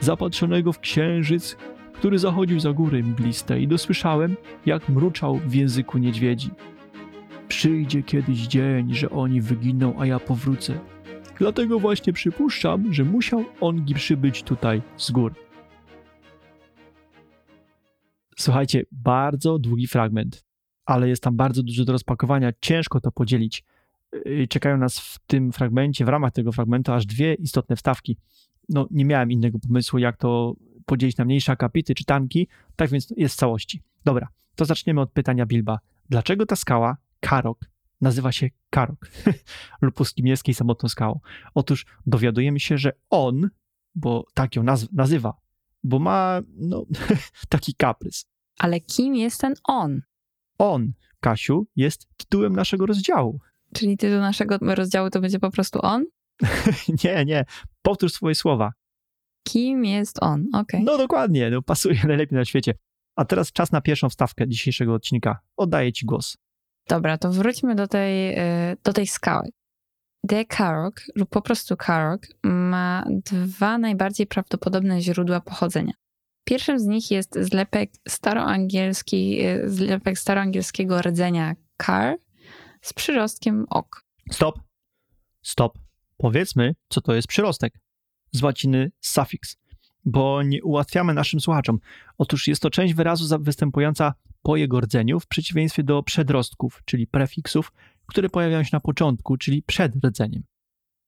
zapatrzonego 0.00 0.72
w 0.72 0.78
księżyc, 0.78 1.56
który 1.92 2.18
zachodził 2.18 2.60
za 2.60 2.72
góry 2.72 3.02
mgliste 3.02 3.60
i 3.60 3.68
dosłyszałem, 3.68 4.36
jak 4.66 4.88
mruczał 4.88 5.36
w 5.36 5.54
języku 5.54 5.98
niedźwiedzi. 5.98 6.50
Przyjdzie 7.48 8.02
kiedyś 8.02 8.38
dzień, 8.38 8.94
że 8.94 9.10
oni 9.10 9.40
wyginą, 9.40 9.94
a 9.98 10.06
ja 10.06 10.18
powrócę. 10.18 10.78
Dlatego 11.38 11.78
właśnie 11.78 12.12
przypuszczam, 12.12 12.92
że 12.92 13.04
musiał 13.04 13.44
ongi 13.60 13.94
przybyć 13.94 14.42
tutaj 14.42 14.82
z 14.96 15.10
gór. 15.10 15.43
Słuchajcie, 18.36 18.82
bardzo 18.92 19.58
długi 19.58 19.86
fragment, 19.86 20.44
ale 20.84 21.08
jest 21.08 21.22
tam 21.22 21.36
bardzo 21.36 21.62
dużo 21.62 21.84
do 21.84 21.92
rozpakowania, 21.92 22.52
ciężko 22.60 23.00
to 23.00 23.12
podzielić. 23.12 23.64
Yy, 24.24 24.48
Czekają 24.48 24.76
nas 24.76 24.98
w 24.98 25.18
tym 25.26 25.52
fragmencie, 25.52 26.04
w 26.04 26.08
ramach 26.08 26.32
tego 26.32 26.52
fragmentu, 26.52 26.92
aż 26.92 27.06
dwie 27.06 27.34
istotne 27.34 27.76
wstawki. 27.76 28.16
No, 28.68 28.86
nie 28.90 29.04
miałem 29.04 29.30
innego 29.30 29.58
pomysłu, 29.58 29.98
jak 29.98 30.16
to 30.16 30.54
podzielić 30.86 31.16
na 31.16 31.24
mniejsze 31.24 31.52
akapity, 31.52 31.94
czytanki, 31.94 32.48
tak 32.76 32.90
więc 32.90 33.12
jest 33.16 33.34
w 33.34 33.38
całości. 33.38 33.82
Dobra, 34.04 34.28
to 34.54 34.64
zaczniemy 34.64 35.00
od 35.00 35.12
pytania 35.12 35.46
Bilba. 35.46 35.78
Dlaczego 36.08 36.46
ta 36.46 36.56
skała, 36.56 36.96
Karok, 37.20 37.64
nazywa 38.00 38.32
się 38.32 38.48
Karok 38.70 39.10
lub 39.82 39.94
po 39.94 40.04
skimielskiej 40.04 40.54
samotną 40.54 40.88
skałą? 40.88 41.20
Otóż 41.54 41.86
dowiadujemy 42.06 42.60
się, 42.60 42.78
że 42.78 42.92
on, 43.10 43.50
bo 43.94 44.26
tak 44.34 44.56
ją 44.56 44.62
naz- 44.62 44.88
nazywa, 44.92 45.34
bo 45.84 45.98
ma, 45.98 46.40
no, 46.56 46.84
taki 47.48 47.74
kaprys. 47.74 48.26
Ale 48.58 48.80
kim 48.80 49.14
jest 49.14 49.40
ten 49.40 49.54
on? 49.64 50.00
On, 50.58 50.92
Kasiu, 51.20 51.66
jest 51.76 52.08
tytułem 52.16 52.56
naszego 52.56 52.86
rozdziału. 52.86 53.40
Czyli 53.74 53.96
tytuł 53.96 54.20
naszego 54.20 54.58
rozdziału 54.60 55.10
to 55.10 55.20
będzie 55.20 55.38
po 55.38 55.50
prostu 55.50 55.78
on? 55.82 56.04
nie, 57.04 57.24
nie, 57.24 57.44
powtórz 57.82 58.12
swoje 58.12 58.34
słowa. 58.34 58.72
Kim 59.42 59.84
jest 59.84 60.22
on? 60.22 60.46
Okej. 60.52 60.84
No 60.84 60.98
dokładnie, 60.98 61.50
no 61.50 61.62
pasuje 61.62 62.00
najlepiej 62.08 62.38
na 62.38 62.44
świecie. 62.44 62.74
A 63.16 63.24
teraz 63.24 63.52
czas 63.52 63.72
na 63.72 63.80
pierwszą 63.80 64.08
wstawkę 64.08 64.48
dzisiejszego 64.48 64.94
odcinka. 64.94 65.38
Oddaję 65.56 65.92
ci 65.92 66.06
głos. 66.06 66.36
Dobra, 66.88 67.18
to 67.18 67.32
wróćmy 67.32 67.74
do 67.74 67.86
tej, 67.88 68.38
y, 68.72 68.76
do 68.84 68.92
tej 68.92 69.06
skały. 69.06 69.48
The 70.28 70.44
Karok, 70.44 71.00
lub 71.14 71.30
po 71.30 71.42
prostu 71.42 71.76
Karok, 71.76 72.22
ma 72.42 73.04
dwa 73.08 73.78
najbardziej 73.78 74.26
prawdopodobne 74.26 75.00
źródła 75.00 75.40
pochodzenia. 75.40 75.92
Pierwszym 76.44 76.78
z 76.78 76.84
nich 76.84 77.10
jest 77.10 77.38
zlepek 77.40 77.90
staroangielski, 78.08 79.46
y, 79.46 79.70
zlepek 79.70 80.18
staroangielskiego 80.18 81.02
rdzenia 81.02 81.54
kar 81.76 82.16
z 82.80 82.92
przyrostkiem 82.92 83.66
ok. 83.70 84.04
Stop. 84.30 84.60
Stop. 85.42 85.78
Powiedzmy, 86.16 86.74
co 86.88 87.00
to 87.00 87.14
jest 87.14 87.28
przyrostek. 87.28 87.80
Z 88.32 88.42
łaciny 88.42 88.92
suffix, 89.00 89.56
bo 90.04 90.42
nie 90.42 90.62
ułatwiamy 90.62 91.14
naszym 91.14 91.40
słuchaczom. 91.40 91.78
Otóż 92.18 92.48
jest 92.48 92.62
to 92.62 92.70
część 92.70 92.94
wyrazu 92.94 93.38
występująca 93.40 94.14
po 94.42 94.56
jego 94.56 94.80
rdzeniu, 94.80 95.20
w 95.20 95.26
przeciwieństwie 95.26 95.82
do 95.82 96.02
przedrostków, 96.02 96.82
czyli 96.84 97.06
prefiksów, 97.06 97.72
które 98.06 98.28
pojawiają 98.28 98.62
się 98.62 98.70
na 98.72 98.80
początku, 98.80 99.36
czyli 99.36 99.62
przed 99.62 100.04
rdzeniem. 100.04 100.42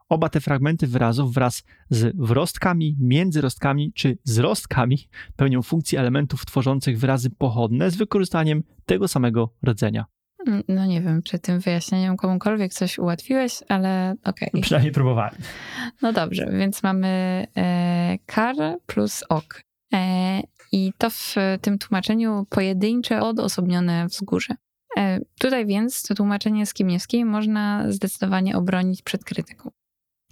Oba 0.09 0.28
te 0.28 0.40
fragmenty 0.40 0.86
wyrazów 0.86 1.34
wraz 1.34 1.62
z 1.90 2.16
wrostkami, 2.16 2.97
międzyrostkami 3.01 3.92
czy 3.92 4.18
zrostkami 4.24 5.09
pełnią 5.36 5.62
funkcję 5.62 6.01
elementów 6.01 6.47
tworzących 6.47 6.99
wyrazy 6.99 7.30
pochodne 7.30 7.90
z 7.90 7.97
wykorzystaniem 7.97 8.62
tego 8.86 9.09
samego 9.09 9.55
rdzenia. 9.68 10.05
Mm, 10.47 10.62
No 10.68 10.86
nie 10.86 11.03
wiem, 11.03 11.22
czy 11.22 11.38
tym 11.38 11.61
wyjaśnieniem 11.61 12.16
komukolwiek 12.16 12.72
coś 12.72 12.99
ułatwiłeś, 12.99 13.62
ale 13.68 14.14
okej. 14.24 14.51
Przynajmniej 14.62 14.92
próbowałem. 14.92 15.34
No 16.03 16.12
dobrze, 16.12 16.47
więc 16.59 16.82
mamy 16.82 17.09
e, 17.57 18.18
kar 18.26 18.57
plus 18.86 19.24
ok. 19.28 19.62
E, 19.92 20.40
I 20.72 20.92
to 20.99 21.11
w 21.11 21.34
tym 21.61 21.78
tłumaczeniu 21.78 22.47
pojedyncze, 22.51 23.22
odosobnione 23.22 24.07
wzgórze. 24.07 24.55
E, 24.97 25.20
tutaj 25.40 25.66
więc 25.66 26.03
to 26.03 26.14
tłumaczenie 26.14 26.66
skimniewskiej 26.66 27.24
można 27.24 27.92
zdecydowanie 27.92 28.57
obronić 28.57 29.03
przed 29.03 29.24
krytyką. 29.24 29.70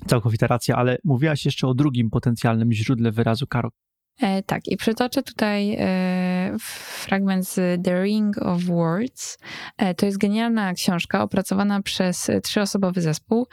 Całkowita 0.06 0.46
racja, 0.46 0.76
ale 0.76 0.98
mówiłaś 1.04 1.44
jeszcze 1.44 1.66
o 1.66 1.74
drugim 1.74 2.10
potencjalnym 2.10 2.72
źródle 2.72 3.12
wyrazu 3.12 3.46
karok. 3.46 3.74
E, 4.20 4.42
tak, 4.42 4.68
i 4.68 4.76
przytoczę 4.76 5.22
tutaj 5.22 5.76
e, 5.78 6.56
fragment 6.58 7.48
z 7.48 7.84
The 7.84 8.02
Ring 8.02 8.38
of 8.42 8.64
Words. 8.64 9.38
E, 9.76 9.94
to 9.94 10.06
jest 10.06 10.18
genialna 10.18 10.74
książka 10.74 11.22
opracowana 11.22 11.82
przez 11.82 12.30
e, 12.30 12.40
trzyosobowy 12.40 13.00
zespół 13.00 13.46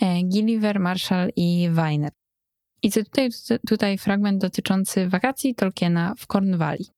e, 0.00 0.22
Gilliver, 0.22 0.80
Marshall 0.80 1.30
i 1.36 1.68
Weiner. 1.72 2.10
I 2.82 2.90
cytuję 2.90 3.28
tutaj, 3.30 3.58
tutaj 3.68 3.98
fragment 3.98 4.40
dotyczący 4.40 5.08
wakacji 5.08 5.54
Tolkiena 5.54 6.14
w 6.18 6.26
Cornwalli. 6.26 6.95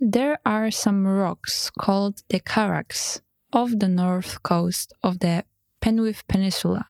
There 0.00 0.38
are 0.46 0.70
some 0.70 1.08
rocks 1.08 1.70
called 1.76 2.22
the 2.28 2.38
Carracks 2.38 3.20
off 3.52 3.70
the 3.76 3.88
north 3.88 4.44
coast 4.44 4.92
of 5.02 5.18
the 5.18 5.44
Penwith 5.80 6.22
Peninsula. 6.28 6.86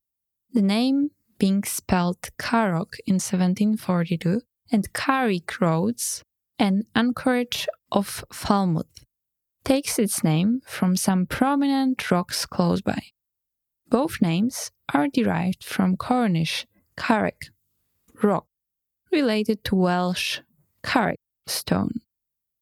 The 0.53 0.61
name 0.61 1.09
being 1.39 1.63
spelled 1.63 2.29
Carrock 2.37 2.97
in 3.07 3.15
1742 3.15 4.41
and 4.71 4.93
Carrick 4.93 5.59
Roads, 5.59 6.23
an 6.59 6.83
anchorage 6.95 7.67
of 7.91 8.23
Falmouth, 8.31 9.05
takes 9.63 9.97
its 9.97 10.23
name 10.23 10.61
from 10.67 10.95
some 10.95 11.25
prominent 11.25 12.11
rocks 12.11 12.45
close 12.45 12.81
by. 12.81 13.01
Both 13.87 14.21
names 14.21 14.69
are 14.93 15.07
derived 15.07 15.63
from 15.63 15.97
Cornish 15.97 16.67
carrick, 16.95 17.47
rock, 18.21 18.45
related 19.11 19.63
to 19.63 19.75
Welsh 19.75 20.41
carrick, 20.83 21.19
stone. 21.47 22.01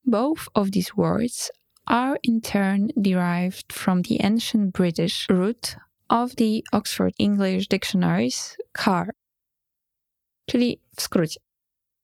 Both 0.08 0.48
of 0.54 0.72
these 0.72 0.96
words 0.96 1.52
are 1.86 2.18
in 2.24 2.40
turn 2.40 2.88
derived 2.96 3.74
from 3.74 4.04
the 4.04 4.24
ancient 4.24 4.74
British 4.74 5.28
root 5.30 5.76
of 6.10 6.36
the 6.38 6.64
Oxford 6.72 7.14
English 7.20 7.68
Dictionaries, 7.68 8.56
car. 8.72 9.10
Czyli 10.50 10.82
w 10.96 11.02
skrócie. 11.02 11.40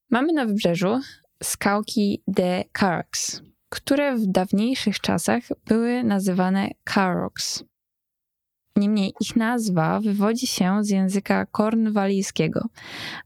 Mamy 0.10 0.34
na 0.34 0.46
wybrzeżu 0.46 1.00
skałki 1.44 2.24
The 2.36 2.64
Carracks, 2.80 3.42
które 3.70 4.16
w 4.16 4.28
dawniejszych 4.28 5.00
czasach 5.00 5.44
były 5.66 6.04
nazywane 6.04 6.70
Carrocks. 6.94 7.64
Niemniej 8.78 9.14
ich 9.20 9.36
nazwa 9.36 10.00
wywodzi 10.00 10.48
się 10.48 10.84
z 10.84 10.90
języka 10.90 11.46
kornwalijskiego. 11.46 12.68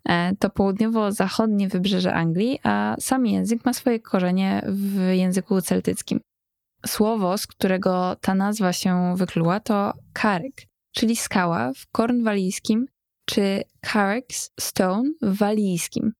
E, 0.09 0.35
To 0.35 0.49
południowo-zachodnie 0.49 1.67
wybrzeże 1.67 2.13
Anglii, 2.13 2.59
a 2.63 2.95
sam 2.99 3.25
język 3.25 3.65
ma 3.65 3.73
swoje 3.73 3.99
korzenie 3.99 4.61
w 4.67 5.11
języku 5.13 5.61
celtyckim. 5.61 6.19
Słowo, 6.85 7.37
z 7.37 7.47
którego 7.47 8.15
ta 8.21 8.35
nazwa 8.35 8.73
się 8.73 9.13
wykluła, 9.17 9.59
to 9.59 9.93
karyk, 10.13 10.55
czyli 10.95 11.15
skała 11.15 11.73
w 11.73 11.87
kornwalijskim, 11.91 12.85
czy 13.25 13.61
carex 13.85 14.51
stone 14.59 15.09
w 15.21 15.37
walijskim. 15.37 16.13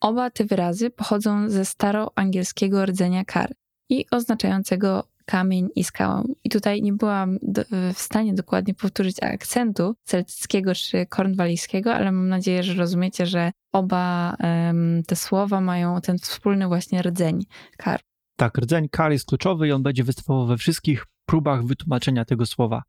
Oba 0.00 0.30
te 0.30 0.44
wyrazy 0.44 0.90
pochodzą 0.90 1.50
ze 1.50 1.64
staroangielskiego 1.64 2.86
rdzenia 2.86 3.24
kar 3.24 3.52
i 3.90 4.06
oznaczającego 4.10 5.04
kamień 5.26 5.68
i 5.74 5.84
skałę. 5.84 6.22
I 6.44 6.48
tutaj 6.48 6.82
nie 6.82 6.92
byłam 6.92 7.38
do, 7.42 7.62
w 7.94 7.98
stanie 7.98 8.34
dokładnie 8.34 8.74
powtórzyć 8.74 9.22
akcentu 9.22 9.94
celtyckiego 10.04 10.74
czy 10.74 11.06
kornwalijskiego, 11.06 11.94
ale 11.94 12.12
mam 12.12 12.28
nadzieję, 12.28 12.62
że 12.62 12.74
rozumiecie, 12.74 13.26
że 13.26 13.52
oba 13.72 14.34
em, 14.38 15.02
te 15.06 15.16
słowa 15.16 15.60
mają 15.60 16.00
ten 16.00 16.18
wspólny 16.18 16.66
właśnie 16.66 17.02
rdzeń 17.02 17.44
kar. 17.76 18.00
Tak, 18.36 18.58
rdzeń 18.58 18.88
kar 18.88 19.12
jest 19.12 19.26
kluczowy 19.26 19.68
i 19.68 19.72
on 19.72 19.82
będzie 19.82 20.04
występował 20.04 20.46
we 20.46 20.56
wszystkich 20.56 21.06
próbach 21.26 21.64
wytłumaczenia 21.64 22.24
tego 22.24 22.46
słowa. 22.46 22.82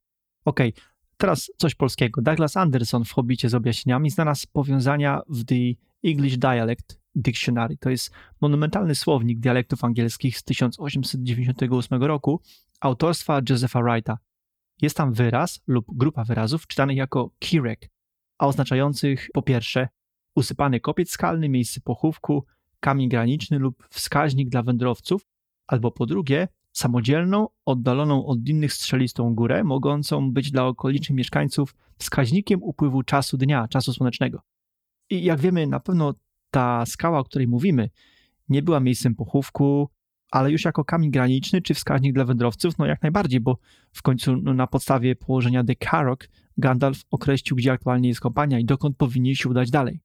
Okej, 0.45 0.73
teraz 1.17 1.51
coś 1.57 1.75
polskiego. 1.75 2.21
Douglas 2.21 2.57
Anderson 2.57 3.03
w 3.05 3.11
Hobbicie 3.11 3.49
z 3.49 3.53
objaśnieniami 3.53 4.09
znalazł 4.09 4.47
powiązania 4.53 5.21
w 5.29 5.45
The 5.45 5.55
English 6.03 6.37
Dialect 6.37 6.99
Dictionary. 7.17 7.77
To 7.77 7.89
jest 7.89 8.11
monumentalny 8.41 8.95
słownik 8.95 9.39
dialektów 9.39 9.83
angielskich 9.83 10.37
z 10.37 10.43
1898 10.43 12.03
roku 12.03 12.41
autorstwa 12.79 13.41
Josepha 13.49 13.81
Wrighta. 13.81 14.17
Jest 14.81 14.97
tam 14.97 15.13
wyraz 15.13 15.61
lub 15.67 15.85
grupa 15.89 16.23
wyrazów 16.23 16.67
czytanych 16.67 16.97
jako 16.97 17.31
kirek, 17.39 17.89
a 18.37 18.47
oznaczających 18.47 19.27
po 19.33 19.41
pierwsze 19.41 19.87
usypany 20.35 20.79
kopiec 20.79 21.11
skalny, 21.11 21.49
miejsce 21.49 21.81
pochówku, 21.81 22.45
kamień 22.79 23.09
graniczny 23.09 23.59
lub 23.59 23.87
wskaźnik 23.89 24.49
dla 24.49 24.63
wędrowców, 24.63 25.27
albo 25.67 25.91
po 25.91 26.05
drugie 26.05 26.47
samodzielną, 26.71 27.47
oddaloną 27.65 28.25
od 28.25 28.47
innych 28.47 28.73
strzelistą 28.73 29.35
górę, 29.35 29.63
mogącą 29.63 30.31
być 30.31 30.51
dla 30.51 30.65
okolicznych 30.65 31.17
mieszkańców 31.17 31.75
wskaźnikiem 31.97 32.63
upływu 32.63 33.03
czasu 33.03 33.37
dnia, 33.37 33.67
czasu 33.67 33.93
słonecznego. 33.93 34.41
I 35.09 35.23
jak 35.23 35.39
wiemy, 35.39 35.67
na 35.67 35.79
pewno 35.79 36.13
ta 36.57 36.85
skała, 36.85 37.19
o 37.19 37.23
której 37.23 37.47
mówimy, 37.47 37.89
nie 38.49 38.61
była 38.61 38.79
miejscem 38.79 39.15
pochówku, 39.15 39.89
ale 40.31 40.51
już 40.51 40.65
jako 40.65 40.85
kamień 40.85 41.11
graniczny 41.11 41.61
czy 41.61 41.73
wskaźnik 41.73 42.13
dla 42.13 42.25
wędrowców, 42.25 42.77
no 42.77 42.85
jak 42.85 43.01
najbardziej, 43.01 43.39
bo 43.39 43.57
w 43.91 44.01
końcu 44.01 44.35
no, 44.35 44.53
na 44.53 44.67
podstawie 44.67 45.15
położenia 45.15 45.63
The 45.63 45.75
Carrock 45.75 46.27
Gandalf 46.57 47.01
określił, 47.11 47.55
gdzie 47.55 47.71
aktualnie 47.71 48.09
jest 48.09 48.21
kompania 48.21 48.59
i 48.59 48.65
dokąd 48.65 48.97
powinni 48.97 49.35
się 49.35 49.49
udać 49.49 49.71
dalej. 49.71 49.99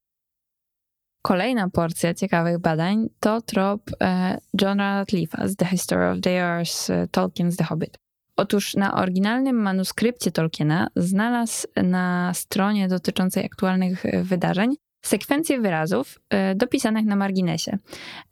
Kolejna 1.21 1.69
porcja 1.69 2.13
ciekawych 2.13 2.59
badań 2.59 3.09
to 3.19 3.41
trop 3.41 3.81
e, 4.01 4.37
Johna 4.61 5.05
Radcliffe'a 5.05 5.47
z 5.47 5.55
The 5.55 5.65
History 5.65 6.11
of 6.11 6.21
the 6.21 6.31
Earth, 6.31 6.89
e, 6.89 7.07
Tolkien's 7.07 7.55
The 7.55 7.63
Hobbit. 7.63 7.97
Otóż 8.37 8.75
na 8.75 8.93
oryginalnym 8.93 9.55
manuskrypcie 9.55 10.31
Tolkiena 10.31 10.87
znalazł 10.95 11.67
na 11.83 12.33
stronie 12.33 12.87
dotyczącej 12.87 13.45
aktualnych 13.45 14.05
e, 14.05 14.23
wydarzeń 14.23 14.75
sekwencję 15.03 15.61
wyrazów 15.61 16.19
e, 16.29 16.55
dopisanych 16.55 17.05
na 17.05 17.15
marginesie. 17.15 17.77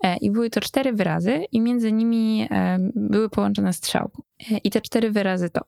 E, 0.04 0.18
I 0.18 0.32
były 0.32 0.50
to 0.50 0.62
cztery 0.62 0.94
wyrazy 0.94 1.46
i 1.52 1.62
między 1.62 1.92
nimi 1.92 2.48
e, 2.52 2.78
były 2.96 3.30
połączone 3.30 3.74
strzałką. 3.74 4.22
I 4.64 4.72
te 4.72 4.82
cztery 4.82 5.12
wyrazy 5.12 5.50
to 5.50 5.62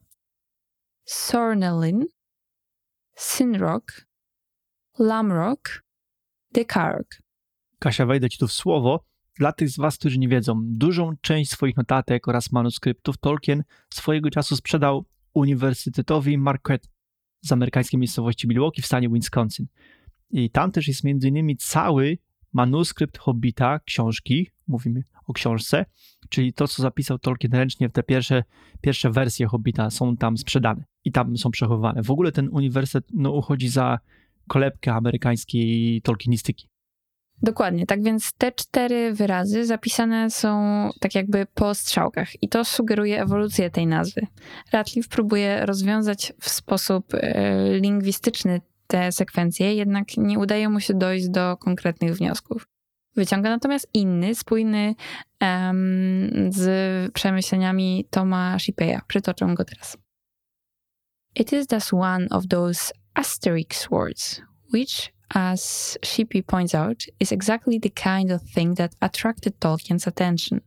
Sornelin, 1.05 2.05
Sinrock, 3.15 4.05
Lamrock, 4.99 5.83
Decarok. 6.51 7.07
Kasia, 7.79 8.05
wejdę 8.05 8.29
ci 8.29 8.37
tu 8.37 8.47
w 8.47 8.53
słowo. 8.53 9.05
Dla 9.39 9.51
tych 9.51 9.69
z 9.69 9.77
was, 9.77 9.97
którzy 9.97 10.19
nie 10.19 10.27
wiedzą, 10.27 10.61
dużą 10.63 11.13
część 11.21 11.51
swoich 11.51 11.77
notatek 11.77 12.27
oraz 12.27 12.51
manuskryptów 12.51 13.17
Tolkien 13.17 13.63
swojego 13.93 14.29
czasu 14.29 14.55
sprzedał 14.55 15.05
Uniwersytetowi 15.33 16.37
Marquette 16.37 16.87
z 17.41 17.51
amerykańskiej 17.51 17.99
miejscowości 17.99 18.47
Milwaukee 18.47 18.81
w 18.81 18.85
stanie 18.85 19.09
Wisconsin. 19.09 19.67
I 20.33 20.49
tam 20.49 20.71
też 20.71 20.87
jest 20.87 21.03
między 21.03 21.27
innymi 21.27 21.57
cały 21.57 22.17
manuskrypt 22.53 23.17
Hobbita, 23.17 23.79
książki, 23.79 24.51
mówimy 24.67 25.03
o 25.27 25.33
książce, 25.33 25.85
czyli 26.29 26.53
to, 26.53 26.67
co 26.67 26.81
zapisał 26.81 27.19
Tolkien 27.19 27.51
ręcznie 27.51 27.89
w 27.89 27.91
te 27.91 28.03
pierwsze, 28.03 28.43
pierwsze 28.81 29.11
wersje 29.11 29.47
Hobbita 29.47 29.89
są 29.89 30.17
tam 30.17 30.37
sprzedane 30.37 30.83
i 31.05 31.11
tam 31.11 31.37
są 31.37 31.51
przechowywane. 31.51 32.03
W 32.03 32.11
ogóle 32.11 32.31
ten 32.31 32.49
uniwersytet 32.49 33.05
no, 33.13 33.31
uchodzi 33.31 33.69
za 33.69 33.99
kolebkę 34.47 34.93
amerykańskiej 34.93 36.01
tolkienistyki. 36.01 36.69
Dokładnie, 37.41 37.85
tak 37.85 38.03
więc 38.03 38.33
te 38.33 38.51
cztery 38.51 39.13
wyrazy 39.13 39.65
zapisane 39.65 40.29
są 40.29 40.89
tak 40.99 41.15
jakby 41.15 41.45
po 41.53 41.75
strzałkach 41.75 42.43
i 42.43 42.49
to 42.49 42.65
sugeruje 42.65 43.21
ewolucję 43.21 43.69
tej 43.69 43.87
nazwy. 43.87 44.21
Radcliffe 44.71 45.09
próbuje 45.09 45.65
rozwiązać 45.65 46.33
w 46.41 46.49
sposób 46.49 47.13
e, 47.13 47.79
lingwistyczny 47.79 48.61
te 48.93 49.11
sekwencje, 49.11 49.75
jednak 49.75 50.17
nie 50.17 50.39
udaje 50.39 50.69
mu 50.69 50.79
się 50.79 50.93
dojść 50.93 51.29
do 51.29 51.57
konkretnych 51.57 52.15
wniosków. 52.15 52.67
Wyciąga 53.15 53.49
natomiast 53.49 53.87
inny, 53.93 54.35
spójny 54.35 54.95
em, 55.39 56.49
z 56.49 57.11
przemyśleniami 57.13 58.07
Toma 58.09 58.59
Shippeya. 58.59 58.99
Przytoczę 59.07 59.53
go 59.53 59.65
teraz. 59.65 59.97
It 61.35 61.53
is 61.53 61.67
thus 61.67 61.93
one 61.93 62.27
of 62.29 62.47
those 62.47 62.93
asterisk 63.13 63.89
words, 63.91 64.41
which, 64.73 65.13
as 65.29 65.97
Shippey 66.05 66.43
points 66.43 66.75
out, 66.75 66.97
is 67.19 67.31
exactly 67.31 67.79
the 67.79 67.89
kind 67.89 68.31
of 68.31 68.41
thing 68.55 68.77
that 68.77 68.91
attracted 68.99 69.59
Tolkien's 69.59 70.07
attention. 70.07 70.59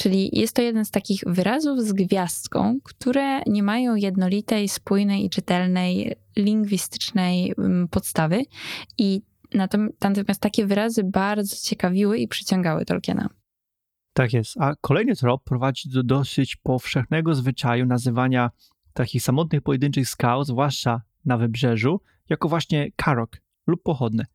Czyli 0.00 0.30
jest 0.32 0.56
to 0.56 0.62
jeden 0.62 0.84
z 0.84 0.90
takich 0.90 1.20
wyrazów 1.26 1.80
z 1.80 1.92
gwiazdką, 1.92 2.78
które 2.84 3.42
nie 3.46 3.62
mają 3.62 3.94
jednolitej, 3.94 4.68
spójnej 4.68 5.24
i 5.24 5.30
czytelnej 5.30 6.16
lingwistycznej 6.36 7.54
mm, 7.58 7.88
podstawy 7.88 8.44
i 8.98 9.22
natom- 9.54 9.88
natomiast 10.00 10.40
takie 10.40 10.66
wyrazy 10.66 11.04
bardzo 11.04 11.56
ciekawiły 11.56 12.18
i 12.18 12.28
przyciągały 12.28 12.84
Tolkiena. 12.84 13.28
Tak 14.12 14.32
jest. 14.32 14.60
A 14.60 14.74
kolejny 14.80 15.16
trop 15.16 15.44
prowadzi 15.44 15.88
do 15.88 16.02
dosyć 16.02 16.56
powszechnego 16.56 17.34
zwyczaju 17.34 17.86
nazywania 17.86 18.50
takich 18.92 19.22
samotnych 19.22 19.62
pojedynczych 19.62 20.08
skał, 20.08 20.44
zwłaszcza 20.44 21.02
na 21.24 21.38
wybrzeżu, 21.38 22.00
jako 22.28 22.48
właśnie 22.48 22.88
karok 22.96 23.36
lub 23.66 23.82
pochodne. 23.82 24.26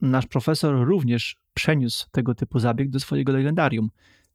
Nasz 0.00 0.26
profesor 0.26 0.86
również 0.86 1.36
przeniósł 1.54 2.06
tego 2.10 2.34
typu 2.34 2.58
zabieg 2.58 2.90
do 2.90 3.00
swojego 3.00 3.32
legendarium. 3.32 3.90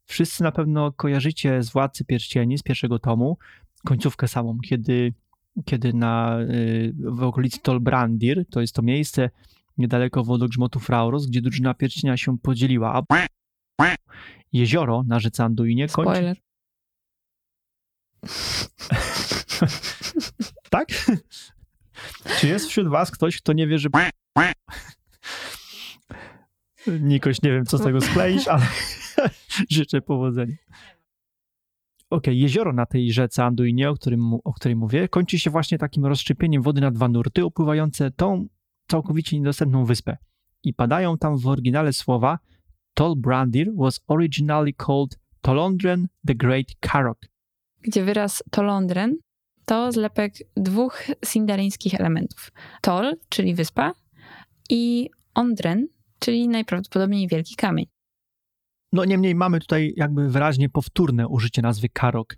Wszyscy 0.06 0.42
na 0.42 0.52
pewno 0.52 0.92
kojarzycie 0.92 1.62
z 1.62 1.70
Władcy 1.70 2.04
Pierścieni 2.04 2.58
z 2.58 2.62
pierwszego 2.62 2.98
tomu, 2.98 3.38
końcówkę 3.84 4.28
samą, 4.28 4.58
kiedy, 4.58 5.14
kiedy 5.64 5.92
na, 5.92 6.40
y, 6.40 6.94
w 6.98 7.22
okolicy 7.22 7.60
Tolbrandir, 7.60 8.44
to 8.50 8.60
jest 8.60 8.74
to 8.74 8.82
miejsce 8.82 9.30
niedaleko 9.78 10.24
wodogrzmotu 10.24 10.80
Frauros, 10.80 11.26
gdzie 11.26 11.40
drużyna 11.40 11.74
pierścienia 11.74 12.16
się 12.16 12.38
podzieliła, 12.38 13.02
a 13.08 13.26
jezioro 14.52 15.02
na 15.02 15.20
rzece 15.20 15.44
Anduinie 15.44 15.88
kończy... 15.88 16.10
Spoiler. 16.10 16.36
Tak? 20.70 20.88
Czy 22.40 22.48
jest 22.48 22.68
wśród 22.68 22.88
was 22.88 23.10
ktoś, 23.10 23.36
kto 23.36 23.52
nie 23.52 23.66
wie, 23.66 23.78
że... 23.78 23.88
Nikoś 26.86 27.42
nie 27.42 27.50
wiem, 27.50 27.66
co 27.66 27.78
z 27.78 27.82
tego 27.82 28.00
skleić, 28.00 28.48
ale 28.48 28.66
życzę 29.70 30.00
powodzenia. 30.00 30.54
Okej, 32.10 32.40
jezioro 32.40 32.72
na 32.72 32.86
tej 32.86 33.12
rzece 33.12 33.44
Anduinie, 33.44 33.90
o, 33.90 33.94
którym, 33.94 34.34
o 34.34 34.52
której 34.52 34.76
mówię, 34.76 35.08
kończy 35.08 35.38
się 35.38 35.50
właśnie 35.50 35.78
takim 35.78 36.06
rozszczepieniem 36.06 36.62
wody 36.62 36.80
na 36.80 36.90
dwa 36.90 37.08
nurty, 37.08 37.44
opływające 37.44 38.10
tą 38.10 38.46
całkowicie 38.88 39.38
niedostępną 39.38 39.84
wyspę. 39.84 40.16
I 40.62 40.74
padają 40.74 41.18
tam 41.18 41.38
w 41.38 41.46
oryginale 41.46 41.92
słowa 41.92 42.38
Tolbrandir 42.94 43.70
was 43.76 44.00
originally 44.06 44.72
called 44.72 45.18
Tolondren 45.40 46.08
the 46.26 46.34
Great 46.34 46.66
Karok. 46.80 47.18
gdzie 47.82 48.04
wyraz 48.04 48.42
Tolondren 48.50 49.16
to 49.64 49.92
zlepek 49.92 50.34
dwóch 50.56 51.06
sindaryńskich 51.24 51.94
elementów. 51.94 52.52
Tol, 52.80 53.16
czyli 53.28 53.54
wyspa, 53.54 53.92
i 54.70 55.10
Ondren, 55.34 55.86
czyli 56.20 56.48
najprawdopodobniej 56.48 57.28
wielki 57.28 57.54
kamień. 57.54 57.86
No 58.92 59.04
niemniej 59.04 59.34
mamy 59.34 59.60
tutaj 59.60 59.92
jakby 59.96 60.28
wyraźnie 60.28 60.68
powtórne 60.68 61.28
użycie 61.28 61.62
nazwy 61.62 61.88
Karok, 61.88 62.36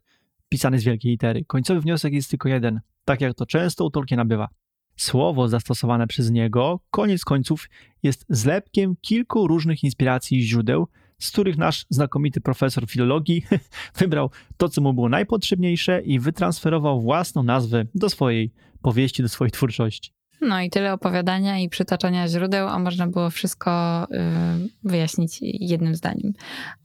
pisane 0.49 0.78
z 0.78 0.85
wielkiej 0.85 1.11
litery. 1.11 1.45
Końcowy 1.45 1.80
wniosek 1.80 2.12
jest 2.12 2.30
tylko 2.30 2.49
jeden, 2.49 2.80
tak 3.05 3.20
jak 3.20 3.35
to 3.35 3.47
często 3.47 3.85
u 3.85 3.91
Tolkiena 3.91 4.24
bywa. 4.24 4.49
Słowo 4.97 5.49
zastosowane 5.49 6.07
przez 6.07 6.30
niego, 6.30 6.80
koniec 6.91 7.24
końców, 7.24 7.68
jest 8.03 8.24
zlepkiem 8.28 8.97
kilku 9.01 9.47
różnych 9.49 9.85
inspiracji 9.85 10.39
i 10.39 10.43
źródeł, 10.43 10.89
z 11.18 11.30
których 11.30 11.59
nasz 11.59 11.87
znakomity 11.91 12.41
profesor 12.41 12.87
filologii 12.87 13.43
wybrał 13.99 14.30
to, 14.57 14.68
co 14.68 14.80
mu 14.80 14.95
było 14.95 15.09
najpotrzebniejsze 15.09 16.03
i 16.03 16.18
wytransferował 16.18 17.03
własną 17.03 17.43
nazwę 17.43 17.85
do 17.95 18.11
swojej 18.11 18.53
powieści, 18.83 19.22
do 19.22 19.28
swojej 19.28 19.51
twórczości. 19.51 20.12
No 20.43 20.61
i 20.61 20.70
tyle 20.70 20.93
opowiadania 20.93 21.59
i 21.59 21.68
przytaczania 21.68 22.28
źródeł, 22.28 22.68
a 22.68 22.78
można 22.78 23.07
było 23.07 23.30
wszystko 23.30 24.05
y, 24.05 24.88
wyjaśnić 24.88 25.38
jednym 25.43 25.95
zdaniem. 25.95 26.32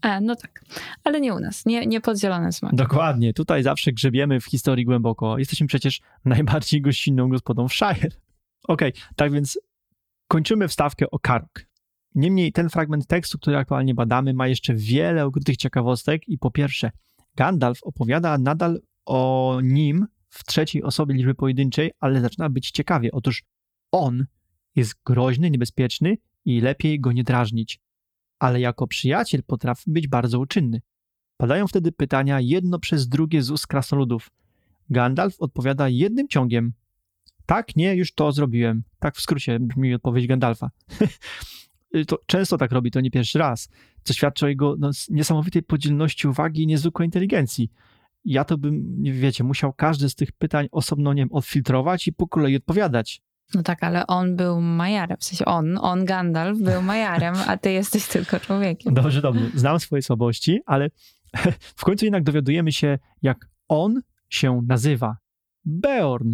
E, 0.02 0.22
no 0.22 0.36
tak, 0.36 0.62
ale 1.04 1.22
nie 1.22 1.34
u 1.34 1.40
nas, 1.40 1.66
nie, 1.66 1.86
nie 1.86 2.02
pod 2.02 2.20
zielonym 2.20 2.52
smakiem. 2.52 2.78
Dokładnie, 2.78 3.34
tutaj 3.34 3.64
zawsze 3.64 3.92
grzebiemy 3.92 4.40
w 4.40 4.46
historii 4.46 4.86
głęboko. 4.86 5.38
Jesteśmy 5.38 5.68
przecież 5.68 6.02
najbardziej 6.26 6.82
gościnną 6.82 7.30
gospodą 7.30 7.68
w 7.68 7.74
Shire. 7.74 8.10
Okej, 8.68 8.94
tak 9.16 9.32
więc 9.32 9.60
kończymy 10.28 10.68
wstawkę 10.68 11.06
o 11.12 11.20
Karok. 11.20 11.66
Niemniej 12.16 12.52
ten 12.52 12.70
fragment 12.70 13.08
tekstu, 13.08 13.38
który 13.38 13.58
aktualnie 13.58 13.94
badamy, 13.94 14.34
ma 14.34 14.48
jeszcze 14.48 14.74
wiele 14.76 15.28
ukrytych 15.28 15.58
ciekawostek 15.58 16.28
i 16.28 16.38
po 16.38 16.52
pierwsze, 16.52 16.92
Gandalf 17.36 17.84
opowiada 17.84 18.38
nadal 18.38 18.80
o 19.06 19.60
nim 19.64 20.08
w 20.38 20.44
trzeciej 20.44 20.84
osobie 20.84 21.16
liczby 21.16 21.36
pojedynczej, 21.36 21.92
ale 22.00 22.22
zaczyna 22.22 22.50
być 22.50 22.72
ciekawie. 22.72 23.12
Otóż 23.12 23.44
on 23.92 24.26
jest 24.76 24.96
groźny, 25.06 25.52
niebezpieczny 25.52 26.18
i 26.46 26.62
lepiej 26.62 27.00
go 27.00 27.12
nie 27.12 27.24
drażnić, 27.24 27.80
ale 28.40 28.60
jako 28.60 28.88
przyjaciel 28.88 29.44
potrafi 29.44 29.92
być 29.92 30.08
bardzo 30.08 30.40
uczynny. 30.40 30.82
Padają 31.38 31.68
wtedy 31.68 31.92
pytania 31.92 32.40
jedno 32.42 32.80
przez 32.80 33.08
drugie 33.08 33.44
z 33.44 33.52
ust 33.52 33.68
krasnoludów. 33.68 34.32
Gandalf 34.90 35.36
odpowiada 35.40 35.90
jednym 35.90 36.28
ciągiem. 36.28 36.74
Tak, 37.46 37.76
nie, 37.76 37.96
już 37.96 38.14
to 38.14 38.32
zrobiłem. 38.32 38.84
Tak 39.00 39.16
w 39.16 39.22
skrócie 39.22 39.60
brzmi 39.60 39.94
odpowiedź 39.94 40.28
Gandalfa. 40.28 40.70
to 42.08 42.20
często 42.26 42.58
tak 42.58 42.72
robi, 42.72 42.92
to 42.92 43.02
nie 43.02 43.12
pierwszy 43.12 43.40
raz, 43.40 43.70
co 44.04 44.14
świadczy 44.14 44.46
o 44.46 44.50
jego 44.50 44.76
no, 44.80 44.92
niesamowitej 45.10 45.64
podzielności 45.64 46.28
uwagi 46.28 46.64
i 46.64 46.68
niezwykłej 46.68 47.08
inteligencji. 47.08 47.72
Ja 48.28 48.44
to 48.44 48.58
bym, 48.58 49.02
nie 49.02 49.14
wiecie, 49.14 49.44
musiał 49.44 49.74
każde 49.74 50.10
z 50.10 50.16
tych 50.16 50.32
pytań 50.32 50.68
osobno, 50.72 51.14
nie 51.14 51.22
wiem, 51.22 51.32
odfiltrować 51.32 52.08
i 52.08 52.14
po 52.14 52.28
kolei 52.28 52.56
odpowiadać. 52.56 53.22
No 53.54 53.64
tak, 53.64 53.84
ale 53.84 54.08
on 54.08 54.36
był 54.36 54.62
majarem, 54.62 55.18
w 55.18 55.24
sensie 55.24 55.46
on, 55.46 55.78
on 55.82 56.06
Gandalf 56.06 56.60
był 56.60 56.82
majarem, 56.82 57.36
a 57.48 57.58
ty 57.58 57.72
jesteś 57.72 58.08
tylko 58.08 58.40
człowiekiem. 58.40 58.94
Dobrze, 58.94 59.22
dobrze. 59.22 59.50
Znam 59.56 59.80
swoje 59.80 60.02
słabości, 60.02 60.60
ale 60.66 60.90
w 61.76 61.84
końcu 61.84 62.06
jednak 62.06 62.24
dowiadujemy 62.24 62.72
się, 62.72 63.00
jak 63.22 63.50
on 63.68 64.02
się 64.30 64.62
nazywa. 64.68 65.18
Beorn. 65.66 66.34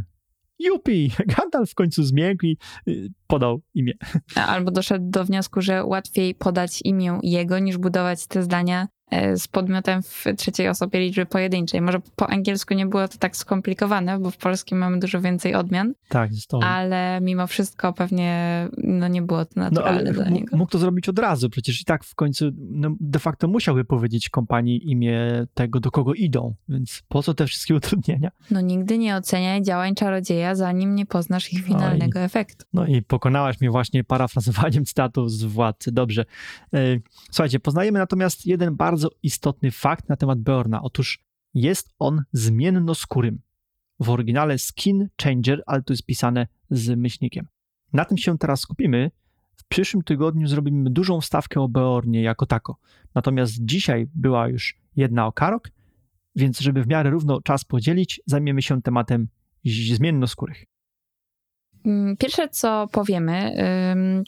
Jupi! 0.60 1.12
Gandalf 1.38 1.72
w 1.72 1.76
końcu 1.76 2.04
zmiękł 2.04 2.46
i 2.46 2.58
y, 2.88 3.10
podał 3.28 3.62
imię. 3.74 3.94
Albo 4.36 4.72
doszedł 4.72 5.10
do 5.10 5.26
wniosku, 5.26 5.62
że 5.62 5.86
łatwiej 5.86 6.36
podać 6.36 6.80
imię 6.84 7.20
jego, 7.24 7.60
niż 7.60 7.78
budować 7.78 8.28
te 8.28 8.44
zdania 8.44 8.88
z 9.36 9.48
podmiotem 9.48 10.04
w 10.04 10.24
trzeciej 10.38 10.68
osobie 10.70 11.00
liczby 11.00 11.26
pojedynczej. 11.26 11.82
Może 11.82 12.00
po 12.16 12.30
angielsku 12.30 12.74
nie 12.74 12.86
było 12.86 13.08
to 13.08 13.18
tak 13.18 13.38
skomplikowane, 13.38 14.20
bo 14.20 14.32
w 14.32 14.38
polskim 14.38 14.78
mamy 14.78 15.00
dużo 15.00 15.22
więcej 15.22 15.56
odmian, 15.56 15.94
Tak, 16.10 16.30
to. 16.48 16.64
ale 16.64 17.20
mimo 17.22 17.48
wszystko 17.48 17.94
pewnie 17.94 18.68
no, 18.78 19.08
nie 19.08 19.22
było 19.22 19.46
to 19.46 19.52
No 19.56 19.64
naturalne 19.64 20.00
ale 20.02 20.14
dla 20.14 20.30
niego. 20.30 20.58
mógł 20.58 20.72
to 20.72 20.78
zrobić 20.80 21.10
od 21.10 21.20
razu, 21.20 21.50
przecież 21.50 21.82
i 21.82 21.86
tak 21.86 22.04
w 22.04 22.16
końcu 22.16 22.52
no, 22.58 22.96
de 23.00 23.20
facto 23.20 23.48
musiałby 23.48 23.86
powiedzieć 23.86 24.30
kompanii 24.30 24.92
imię 24.92 25.46
tego, 25.54 25.80
do 25.80 25.92
kogo 25.92 26.14
idą, 26.14 26.54
więc 26.70 27.04
po 27.08 27.24
co 27.24 27.34
te 27.34 27.46
wszystkie 27.46 27.76
utrudnienia? 27.84 28.32
No 28.52 28.62
nigdy 28.62 28.98
nie 28.98 29.16
oceniaj 29.16 29.62
działań 29.62 29.96
czarodzieja, 29.96 30.56
zanim 30.56 30.96
nie 30.96 31.06
poznasz 31.06 31.54
ich 31.54 31.60
No 31.60 31.66
i- 31.66 31.68
finalnego 31.68 32.20
efektu. 32.20 32.66
No 32.74 32.86
i 32.88 33.02
pokonałaś 33.02 33.62
mnie 33.62 33.72
właśnie 33.72 34.04
parafrazowaniem 34.04 34.86
cytatów 34.86 35.32
z 35.32 35.44
Władcy. 35.44 35.92
Dobrze. 35.92 36.26
E, 36.74 36.78
Słuchajcie, 37.32 37.60
poznajemy 37.60 38.00
natomiast 38.00 38.46
jeden 38.46 38.76
bardzo 38.76 39.03
istotny 39.24 39.72
fakt 39.72 40.10
na 40.10 40.16
temat 40.16 40.40
Beorna. 40.40 40.82
Otóż 40.82 41.24
jest 41.54 41.94
on 42.00 42.24
zmiennoskórym. 42.32 43.42
W 44.00 44.10
oryginale 44.10 44.58
skin 44.58 45.10
changer, 45.24 45.64
ale 45.66 45.84
tu 45.84 45.94
jest 45.94 46.06
pisane 46.06 46.48
z 46.70 46.98
myślnikiem. 46.98 47.48
Na 47.94 48.06
tym 48.06 48.18
się 48.18 48.38
teraz 48.38 48.60
skupimy. 48.60 49.12
W 49.56 49.68
przyszłym 49.68 50.04
tygodniu 50.04 50.48
zrobimy 50.48 50.90
dużą 50.90 51.22
wstawkę 51.22 51.62
o 51.62 51.68
Beornie 51.68 52.22
jako 52.22 52.46
tako. 52.46 52.78
Natomiast 53.16 53.54
dzisiaj 53.60 54.08
była 54.16 54.48
już 54.48 54.80
jedna 54.96 55.28
o 55.28 55.32
Karok, 55.32 55.70
więc 56.36 56.60
żeby 56.60 56.84
w 56.84 56.88
miarę 56.88 57.10
równo 57.10 57.42
czas 57.42 57.66
podzielić, 57.66 58.22
zajmiemy 58.26 58.62
się 58.62 58.82
tematem 58.82 59.28
zmiennoskórych. 59.66 60.66
Mm, 61.86 62.18
Pierwsze, 62.18 62.50
co 62.50 62.88
powiemy, 62.92 63.56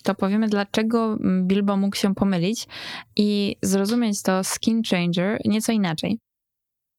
to 0.04 0.16
powiemy, 0.16 0.48
dlaczego 0.48 1.18
Bilbo 1.42 1.78
mógł 1.78 1.96
się 1.96 2.16
pomylić 2.16 2.68
i 3.16 3.56
zrozumieć 3.62 4.22
to 4.22 4.44
skin 4.44 4.82
changer 4.90 5.40
nieco 5.46 5.72
inaczej. 5.72 6.20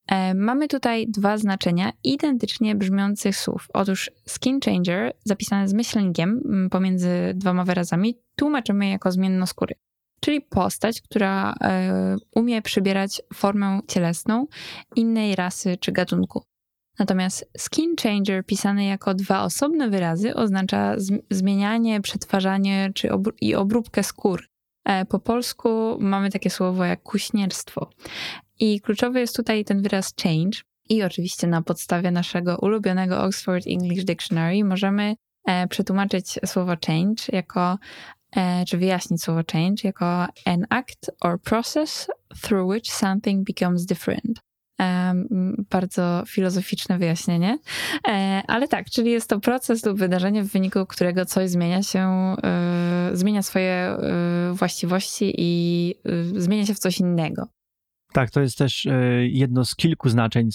E, 0.09 0.35
Mamy 0.35 0.69
tutaj 0.69 1.07
dwa 1.09 1.39
znaczenia 1.39 1.93
identycznie 2.05 2.75
brzmiących 2.75 3.37
słów. 3.37 3.69
Otóż 3.75 4.11
skin 4.27 4.61
changer, 4.61 5.13
zapisane 5.25 5.69
z 5.69 5.75
myślnikiem 5.75 6.43
mm, 6.45 6.71
pomiędzy 6.71 7.33
dwoma 7.35 7.65
wyrazami, 7.65 8.19
tłumaczymy 8.37 8.89
jako 8.89 9.13
zmiennoskóry. 9.13 9.75
Czyli 10.21 10.41
postać, 10.41 11.01
która 11.03 11.55
e, 11.61 12.17
umie 12.35 12.63
przybierać 12.63 13.23
formę 13.35 13.81
cielesną 13.89 14.47
innej 14.97 15.37
rasy 15.37 15.77
czy 15.81 15.93
gatunku. 15.93 16.43
Natomiast 16.99 17.51
skin 17.59 17.97
changer 18.03 18.47
pisany 18.47 18.85
jako 18.85 19.15
dwa 19.15 19.43
osobne 19.43 19.91
wyrazy 19.91 20.35
oznacza 20.35 20.97
zm- 20.97 21.19
zmienianie, 21.31 22.01
przetwarzanie 22.01 22.91
czy 22.95 23.09
i 23.41 23.55
obróbkę 23.55 24.03
skór. 24.03 24.49
E, 24.85 25.05
Po 25.05 25.19
polsku 25.19 25.97
mamy 26.01 26.31
takie 26.31 26.51
słowo 26.51 26.85
jak 26.85 27.03
kuśnierstwo. 27.03 27.91
I 28.61 28.81
kluczowy 28.81 29.21
jest 29.21 29.37
tutaj 29.37 29.65
ten 29.65 29.83
wyraz 29.83 30.15
change. 30.23 30.59
I 30.89 31.03
oczywiście 31.03 31.47
na 31.47 31.63
podstawie 31.63 32.11
naszego 32.11 32.59
ulubionego 32.59 33.23
Oxford 33.23 33.67
English 33.67 34.05
Dictionary 34.05 34.65
możemy 34.65 35.15
e, 35.47 35.69
przetłumaczyć 35.69 36.39
słowo 36.47 36.73
change 36.87 37.23
jako, 37.33 37.79
e, 38.37 38.65
czy 38.65 38.79
wyjaśnić 38.79 39.23
słowo 39.23 39.41
change 39.53 39.83
jako 39.85 40.07
an 40.45 40.67
act 40.71 41.11
or 41.21 41.41
process 41.41 42.07
through 42.43 42.71
which 42.71 42.93
something 42.93 43.47
becomes 43.47 43.87
different. 43.87 44.46
Bardzo 45.71 46.23
filozoficzne 46.27 46.99
wyjaśnienie. 46.99 47.59
E, 48.09 48.43
ale 48.47 48.69
tak, 48.69 48.91
czyli 48.91 49.11
jest 49.11 49.29
to 49.29 49.41
proces 49.41 49.87
lub 49.87 49.99
wydarzenie, 49.99 50.43
w 50.43 50.53
wyniku 50.53 50.87
którego 50.87 51.25
coś 51.25 51.51
zmienia 51.51 51.83
się, 51.83 52.01
e, 52.43 53.11
zmienia 53.13 53.43
swoje 53.43 53.73
e, 53.73 54.53
właściwości 54.53 55.35
i 55.39 55.95
zmienia 56.37 56.67
się 56.67 56.75
w 56.75 56.79
coś 56.79 57.01
innego. 57.01 57.49
Tak, 58.13 58.31
to 58.31 58.41
jest 58.41 58.59
też 58.59 58.87
jedno 59.23 59.65
z 59.65 59.77
kilku 59.77 60.09
znaczeń 60.09 60.49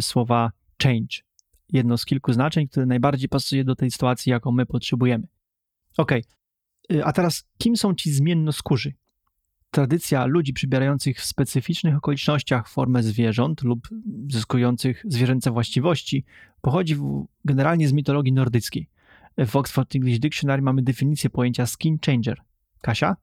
słowa 0.00 0.50
change. 0.82 1.26
Jedno 1.72 1.98
z 1.98 2.04
kilku 2.04 2.32
znaczeń, 2.32 2.68
które 2.68 2.86
najbardziej 2.86 3.28
pasuje 3.28 3.64
do 3.64 3.76
tej 3.76 3.90
sytuacji, 3.90 4.30
jaką 4.30 4.52
my 4.52 4.66
potrzebujemy. 4.66 5.26
Okej, 5.96 6.24
e, 6.92 7.04
a 7.04 7.12
teraz 7.12 7.44
kim 7.58 7.76
są 7.76 7.94
ci 7.94 8.12
zmiennoskórzy? 8.12 8.92
Tradycja 9.76 10.26
ludzi 10.26 10.52
przybierających 10.52 11.20
w 11.20 11.24
specyficznych 11.24 11.96
okolicznościach 11.96 12.68
formę 12.68 13.02
zwierząt 13.02 13.62
lub 13.62 13.88
zyskujących 14.30 15.02
zwierzęce 15.08 15.50
właściwości 15.50 16.24
pochodzi 16.60 16.94
w, 16.94 17.26
generalnie 17.44 17.88
z 17.88 17.92
mitologii 17.92 18.32
nordyckiej. 18.32 18.88
W 19.46 19.56
Oxford 19.56 19.96
English 19.96 20.18
Dictionary 20.18 20.62
mamy 20.62 20.82
definicję 20.82 21.30
pojęcia 21.30 21.66
skin 21.66 21.98
changer. 22.06 22.42
Kasia? 22.80 23.16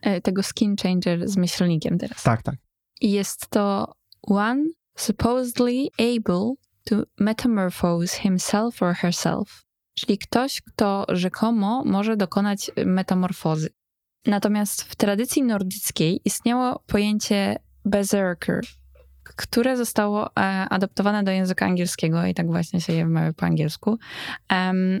E, 0.00 0.20
tego 0.20 0.42
skin 0.42 0.76
changer 0.82 1.28
z 1.28 1.36
myślnikiem 1.36 1.98
teraz. 1.98 2.22
Tak, 2.22 2.42
tak. 2.42 2.54
I 3.00 3.10
jest 3.10 3.48
to 3.48 3.94
one 4.22 4.64
supposedly 4.96 5.88
able 5.98 6.54
to 6.84 7.02
metamorphose 7.18 8.20
himself 8.20 8.82
or 8.82 8.94
herself. 8.94 9.64
Czyli 9.94 10.18
ktoś, 10.18 10.60
kto 10.60 11.06
rzekomo 11.08 11.84
może 11.84 12.16
dokonać 12.16 12.70
metamorfozy. 12.86 13.68
Natomiast 14.26 14.82
w 14.82 14.96
tradycji 14.96 15.42
nordyckiej 15.42 16.20
istniało 16.24 16.82
pojęcie 16.86 17.56
berserker, 17.84 18.60
które 19.36 19.76
zostało 19.76 20.26
e, 20.26 20.30
adaptowane 20.70 21.24
do 21.24 21.30
języka 21.30 21.66
angielskiego 21.66 22.26
i 22.26 22.34
tak 22.34 22.46
właśnie 22.46 22.80
się 22.80 22.92
je 22.92 23.04
wymawia 23.04 23.32
po 23.32 23.46
angielsku, 23.46 23.98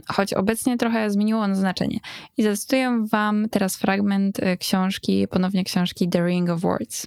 choć 0.08 0.34
obecnie 0.34 0.76
trochę 0.76 1.10
zmieniło 1.10 1.40
ono 1.40 1.54
znaczenie. 1.54 1.98
I 2.36 2.42
zacytuję 2.42 3.04
wam 3.10 3.48
teraz 3.50 3.76
fragment 3.76 4.40
e, 4.40 4.56
książki, 4.56 5.28
ponownie 5.28 5.64
książki 5.64 6.08
The 6.08 6.26
Ring 6.26 6.50
of 6.50 6.60
Words. 6.60 7.06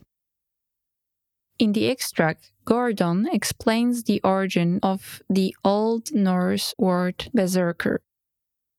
In 1.60 1.74
the 1.74 1.92
extract, 1.92 2.54
Gordon 2.66 3.26
explains 3.34 4.04
the 4.04 4.22
origin 4.24 4.80
of 4.82 5.20
the 5.36 5.50
Old 5.64 6.12
Norse 6.16 6.74
word 6.80 7.30
berserker. 7.34 8.02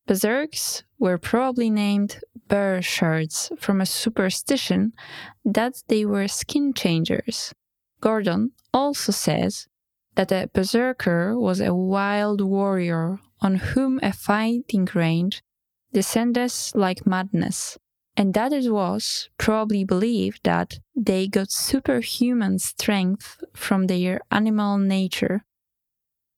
Berserks 0.07 0.89
were 1.01 1.18
probably 1.18 1.70
named 1.70 2.20
bear 2.48 2.80
shirts 2.82 3.51
from 3.59 3.80
a 3.80 3.86
superstition 3.86 4.92
that 5.44 5.82
they 5.88 6.05
were 6.05 6.28
skin 6.28 6.72
changers. 6.72 7.53
Gordon 8.01 8.53
also 8.72 9.11
says 9.11 9.66
that 10.14 10.30
a 10.30 10.48
berserker 10.53 11.38
was 11.38 11.61
a 11.61 11.74
wild 11.74 12.40
warrior 12.40 13.18
on 13.40 13.55
whom 13.57 13.98
a 14.03 14.12
fighting 14.12 14.88
range 14.94 15.42
descended 15.92 16.53
like 16.74 17.07
madness, 17.07 17.78
and 18.16 18.34
that 18.34 18.53
it 18.53 18.70
was 18.70 19.30
probably 19.38 19.84
believed 19.84 20.40
that 20.44 20.78
they 20.94 21.26
got 21.26 21.51
superhuman 21.51 22.59
strength 22.59 23.42
from 23.55 23.86
their 23.86 24.20
animal 24.30 24.78
nature. 24.78 25.44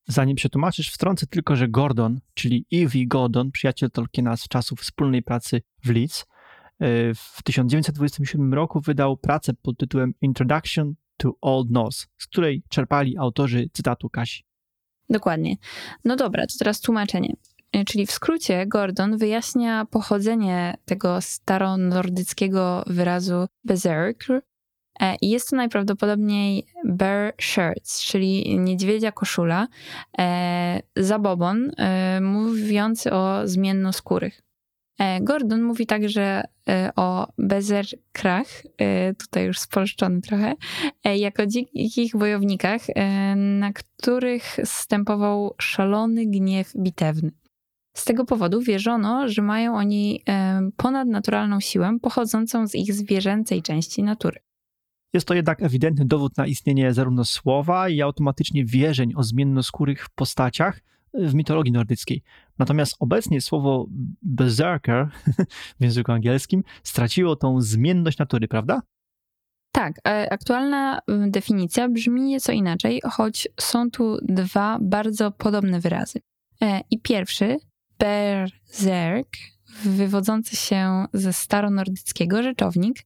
Zanim 0.06 0.36
przetłumaczysz, 0.36 0.90
wtrącę 0.90 1.26
tylko, 1.26 1.56
że 1.56 1.68
Gordon, 1.68 2.20
czyli 2.34 2.66
E.V. 2.72 2.98
Gordon, 3.06 3.50
przyjaciel 3.50 3.90
Tolkiena 3.90 4.36
z 4.36 4.48
czasów 4.48 4.80
wspólnej 4.80 5.22
pracy 5.22 5.62
w 5.84 5.90
Leeds, 5.90 6.20
y, 6.20 6.24
w 7.14 7.42
1927 7.44 8.54
roku 8.54 8.80
wydał 8.80 9.16
pracę 9.16 9.52
pod 9.62 9.78
tytułem 9.78 10.14
Introduction 10.20 10.94
to 11.16 11.32
Old 11.40 11.70
Norse, 11.70 12.06
z 12.18 12.26
której 12.26 12.62
czerpali 12.68 13.18
autorzy 13.18 13.68
cytatu 13.72 14.10
Kasi. 14.10 14.44
Dokładnie. 15.10 15.56
No 16.04 16.16
dobra, 16.16 16.46
to 16.46 16.54
teraz 16.58 16.80
tłumaczenie. 16.80 17.36
E, 17.72 17.84
Czyli 17.84 18.06
w 18.06 18.12
skrócie 18.12 18.66
Gordon 18.66 19.18
wyjaśnia 19.18 19.84
pochodzenie 19.84 20.74
tego 20.84 21.20
staronordyckiego 21.20 22.84
wyrazu 22.86 23.46
berserker 23.64 24.36
e, 24.36 24.42
i 25.20 25.30
jest 25.30 25.50
to 25.50 25.56
najprawdopodobniej 25.56 26.66
bear 26.84 27.34
shirts, 27.40 28.04
czyli 28.04 28.58
niedźwiedzia 28.58 29.12
koszula, 29.12 29.68
e, 30.18 30.80
zabobon 30.96 31.70
e, 31.78 32.20
mówiący 32.20 33.12
o 33.12 33.48
zmiennoskórych. 33.48 34.42
E, 34.98 35.20
Gordon 35.20 35.62
mówi 35.62 35.86
także 35.86 36.42
e, 36.68 36.90
o 36.96 37.26
bezerkrach, 37.38 38.46
e, 38.78 39.14
tutaj 39.14 39.46
już 39.46 39.58
spolszczony 39.58 40.20
trochę, 40.20 40.54
e, 41.04 41.16
jako 41.18 41.46
dzikich 41.46 42.16
wojownikach, 42.16 42.82
e, 42.88 43.36
na 43.36 43.72
których 43.72 44.56
stępował 44.64 45.54
szalony 45.60 46.26
gniew 46.26 46.72
bitewny. 46.76 47.30
Z 47.96 48.04
tego 48.04 48.24
powodu 48.24 48.60
wierzono, 48.60 49.28
że 49.28 49.42
mają 49.42 49.74
oni 49.76 50.22
e, 50.28 50.60
ponadnaturalną 50.76 51.60
siłę 51.60 51.98
pochodzącą 52.02 52.66
z 52.66 52.74
ich 52.74 52.94
zwierzęcej 52.94 53.62
części 53.62 54.02
natury. 54.02 54.40
Jest 55.12 55.28
to 55.28 55.34
jednak 55.34 55.62
ewidentny 55.62 56.04
dowód 56.04 56.36
na 56.36 56.46
istnienie 56.46 56.94
zarówno 56.94 57.24
słowa 57.24 57.88
i 57.88 58.02
automatycznie 58.02 58.64
wierzeń 58.64 59.12
o 59.16 59.22
zmiennoskórych 59.22 60.08
postaciach 60.14 60.80
w 61.14 61.34
mitologii 61.34 61.72
nordyckiej. 61.72 62.22
Natomiast 62.58 62.96
obecnie 63.00 63.40
słowo 63.40 63.86
berserker 64.22 65.08
w 65.80 65.84
języku 65.84 66.12
angielskim 66.12 66.64
straciło 66.82 67.36
tą 67.36 67.60
zmienność 67.60 68.18
natury, 68.18 68.48
prawda? 68.48 68.82
Tak, 69.72 70.00
e, 70.08 70.32
aktualna 70.32 70.98
definicja 71.26 71.88
brzmi 71.88 72.22
nieco 72.22 72.52
inaczej, 72.52 73.00
choć 73.10 73.48
są 73.60 73.90
tu 73.90 74.18
dwa 74.22 74.78
bardzo 74.80 75.30
podobne 75.30 75.80
wyrazy. 75.80 76.20
E, 76.62 76.80
I 76.90 77.00
pierwszy, 77.00 77.56
berserk, 77.98 79.28
wywodzący 79.84 80.56
się 80.56 81.04
ze 81.12 81.32
staronordyckiego 81.32 82.42
rzeczownik, 82.42 82.98
e, 82.98 83.02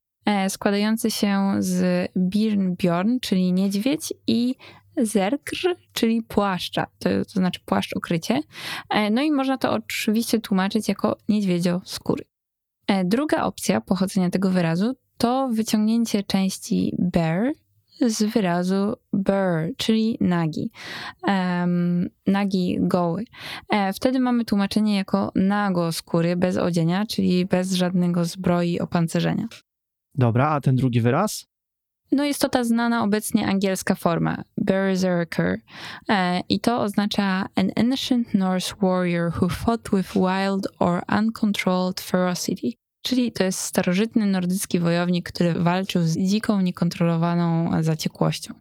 składający 0.49 1.11
się 1.11 1.53
z 1.59 2.09
birnbjorn, 2.17 3.19
czyli 3.21 3.53
niedźwiedź, 3.53 4.13
i 4.27 4.55
zerkr, 4.97 5.77
czyli 5.93 6.23
płaszcza, 6.23 6.87
to, 6.99 7.09
to 7.25 7.31
znaczy 7.31 7.61
płaszcz 7.65 7.97
ukrycie. 7.97 8.41
E, 8.91 9.11
No 9.11 9.23
i 9.23 9.31
można 9.33 9.59
to 9.59 9.73
oczywiście 9.73 10.41
tłumaczyć 10.41 10.89
jako 10.89 11.17
niedźwiedzio 11.29 11.81
skóry. 11.85 12.25
E, 12.87 13.05
Druga 13.05 13.43
opcja 13.43 13.81
pochodzenia 13.81 14.31
tego 14.31 14.51
wyrazu 14.51 14.95
to 15.19 15.49
wyciągnięcie 15.53 16.23
części 16.23 16.97
bear 16.99 17.53
z 18.01 18.23
wyrazu 18.23 18.95
burr, 19.13 19.77
czyli 19.77 20.19
nagi. 20.21 20.71
Em, 21.29 22.09
nagi 22.27 22.79
goły. 22.81 23.25
E, 23.71 23.93
wtedy 23.93 24.21
mamy 24.21 24.45
tłumaczenie 24.45 24.97
jako 24.97 25.33
nago 25.35 25.93
skóry, 25.93 26.37
bez 26.37 26.57
odzienia, 26.57 27.07
czyli 27.07 27.47
bez 27.47 27.73
żadnego 27.73 28.25
zbroi 28.25 28.81
opancerzenia. 28.81 29.49
Dobra, 30.19 30.49
a 30.49 30.61
ten 30.61 30.77
drugi 30.77 31.01
wyraz? 31.01 31.47
No 32.13 32.25
jest 32.25 32.41
to 32.41 32.49
ta 32.49 32.65
znana 32.65 33.05
obecnie 33.05 33.47
angielska 33.47 33.95
forma, 33.95 34.43
berserker. 34.59 35.59
E, 36.09 36.41
I 36.49 36.61
to 36.61 36.83
oznacza 36.83 37.47
an 37.57 37.71
ancient 37.77 38.35
Norse 38.35 38.75
warrior 38.83 39.33
who 39.43 39.49
fought 39.49 39.91
with 39.93 40.15
wild 40.15 40.69
or 40.79 41.03
uncontrolled 41.19 42.01
ferocity. 42.01 42.73
Czyli 43.03 43.33
to 43.33 43.45
jest 43.45 43.59
starożytny 43.59 44.27
nordycki 44.27 44.79
wojownik, 44.79 45.29
który 45.33 45.55
walczył 45.55 46.03
z 46.03 46.17
dziką, 46.17 46.61
niekontrolowaną 46.61 47.71
zaciekłością. 47.83 48.55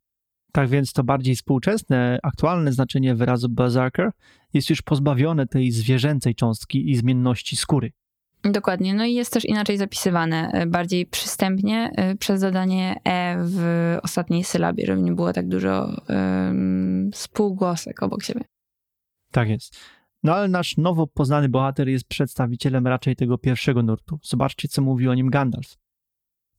Tak 0.51 0.70
więc 0.70 0.93
to 0.93 1.03
bardziej 1.03 1.36
współczesne, 1.36 2.20
aktualne 2.24 2.72
znaczenie 2.72 3.16
wyrazu 3.16 3.49
berserker 3.49 4.12
jest 4.53 4.70
już 4.70 4.82
pozbawione 4.82 5.47
tej 5.47 5.72
zwierzęcej 5.72 6.36
cząstki 6.36 6.91
i 6.91 6.95
zmienności 6.95 7.56
skóry. 7.56 7.91
Dokładnie. 8.51 8.93
No 8.93 9.05
i 9.05 9.13
jest 9.13 9.33
też 9.33 9.45
inaczej 9.45 9.77
zapisywane, 9.77 10.51
e, 10.51 10.65
bardziej 10.65 11.05
przystępnie 11.05 11.91
e, 11.95 12.15
przez 12.15 12.41
dodanie 12.41 12.95
e 13.03 13.35
w 13.39 13.97
ostatniej 14.03 14.43
sylabie, 14.43 14.85
żeby 14.85 15.01
nie 15.01 15.11
było 15.11 15.33
tak 15.33 15.47
dużo 15.47 16.01
spółgłosek 17.13 18.03
obok 18.03 18.23
siebie. 18.23 18.41
Tak 19.31 19.49
jest. 19.49 19.77
No 20.23 20.35
ale 20.35 20.47
nasz 20.47 20.77
nowo 20.77 21.07
poznany 21.07 21.49
bohater 21.49 21.89
jest 21.89 22.07
przedstawicielem 22.07 22.87
raczej 22.87 23.15
tego 23.15 23.37
pierwszego 23.37 23.83
nurtu. 23.83 24.19
Zobaczcie, 24.23 24.67
co 24.67 24.81
mówi 24.81 25.07
o 25.07 25.13
nim 25.13 25.29
Gandalf. 25.29 25.77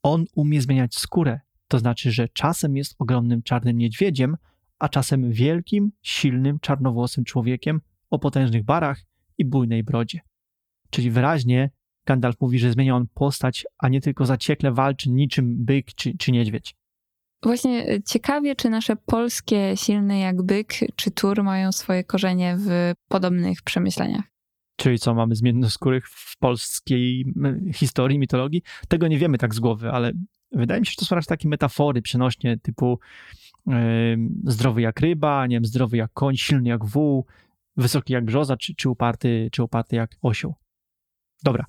On 0.02 0.24
umie 0.34 0.60
zmieniać 0.60 0.94
skórę, 0.94 1.40
to 1.68 1.78
znaczy, 1.78 2.10
że 2.10 2.28
czasem 2.28 2.76
jest 2.76 2.94
ogromnym 2.98 3.42
czarnym 3.42 3.78
niedźwiedziem, 3.78 4.36
a 4.78 4.88
czasem 4.88 5.32
wielkim, 5.32 5.92
silnym, 6.02 6.58
czarnowłosym 6.60 7.24
człowiekiem 7.24 7.80
o 8.10 8.18
potężnych 8.18 8.64
barach 8.64 9.00
i 9.38 9.44
bujnej 9.44 9.84
brodzie. 9.84 10.20
Czyli 10.90 11.10
wyraźnie 11.10 11.70
Gandalf 12.06 12.40
mówi, 12.40 12.58
że 12.58 12.72
zmienia 12.72 12.96
on 12.96 13.06
postać, 13.14 13.66
a 13.78 13.88
nie 13.88 14.00
tylko 14.00 14.26
zaciekle 14.26 14.72
walczy 14.72 15.10
niczym 15.10 15.64
byk 15.64 15.94
czy, 15.94 16.18
czy 16.18 16.32
niedźwiedź. 16.32 16.76
Właśnie 17.42 17.88
e, 17.88 18.02
ciekawie, 18.02 18.56
czy 18.56 18.70
nasze 18.70 18.96
polskie 18.96 19.72
silne 19.76 20.18
jak 20.18 20.42
byk 20.42 20.74
czy 20.96 21.10
tur 21.10 21.42
mają 21.42 21.72
swoje 21.72 22.04
korzenie 22.04 22.56
w 22.58 22.92
podobnych 23.08 23.62
przemyśleniach. 23.62 24.24
Czyli 24.76 24.98
co, 24.98 25.14
mamy 25.14 25.34
zmiennoskórych 25.34 26.08
w 26.08 26.38
polskiej 26.38 27.34
historii, 27.74 28.18
mitologii? 28.18 28.62
Tego 28.88 29.08
nie 29.08 29.18
wiemy 29.18 29.38
tak 29.38 29.54
z 29.54 29.60
głowy, 29.60 29.90
ale 29.90 30.12
wydaje 30.52 30.80
mi 30.80 30.86
się, 30.86 30.90
że 30.90 30.96
to 30.96 31.04
są 31.04 31.16
raczej 31.16 31.28
takie 31.28 31.48
metafory 31.48 32.02
przenośnie 32.02 32.58
typu 32.58 32.98
yy, 33.66 33.74
zdrowy 34.44 34.82
jak 34.82 35.00
ryba, 35.00 35.46
nie 35.46 35.56
wiem, 35.56 35.64
zdrowy 35.64 35.96
jak 35.96 36.12
koń, 36.12 36.36
silny 36.36 36.68
jak 36.68 36.84
wół, 36.84 37.26
wysoki 37.76 38.12
jak 38.12 38.24
brzoza, 38.24 38.56
czy, 38.56 38.74
czy, 38.74 38.90
uparty, 38.90 39.48
czy 39.52 39.62
uparty 39.62 39.96
jak 39.96 40.10
osioł. 40.22 40.54
Dobra, 41.44 41.66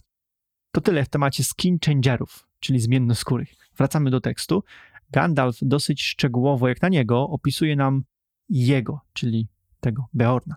to 0.72 0.82
tyle 0.82 1.06
w 1.06 1.10
temacie 1.10 1.44
skin 1.44 1.78
changerów, 1.86 2.48
czyli 2.60 2.80
zmiennoskórych. 2.80 3.54
Wracamy 3.78 4.12
do 4.12 4.22
tekstu. 4.22 4.64
Gandalf 5.12 5.58
dosyć 5.62 6.04
szczegółowo, 6.04 6.68
jak 6.68 6.82
na 6.82 6.90
niego, 6.90 7.30
opisuje 7.30 7.76
nam 7.76 8.04
jego, 8.50 9.02
czyli 9.14 9.48
tego 9.80 10.06
Beorna 10.14 10.56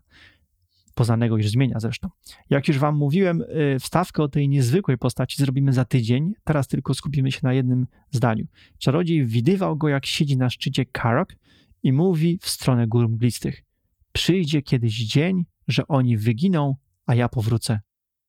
poznanego 1.01 1.37
już 1.37 1.49
zmienia 1.49 1.81
zresztą. 1.81 2.09
Jak 2.51 2.69
już 2.69 2.79
wam 2.79 2.97
mówiłem, 2.97 3.43
y, 3.43 3.77
wstawkę 3.81 4.23
o 4.23 4.29
tej 4.29 4.49
niezwykłej 4.49 4.99
postaci 4.99 5.37
zrobimy 5.43 5.73
za 5.73 5.85
tydzień, 5.85 6.33
teraz 6.45 6.69
tylko 6.69 6.95
skupimy 6.95 7.33
się 7.33 7.41
na 7.43 7.53
jednym 7.53 7.87
zdaniu. 8.11 8.47
Czarodziej 8.79 9.27
widywał 9.27 9.77
go, 9.77 9.89
jak 9.89 10.07
siedzi 10.07 10.37
na 10.37 10.51
szczycie 10.51 10.85
Karok 10.85 11.37
i 11.83 11.93
mówi 11.93 12.39
w 12.43 12.49
stronę 12.49 12.87
gór 12.87 13.09
mglistych. 13.09 13.65
Przyjdzie 14.13 14.63
kiedyś 14.63 14.95
dzień, 14.95 15.45
że 15.69 15.87
oni 15.89 16.17
wyginą, 16.17 16.77
a 17.07 17.15
ja 17.15 17.29
powrócę. 17.29 17.81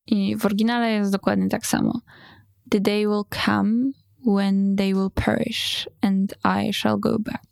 I 0.08 0.38
w 0.38 0.46
oryginale 0.46 0.92
jest 0.92 1.12
dokładnie 1.12 1.50
tak 1.50 1.66
samo. 1.66 2.02
The 2.70 2.80
day 2.80 3.08
will 3.08 3.24
come 3.46 3.92
when 4.28 4.76
they 4.76 4.94
will 4.94 5.12
perish 5.16 5.90
and 6.02 6.34
I 6.64 6.74
shall 6.74 7.00
go 7.00 7.20
back. 7.20 7.52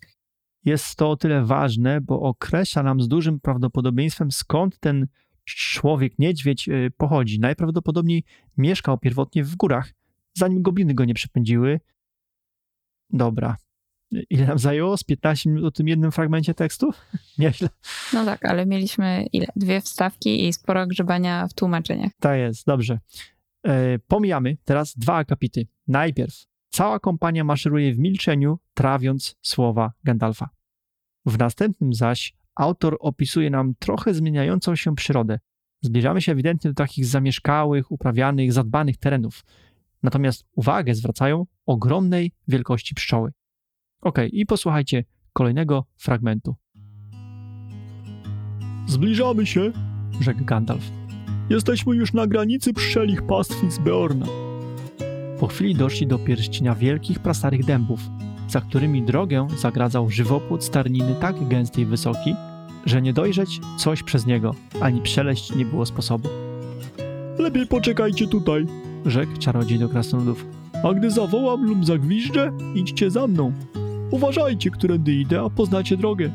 Jest 0.66 0.96
to 0.96 1.10
o 1.10 1.16
tyle 1.16 1.46
ważne, 1.46 2.02
bo 2.02 2.22
określa 2.22 2.84
nam 2.84 3.02
z 3.02 3.08
dużym 3.08 3.40
prawdopodobieństwem, 3.40 4.32
skąd 4.32 4.80
ten 4.80 5.08
człowiek, 5.46 6.20
niedźwiedź 6.20 6.70
y, 6.70 6.92
pochodzi. 6.98 7.40
Najprawdopodobniej 7.40 8.24
mieszkał 8.58 8.98
pierwotnie 8.98 9.44
w 9.44 9.56
górach, 9.56 9.94
zanim 10.34 10.62
gobliny 10.62 10.94
go 10.94 11.06
nie 11.06 11.14
przepędziły. 11.14 11.80
Dobra. 13.10 13.58
Ile 14.30 14.48
nam 14.48 14.60
zajęło? 14.60 14.98
Z 14.98 15.04
15 15.04 15.50
minut 15.50 15.66
o 15.66 15.72
tym 15.72 15.88
jednym 15.88 16.12
fragmencie 16.12 16.54
tekstu? 16.54 16.92
Nieźle. 17.40 17.70
No 18.14 18.26
tak, 18.26 18.46
ale 18.46 18.66
mieliśmy 18.66 19.26
ile? 19.34 19.48
Dwie 19.56 19.82
wstawki 19.82 20.48
i 20.48 20.54
sporo 20.54 20.88
grzebania 20.88 21.48
w 21.48 21.54
tłumaczeniach. 21.54 22.12
Tak 22.20 22.40
jest, 22.40 22.66
dobrze. 22.66 23.00
E, 23.64 24.00
pomijamy 24.00 24.58
teraz 24.66 24.98
dwa 24.98 25.16
akapity. 25.16 25.68
Najpierw 25.88 26.46
cała 26.70 27.00
kompania 27.00 27.44
maszeruje 27.44 27.94
w 27.94 28.00
milczeniu, 28.00 28.60
trawiąc 28.74 29.36
słowa 29.42 29.94
Gandalfa. 30.04 30.50
W 31.26 31.38
następnym 31.40 31.94
zaś 31.94 32.34
autor 32.56 32.98
opisuje 33.00 33.50
nam 33.50 33.74
trochę 33.80 34.14
zmieniającą 34.14 34.76
się 34.76 34.96
przyrodę. 34.96 35.40
Zbliżamy 35.82 36.22
się 36.22 36.32
ewidentnie 36.32 36.70
do 36.72 36.76
takich 36.76 37.06
zamieszkałych, 37.06 37.92
uprawianych, 37.92 38.54
zadbanych 38.54 38.98
terenów. 38.98 39.46
Natomiast 40.04 40.46
uwagę 40.56 40.96
zwracają 40.96 41.46
ogromnej 41.66 42.32
wielkości 42.48 42.96
pszczoły. 42.96 43.32
Ok, 44.02 44.20
i 44.32 44.46
posłuchajcie 44.46 45.04
kolejnego 45.34 45.86
fragmentu. 45.98 46.56
Zbliżamy 48.88 49.46
się, 49.46 49.72
rzekł 50.22 50.46
Gandalf. 50.46 50.92
Jesteśmy 51.50 51.96
już 51.96 52.14
na 52.14 52.28
granicy 52.28 52.74
pszczelich 52.74 53.22
pastwisk 53.22 53.82
Beorna. 53.82 54.26
Po 55.40 55.48
chwili 55.48 55.76
doszli 55.76 56.08
do 56.08 56.20
pierścienia 56.20 56.76
wielkich, 56.76 57.20
prastarych 57.20 57.66
dębów, 57.66 58.00
za 58.48 58.62
którymi 58.62 59.02
drogę 59.02 59.48
zagradzał 59.58 60.10
żywopłot 60.10 60.64
starniny 60.64 61.16
tak 61.22 61.48
gęsty 61.48 61.82
i 61.82 61.86
wysoki, 61.86 62.36
że 62.86 63.02
nie 63.02 63.14
dojrzeć 63.14 63.60
coś 63.78 64.04
przez 64.04 64.26
niego, 64.26 64.56
ani 64.82 65.02
przeleść 65.02 65.56
nie 65.56 65.66
było 65.66 65.86
sposobu. 65.86 66.30
Lepiej 67.40 67.68
poczekajcie 67.68 68.28
tutaj, 68.28 68.66
rzekł 69.06 69.38
czarodziej 69.38 69.80
do 69.80 69.90
krasnoludów. 69.90 70.46
A 70.84 70.94
gdy 70.94 71.12
zawołam 71.12 71.64
lub 71.64 71.86
zagwiżdżę, 71.86 72.52
idźcie 72.76 73.12
za 73.12 73.28
mną. 73.28 73.54
Uważajcie, 74.12 74.72
którędy 74.72 75.14
idę, 75.14 75.42
a 75.42 75.50
poznacie 75.50 75.98
drogę. 75.98 76.32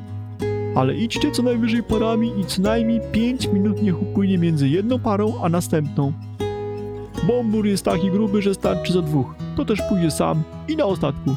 Ale 0.74 0.94
idźcie 0.94 1.30
co 1.30 1.42
najwyżej 1.42 1.82
parami 1.82 2.32
i 2.40 2.44
co 2.44 2.62
najmniej 2.62 3.00
5 3.12 3.46
minut 3.46 3.82
niech 3.82 4.02
upłynie 4.02 4.38
między 4.38 4.68
jedną 4.68 4.98
parą 4.98 5.32
a 5.42 5.48
następną. 5.48 6.12
Bombur 7.26 7.66
jest 7.66 7.84
taki 7.84 8.10
gruby, 8.10 8.42
że 8.42 8.54
starczy 8.54 8.92
za 8.92 9.02
dwóch. 9.02 9.34
To 9.56 9.64
też 9.64 9.82
pójdzie 9.88 10.10
sam 10.10 10.42
i 10.68 10.76
na 10.76 10.84
ostatku. 10.84 11.30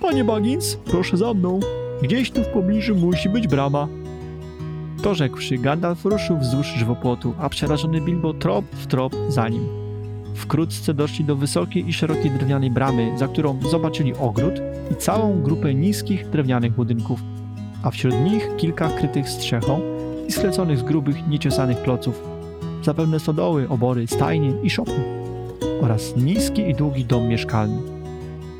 Panie 0.00 0.24
Baggins, 0.24 0.76
proszę 0.76 1.16
za 1.16 1.34
mną. 1.34 1.60
Gdzieś 2.02 2.30
tu 2.30 2.42
w 2.42 2.46
pobliżu 2.46 2.96
musi 2.96 3.28
być 3.28 3.48
brama. 3.48 3.88
To 5.02 5.14
rzekłszy, 5.14 5.58
Gandalf 5.58 6.04
ruszył 6.04 6.38
wzdłuż 6.38 6.66
żywopłotu, 6.66 7.34
a 7.38 7.48
przerażony 7.48 8.00
Bilbo 8.00 8.34
trop 8.34 8.64
w 8.72 8.86
trop 8.86 9.16
za 9.28 9.48
nim. 9.48 9.85
Wkrótce 10.36 10.94
doszli 10.94 11.24
do 11.24 11.36
wysokiej 11.36 11.88
i 11.88 11.92
szerokiej 11.92 12.30
drewnianej 12.30 12.70
bramy, 12.70 13.18
za 13.18 13.28
którą 13.28 13.58
zobaczyli 13.70 14.14
ogród 14.14 14.54
i 14.92 14.94
całą 14.94 15.42
grupę 15.42 15.74
niskich 15.74 16.30
drewnianych 16.30 16.72
budynków, 16.72 17.20
a 17.82 17.90
wśród 17.90 18.14
nich 18.24 18.56
kilka 18.56 18.88
krytych 18.88 19.28
strzechą 19.28 19.80
i 20.28 20.32
skleconych 20.32 20.78
z 20.78 20.82
grubych, 20.82 21.28
nieciosanych 21.28 21.82
kloców, 21.82 22.22
zapewne 22.82 23.20
stodoły, 23.20 23.68
obory, 23.68 24.06
stajnie 24.06 24.52
i 24.62 24.70
szopy, 24.70 25.00
oraz 25.80 26.16
niski 26.16 26.62
i 26.62 26.74
długi 26.74 27.04
dom 27.04 27.28
mieszkalny. 27.28 27.78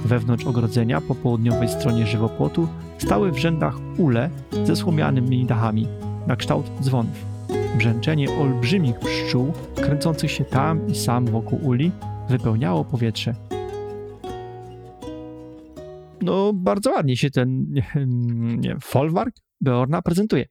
Wewnątrz 0.04 0.44
ogrodzenia 0.44 1.00
po 1.00 1.14
południowej 1.14 1.68
stronie 1.68 2.06
żywopłotu 2.06 2.68
stały 2.98 3.32
w 3.32 3.38
rzędach 3.38 3.74
ule 3.98 4.30
ze 4.64 4.76
słomianymi 4.76 5.46
dachami, 5.46 5.88
na 6.26 6.36
kształt 6.36 6.66
dzwonów. 6.80 7.35
Brzęczenie 7.78 8.30
olbrzymich 8.30 8.98
pszczół, 8.98 9.52
kręcących 9.74 10.30
się 10.30 10.44
tam 10.44 10.88
i 10.88 10.94
sam 10.94 11.26
wokół 11.26 11.66
uli, 11.66 11.92
wypełniało 12.28 12.84
powietrze. 12.84 13.34
No, 16.22 16.52
bardzo 16.52 16.90
ładnie 16.90 17.16
się 17.16 17.30
ten 17.30 17.74
nie, 18.56 18.76
folwark 18.80 19.36
Beorna 19.60 20.02
prezentuje. 20.02 20.44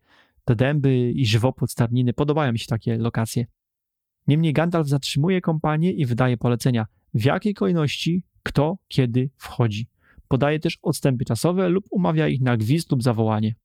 Te 0.45 0.55
dęby 0.55 1.11
i 1.11 1.26
żywopłot 1.26 1.72
starniny 1.72 2.13
podobają 2.13 2.51
mi 2.51 2.59
się 2.59 2.68
takie 2.68 2.97
lokacje. 2.97 3.45
Niemniej 4.28 4.53
Gandalf 4.53 4.88
zatrzymuje 4.88 5.41
kompanię 5.41 5.91
i 5.91 6.05
wydaje 6.05 6.38
polecenia, 6.38 6.86
w 7.13 7.26
jakiej 7.26 7.53
kolejności 7.53 8.24
kto 8.45 8.78
kiedy 8.88 9.30
wchodzi. 9.38 9.89
Podaje 10.28 10.59
też 10.59 10.80
odstępy 10.82 11.26
czasowe 11.26 11.70
lub 11.70 11.86
umawia 11.89 12.28
ich 12.28 12.41
na 12.41 12.57
gwizd 12.57 12.91
lub 12.91 13.03
zawołanie. 13.03 13.55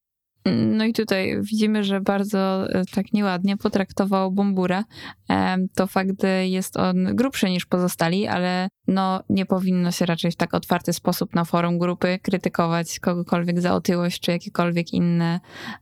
No 0.47 0.85
i 0.85 0.93
tutaj 0.93 1.43
widzimy, 1.43 1.85
że 1.85 2.01
bardzo 2.01 2.71
e, 2.73 2.85
tak 2.95 3.13
nieładnie 3.13 3.57
potraktował 3.57 4.33
Bombura. 4.33 4.85
Em, 5.29 5.69
To 5.75 5.87
fakt, 5.87 6.23
że 6.23 6.47
jest 6.47 6.77
on 6.77 7.17
grubszy 7.17 7.51
niż 7.51 7.67
pozostali, 7.67 8.27
ale 8.27 8.69
no 8.87 9.23
nie 9.29 9.47
powinno 9.47 9.91
się 9.91 10.07
raczej 10.07 10.31
w 10.31 10.37
tak 10.37 10.55
otwarty 10.55 10.93
sposób 10.93 11.35
na 11.35 11.45
forum 11.45 11.79
grupy 11.79 12.19
krytykować 12.23 13.01
kogokolwiek 13.01 13.61
za 13.61 13.75
otyłość 13.75 14.21
czy 14.21 14.31
jakiekolwiek 14.31 14.93
inne 14.93 15.41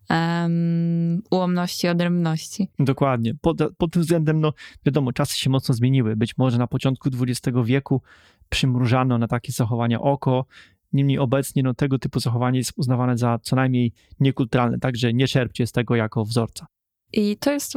em, 0.08 1.22
ułomności, 1.30 1.88
odrębności. 1.88 2.68
Dokładnie. 2.78 3.34
Pod, 3.40 3.58
pod 3.78 3.92
tym 3.92 4.02
względem, 4.02 4.40
no 4.40 4.52
wiadomo, 4.86 5.12
czasy 5.12 5.38
się 5.38 5.50
mocno 5.50 5.74
zmieniły. 5.74 6.16
Być 6.16 6.38
może 6.38 6.58
na 6.58 6.66
początku 6.66 7.10
XX 7.22 7.56
wieku 7.64 8.02
przymrużano 8.48 9.18
na 9.18 9.28
takie 9.28 9.52
zachowania 9.52 10.00
oko. 10.00 10.44
Niemniej 10.92 11.18
obecnie 11.18 11.62
no, 11.62 11.74
tego 11.74 11.98
typu 11.98 12.20
zachowanie 12.20 12.58
jest 12.58 12.72
uznawane 12.76 13.18
za 13.18 13.38
co 13.42 13.56
najmniej 13.56 13.92
niekulturalne, 14.20 14.78
także 14.78 15.12
nie 15.12 15.28
czerpcie 15.28 15.66
z 15.66 15.72
tego 15.72 15.96
jako 15.96 16.24
wzorca. 16.24 16.66
I 17.12 17.36
to 17.36 17.52
jest 17.52 17.72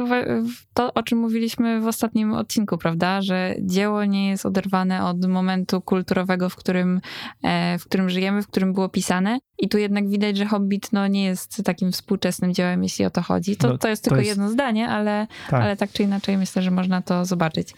to, 0.74 0.94
o 0.94 1.02
czym 1.02 1.18
mówiliśmy 1.18 1.80
w 1.80 1.86
ostatnim 1.86 2.32
odcinku, 2.32 2.78
prawda? 2.78 3.22
Że 3.22 3.54
dzieło 3.60 4.04
nie 4.04 4.28
jest 4.28 4.46
oderwane 4.46 5.04
od 5.04 5.26
momentu 5.26 5.80
kulturowego, 5.80 6.48
w 6.48 6.56
którym, 6.56 7.00
e, 7.42 7.78
w 7.78 7.84
którym 7.84 8.10
żyjemy, 8.10 8.42
w 8.42 8.46
którym 8.46 8.72
było 8.72 8.88
pisane. 8.88 9.38
I 9.58 9.68
tu 9.68 9.78
jednak 9.78 10.08
widać, 10.08 10.36
że 10.36 10.46
Hobbit 10.46 10.92
no, 10.92 11.06
nie 11.06 11.24
jest 11.24 11.62
takim 11.64 11.92
współczesnym 11.92 12.54
dziełem, 12.54 12.82
jeśli 12.82 13.04
o 13.04 13.10
to 13.10 13.22
chodzi. 13.22 13.56
To, 13.56 13.68
No, 13.68 13.78
to 13.78 13.88
jest 13.88 14.04
to 14.04 14.10
tylko 14.10 14.20
jest- 14.20 14.28
jedno 14.28 14.50
zdanie, 14.50 14.88
ale 14.88 15.26
Tak. 15.50 15.62
ale 15.62 15.76
tak 15.76 15.92
czy 15.92 16.02
inaczej 16.02 16.38
myślę, 16.38 16.62
że 16.62 16.70
można 16.70 17.02
to 17.02 17.24
zobaczyć. 17.24 17.68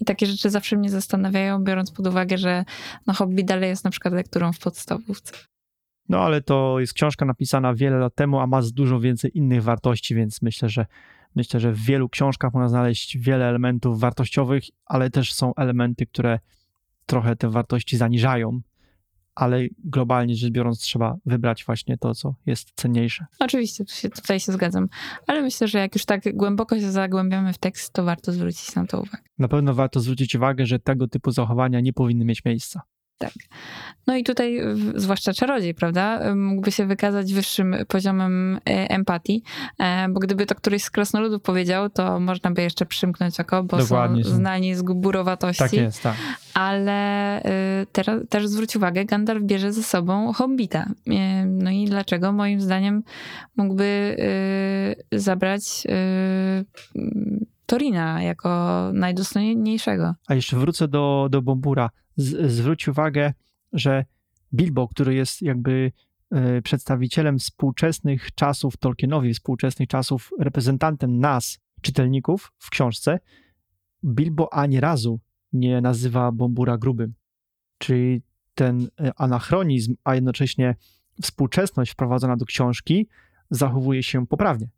I 0.00 0.04
takie 0.04 0.26
rzeczy 0.26 0.50
zawsze 0.50 0.76
mnie 0.76 0.90
zastanawiają, 0.90 1.58
biorąc 1.64 1.90
pod 1.90 2.06
uwagę, 2.06 2.38
że 2.38 2.64
no, 3.06 3.14
Hobbit 3.14 3.46
dalej 3.46 3.68
jest 3.68 3.84
na 3.84 3.90
przykład 3.90 4.14
lekturą 4.14 4.52
w 4.52 4.58
podstawówce. 4.58 5.32
No 6.08 6.20
ale 6.20 6.42
to 6.42 6.80
jest 6.80 6.92
książka 6.92 7.24
napisana 7.24 7.74
wiele 7.74 7.98
lat 7.98 8.14
temu, 8.14 8.40
a 8.40 8.46
ma 8.46 8.62
z 8.62 8.72
dużo 8.72 9.00
więcej 9.00 9.38
innych 9.38 9.62
wartości, 9.62 10.14
więc 10.14 10.42
myślę, 10.42 10.68
że 10.68 10.86
myślę, 11.34 11.60
że 11.60 11.72
w 11.72 11.78
wielu 11.78 12.08
książkach 12.08 12.52
można 12.52 12.68
znaleźć 12.68 13.18
wiele 13.18 13.48
elementów 13.48 14.00
wartościowych, 14.00 14.64
ale 14.86 15.10
też 15.10 15.34
są 15.34 15.54
elementy, 15.54 16.06
które 16.06 16.38
trochę 17.06 17.36
te 17.36 17.48
wartości 17.48 17.96
zaniżają, 17.96 18.60
ale 19.34 19.66
globalnie 19.84 20.36
rzecz 20.36 20.52
biorąc 20.52 20.80
trzeba 20.80 21.16
wybrać 21.26 21.64
właśnie 21.64 21.98
to, 21.98 22.14
co 22.14 22.34
jest 22.46 22.72
cenniejsze. 22.74 23.26
Oczywiście, 23.40 23.84
tu 23.84 23.94
się, 23.94 24.10
tutaj 24.10 24.40
się 24.40 24.52
zgadzam, 24.52 24.88
ale 25.26 25.42
myślę, 25.42 25.68
że 25.68 25.78
jak 25.78 25.94
już 25.94 26.04
tak 26.04 26.36
głęboko 26.36 26.80
się 26.80 26.90
zagłębiamy 26.90 27.52
w 27.52 27.58
tekst, 27.58 27.92
to 27.92 28.04
warto 28.04 28.32
zwrócić 28.32 28.74
na 28.74 28.86
to 28.86 29.00
uwagę. 29.00 29.22
Na 29.38 29.48
pewno 29.48 29.74
warto 29.74 30.00
zwrócić 30.00 30.34
uwagę, 30.34 30.66
że 30.66 30.78
tego 30.78 31.08
typu 31.08 31.30
zachowania 31.30 31.80
nie 31.80 31.92
powinny 31.92 32.24
mieć 32.24 32.44
miejsca. 32.44 32.82
No 34.06 34.16
i 34.16 34.24
tutaj, 34.24 34.60
zwłaszcza 34.94 35.32
czarodziej, 35.32 35.74
prawda, 35.74 36.34
mógłby 36.34 36.72
się 36.72 36.86
wykazać 36.86 37.34
wyższym 37.34 37.76
poziomem 37.88 38.56
e, 38.56 38.60
empatii, 38.90 39.42
e, 39.78 40.08
bo 40.08 40.20
gdyby 40.20 40.46
to 40.46 40.54
któryś 40.54 40.82
z 40.82 40.90
krasnoludów 40.90 41.42
powiedział, 41.42 41.90
to 41.90 42.20
można 42.20 42.50
by 42.50 42.62
jeszcze 42.62 42.86
przymknąć 42.86 43.40
oko, 43.40 43.62
bo 43.62 43.76
Dokładnie, 43.76 44.24
są 44.24 44.30
znani 44.30 44.74
z 44.74 44.82
gburowatości. 44.82 45.58
Tak 45.58 45.72
jest, 45.72 46.02
tak. 46.02 46.16
Ale 46.54 47.40
y, 47.40 47.86
teraz 47.92 48.20
też 48.28 48.46
zwróć 48.46 48.76
uwagę, 48.76 49.04
Gandalf 49.04 49.42
bierze 49.42 49.72
ze 49.72 49.82
sobą 49.82 50.32
Hobbita. 50.32 50.86
No 51.46 51.70
i 51.70 51.84
dlaczego? 51.84 52.32
Moim 52.32 52.60
zdaniem 52.60 53.02
mógłby 53.56 54.16
zabrać 55.12 55.86
Torina 57.74 58.22
jako 58.22 58.90
najdostojniejszego. 58.92 60.14
A 60.26 60.34
jeszcze 60.34 60.56
wrócę 60.56 60.88
do, 60.88 61.28
do 61.30 61.42
Bombura. 61.42 61.90
Z, 62.16 62.52
zwróć 62.52 62.88
uwagę, 62.88 63.32
że 63.72 64.04
Bilbo, 64.54 64.88
który 64.88 65.14
jest 65.14 65.42
jakby 65.42 65.92
e, 66.30 66.62
przedstawicielem 66.62 67.38
współczesnych 67.38 68.34
czasów 68.34 68.76
Tolkienowi, 68.76 69.34
współczesnych 69.34 69.88
czasów, 69.88 70.30
reprezentantem 70.38 71.18
nas, 71.18 71.58
czytelników 71.80 72.52
w 72.58 72.70
książce, 72.70 73.18
Bilbo 74.04 74.52
ani 74.52 74.80
razu 74.80 75.20
nie 75.52 75.80
nazywa 75.80 76.32
Bombura 76.32 76.78
grubym. 76.78 77.14
Czyli 77.78 78.22
ten 78.54 78.88
e, 79.00 79.12
anachronizm, 79.16 79.94
a 80.04 80.14
jednocześnie 80.14 80.76
współczesność 81.22 81.92
wprowadzona 81.92 82.36
do 82.36 82.44
książki 82.44 83.08
zachowuje 83.50 84.02
się 84.02 84.26
poprawnie. 84.26 84.68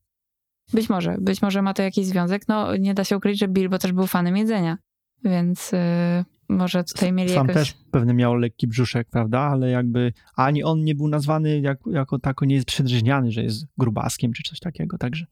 Być 0.72 0.88
może, 0.88 1.16
być 1.20 1.42
może 1.42 1.62
ma 1.62 1.74
to 1.74 1.82
jakiś 1.82 2.06
związek. 2.06 2.48
No 2.48 2.76
nie 2.76 2.94
da 2.94 3.04
się 3.04 3.16
ukryć, 3.16 3.38
że 3.38 3.48
Bilbo 3.48 3.78
też 3.78 3.92
był 3.92 4.06
fanem 4.06 4.36
jedzenia, 4.36 4.78
więc 5.24 5.72
y, 5.72 5.76
może 6.48 6.84
tutaj 6.84 7.12
mieli 7.12 7.30
Sam 7.30 7.48
jakoś... 7.48 7.62
też 7.62 7.78
pewnie 7.90 8.14
miał 8.14 8.34
lekki 8.34 8.66
brzuszek, 8.66 9.08
prawda? 9.10 9.40
Ale 9.40 9.70
jakby 9.70 10.12
ani 10.36 10.64
on 10.64 10.84
nie 10.84 10.94
był 10.94 11.08
nazwany 11.08 11.60
jak, 11.60 11.78
jako 11.86 12.18
tako, 12.18 12.44
nie 12.44 12.54
jest 12.54 12.66
przedrzeźniany, 12.66 13.32
że 13.32 13.42
jest 13.42 13.66
grubaskiem 13.78 14.32
czy 14.32 14.42
coś 14.42 14.60
takiego. 14.60 14.98
Także 14.98 15.26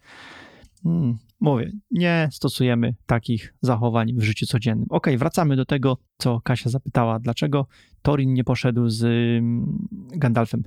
mm, 0.85 1.19
mówię, 1.41 1.73
nie 1.91 2.29
stosujemy 2.33 2.95
takich 3.07 3.55
zachowań 3.61 4.13
w 4.17 4.23
życiu 4.23 4.47
codziennym. 4.47 4.87
Okej, 4.91 5.19
wracamy 5.19 5.57
do 5.57 5.65
tego, 5.65 5.99
co 6.19 6.41
Kasia 6.41 6.71
zapytała. 6.71 7.19
Dlaczego 7.19 7.67
Torin 8.03 8.33
nie 8.33 8.45
poszedł 8.45 8.89
z 8.89 9.03
ym, 9.05 9.89
Gandalfem? 9.93 10.63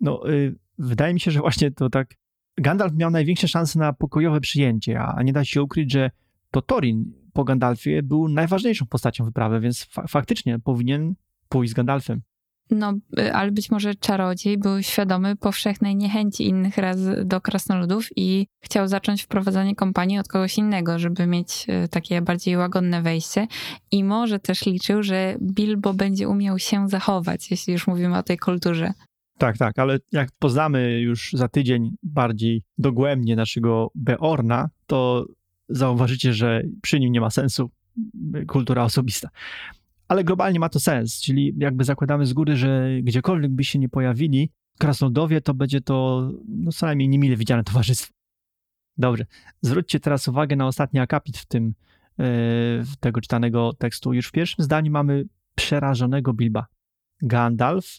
No, 0.00 0.30
y, 0.30 0.54
wydaje 0.78 1.14
mi 1.14 1.20
się, 1.20 1.30
że 1.30 1.40
właśnie 1.40 1.70
to 1.70 1.90
tak. 1.90 2.14
Gandalf 2.60 2.94
miał 2.94 3.10
największe 3.10 3.48
szanse 3.48 3.78
na 3.78 3.92
pokojowe 3.92 4.40
przyjęcie, 4.40 5.00
a 5.00 5.22
nie 5.22 5.32
da 5.32 5.44
się 5.44 5.62
ukryć, 5.62 5.92
że 5.92 6.10
to 6.50 6.62
Torin 6.62 7.12
po 7.32 7.44
Gandalfie 7.44 8.02
był 8.02 8.28
najważniejszą 8.28 8.86
postacią 8.86 9.24
wyprawy, 9.24 9.60
więc 9.60 9.84
fa- 9.84 10.06
faktycznie 10.08 10.58
powinien 10.58 11.14
pójść 11.48 11.70
z 11.70 11.74
Gandalfem. 11.74 12.22
No, 12.70 12.94
y, 13.18 13.34
ale 13.34 13.50
być 13.50 13.70
może 13.70 13.94
czarodziej 13.94 14.58
był 14.58 14.82
świadomy 14.82 15.36
powszechnej 15.36 15.96
niechęci 15.96 16.48
innych 16.48 16.78
raz 16.78 16.98
do 17.24 17.40
krasnoludów 17.40 18.08
i 18.16 18.46
chciał 18.60 18.88
zacząć 18.88 19.22
wprowadzanie 19.22 19.76
kompanii 19.76 20.18
od 20.18 20.28
kogoś 20.28 20.58
innego, 20.58 20.98
żeby 20.98 21.26
mieć 21.26 21.66
y, 21.84 21.88
takie 21.88 22.22
bardziej 22.22 22.56
łagodne 22.56 23.02
wejście. 23.02 23.46
I 23.90 24.04
może 24.04 24.38
też 24.38 24.66
liczył, 24.66 25.02
że 25.02 25.36
Bilbo 25.42 25.94
będzie 25.94 26.28
umiał 26.28 26.58
się 26.58 26.88
zachować, 26.88 27.50
jeśli 27.50 27.72
już 27.72 27.86
mówimy 27.86 28.18
o 28.18 28.22
tej 28.22 28.38
kulturze. 28.38 28.92
Tak, 29.40 29.58
tak, 29.58 29.78
ale 29.78 29.98
jak 30.12 30.30
poznamy 30.38 31.00
już 31.00 31.32
za 31.32 31.48
tydzień 31.48 31.90
bardziej 32.02 32.62
dogłębnie 32.78 33.36
naszego 33.36 33.90
Beorna, 33.94 34.70
to 34.86 35.26
zauważycie, 35.68 36.32
że 36.32 36.62
przy 36.82 37.00
nim 37.00 37.12
nie 37.12 37.20
ma 37.20 37.30
sensu 37.30 37.70
kultura 38.48 38.84
osobista. 38.84 39.28
Ale 40.08 40.24
globalnie 40.24 40.60
ma 40.60 40.68
to 40.68 40.80
sens, 40.80 41.20
czyli 41.20 41.54
jakby 41.58 41.84
zakładamy 41.84 42.26
z 42.26 42.32
góry, 42.32 42.56
że 42.56 42.88
gdziekolwiek 43.02 43.50
by 43.50 43.64
się 43.64 43.78
nie 43.78 43.88
pojawili, 43.88 44.50
krasnoludowie, 44.78 45.40
to 45.40 45.54
będzie 45.54 45.80
to 45.80 46.28
no, 46.48 46.72
co 46.72 46.86
najmniej 46.86 47.08
niemile 47.08 47.36
widziane 47.36 47.64
towarzystwo. 47.64 48.12
Dobrze, 48.96 49.26
zwróćcie 49.62 50.00
teraz 50.00 50.28
uwagę 50.28 50.56
na 50.56 50.66
ostatni 50.66 51.00
akapit 51.00 51.38
w 51.38 51.46
tym, 51.46 51.74
yy, 52.18 52.24
tego 53.00 53.20
czytanego 53.20 53.72
tekstu. 53.72 54.12
Już 54.12 54.26
w 54.26 54.32
pierwszym 54.32 54.64
zdaniu 54.64 54.92
mamy 54.92 55.24
przerażonego 55.54 56.32
Bilba. 56.32 56.66
Gandalf 57.22 57.96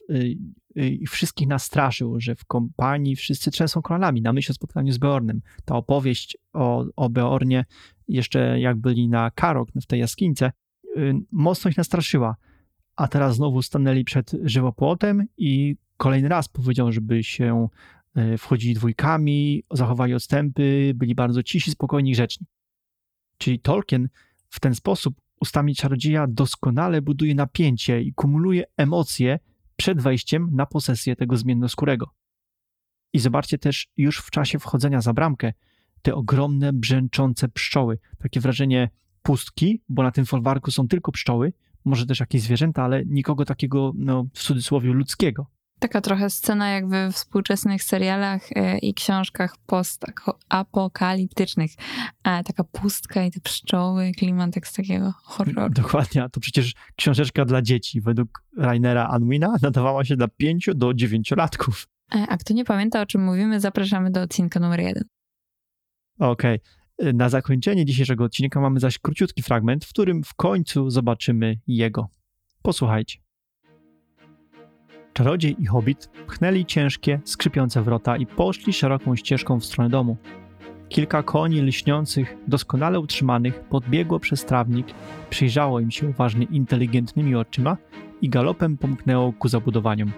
yy, 0.75 0.89
yy, 0.89 1.07
wszystkich 1.07 1.47
nastraszył, 1.47 2.19
że 2.19 2.35
w 2.35 2.45
kompanii 2.45 3.15
wszyscy 3.15 3.51
trzęsą 3.51 3.81
kolanami 3.81 4.21
na 4.21 4.33
myśl 4.33 4.51
o 4.51 4.55
spotkaniu 4.55 4.91
z 4.91 4.97
Beornem. 4.97 5.41
Ta 5.65 5.75
opowieść 5.75 6.37
o, 6.53 6.85
o 6.95 7.09
Beornie, 7.09 7.65
jeszcze 8.07 8.59
jak 8.59 8.77
byli 8.77 9.07
na 9.07 9.31
Karok, 9.31 9.69
w 9.81 9.85
tej 9.85 9.99
jaskinice, 9.99 10.51
yy, 10.95 11.13
mocno 11.31 11.71
ich 11.71 11.77
nastraszyła. 11.77 12.35
A 12.95 13.07
teraz 13.07 13.35
znowu 13.35 13.61
stanęli 13.61 14.03
przed 14.03 14.31
żywopłotem 14.43 15.27
i 15.37 15.75
kolejny 15.97 16.29
raz 16.29 16.47
powiedział, 16.47 16.91
żeby 16.91 17.23
się 17.23 17.67
yy, 18.15 18.37
wchodzili 18.37 18.73
dwójkami, 18.73 19.63
zachowali 19.71 20.13
odstępy, 20.13 20.91
byli 20.95 21.15
bardzo 21.15 21.43
cisi, 21.43 21.71
spokojni 21.71 22.09
i 22.09 22.13
grzeczni. 22.13 22.47
Czyli 23.37 23.59
Tolkien 23.59 24.09
w 24.49 24.59
ten 24.59 24.75
sposób 24.75 25.21
ustami 25.41 25.75
czarodzieja 25.75 26.27
doskonale 26.27 27.01
buduje 27.01 27.35
napięcie 27.35 28.01
i 28.01 28.13
kumuluje 28.13 28.63
emocje 28.77 29.39
przed 29.81 30.01
wejściem 30.01 30.49
na 30.51 30.65
posesję 30.65 31.15
tego 31.15 31.37
zmiennoskórego. 31.37 32.09
I 33.13 33.19
zobaczcie 33.19 33.57
też 33.57 33.87
już 33.97 34.17
w 34.17 34.31
czasie 34.31 34.59
wchodzenia 34.59 35.01
za 35.01 35.13
bramkę 35.13 35.53
te 36.01 36.15
ogromne, 36.15 36.73
brzęczące 36.73 37.49
pszczoły. 37.49 37.99
Takie 38.17 38.39
wrażenie 38.39 38.89
pustki, 39.21 39.81
bo 39.89 40.03
na 40.03 40.11
tym 40.11 40.25
folwarku 40.25 40.71
są 40.71 40.87
tylko 40.87 41.11
pszczoły, 41.11 41.53
może 41.85 42.05
też 42.05 42.19
jakieś 42.19 42.41
zwierzęta, 42.41 42.83
ale 42.83 43.05
nikogo 43.05 43.45
takiego, 43.45 43.93
no, 43.95 44.25
w 44.33 44.39
cudzysłowie, 44.39 44.93
ludzkiego. 44.93 45.47
Taka 45.81 46.01
trochę 46.01 46.29
scena 46.29 46.69
jak 46.69 46.87
we 46.87 47.11
współczesnych 47.11 47.83
serialach 47.83 48.41
e, 48.55 48.77
i 48.77 48.93
książkach 48.93 49.55
postapokaliptycznych. 49.65 51.71
E, 52.23 52.43
taka 52.43 52.63
pustka 52.63 53.23
i 53.23 53.31
te 53.31 53.39
pszczoły, 53.39 54.11
klimat 54.17 54.53
tak 54.53 54.67
z 54.67 54.73
takiego 54.73 55.13
horroru. 55.23 55.73
Dokładnie, 55.73 56.23
a 56.23 56.29
to 56.29 56.39
przecież 56.39 56.73
książeczka 56.95 57.45
dla 57.45 57.61
dzieci. 57.61 58.01
Według 58.01 58.43
Rainera 58.57 59.07
Anwina 59.07 59.55
nadawała 59.61 60.05
się 60.05 60.15
dla 60.15 60.27
5 60.27 60.69
do 60.75 60.93
9 60.93 61.31
latków. 61.31 61.87
E, 62.15 62.25
A 62.29 62.37
kto 62.37 62.53
nie 62.53 62.65
pamięta, 62.65 63.01
o 63.01 63.05
czym 63.05 63.23
mówimy, 63.23 63.59
zapraszamy 63.59 64.11
do 64.11 64.21
odcinka 64.21 64.59
numer 64.59 64.79
jeden. 64.79 65.03
Okej. 66.19 66.59
Na 67.13 67.29
zakończenie 67.29 67.85
dzisiejszego 67.85 68.23
odcinka 68.23 68.61
mamy 68.61 68.79
zaś 68.79 68.99
króciutki 68.99 69.41
fragment, 69.41 69.85
w 69.85 69.89
którym 69.89 70.23
w 70.23 70.33
końcu 70.33 70.89
zobaczymy 70.89 71.59
jego. 71.67 72.09
Posłuchajcie. 72.61 73.19
Czarodziej 75.13 75.61
i 75.61 75.65
hobbit 75.65 76.09
pchnęli 76.27 76.65
ciężkie, 76.65 77.19
skrzypiące 77.25 77.81
wrota 77.81 78.17
i 78.17 78.25
poszli 78.25 78.73
szeroką 78.73 79.15
ścieżką 79.15 79.59
w 79.59 79.65
stronę 79.65 79.89
domu. 79.89 80.17
Kilka 80.89 81.23
koni 81.23 81.61
lśniących, 81.61 82.37
doskonale 82.47 82.99
utrzymanych, 82.99 83.59
podbiegło 83.59 84.19
przez 84.19 84.45
trawnik, 84.45 84.87
przyjrzało 85.29 85.79
im 85.79 85.91
się 85.91 86.07
uważnie 86.07 86.45
inteligentnymi 86.51 87.35
oczyma 87.35 87.77
i 88.21 88.29
galopem 88.29 88.77
pomknęło 88.77 89.33
ku 89.33 89.47
zabudowaniom. 89.47 90.11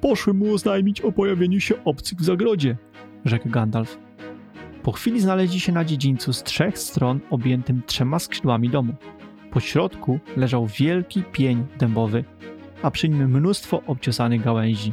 Poszły 0.00 0.34
mu 0.34 0.54
oznajmić 0.54 1.00
o 1.00 1.12
pojawieniu 1.12 1.60
się 1.60 1.84
obcych 1.84 2.18
w 2.18 2.24
zagrodzie, 2.24 2.76
rzekł 3.24 3.48
Gandalf. 3.48 3.98
Po 4.82 4.92
chwili 4.92 5.20
znaleźli 5.20 5.60
się 5.60 5.72
na 5.72 5.84
dziedzińcu 5.84 6.32
z 6.32 6.42
trzech 6.42 6.78
stron 6.78 7.20
objętym 7.30 7.82
trzema 7.86 8.18
skrzydłami 8.18 8.68
domu. 8.68 8.94
Po 9.50 9.60
środku 9.60 10.18
leżał 10.36 10.66
wielki 10.66 11.22
pień 11.32 11.66
dębowy, 11.78 12.24
a 12.82 12.90
przy 12.90 13.08
nim 13.08 13.30
mnóstwo 13.30 13.82
obciosanych 13.86 14.42
gałęzi. 14.42 14.92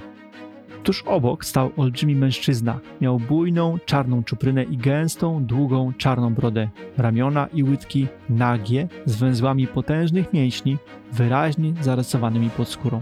Tuż 0.84 1.04
obok 1.04 1.46
stał 1.46 1.72
olbrzymi 1.78 2.16
mężczyzna. 2.16 2.80
Miał 3.02 3.20
bujną, 3.20 3.78
czarną 3.86 4.24
czuprynę 4.24 4.64
i 4.64 4.78
gęstą, 4.78 5.46
długą, 5.46 5.94
czarną 5.98 6.34
brodę. 6.34 6.70
Ramiona 6.98 7.48
i 7.54 7.64
łydki 7.64 8.08
nagie, 8.30 8.88
z 9.06 9.16
węzłami 9.16 9.68
potężnych 9.68 10.34
mięśni, 10.34 10.78
wyraźnie 11.12 11.74
zarysowanymi 11.82 12.50
pod 12.50 12.70
skórą. 12.70 13.02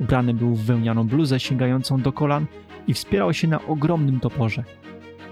Ubrany 0.00 0.34
był 0.34 0.54
w 0.54 0.64
wełnianą 0.64 1.06
bluzę 1.06 1.40
sięgającą 1.40 2.00
do 2.00 2.12
kolan 2.12 2.46
i 2.86 2.94
wspierał 2.94 3.34
się 3.34 3.48
na 3.48 3.66
ogromnym 3.66 4.20
toporze. 4.20 4.64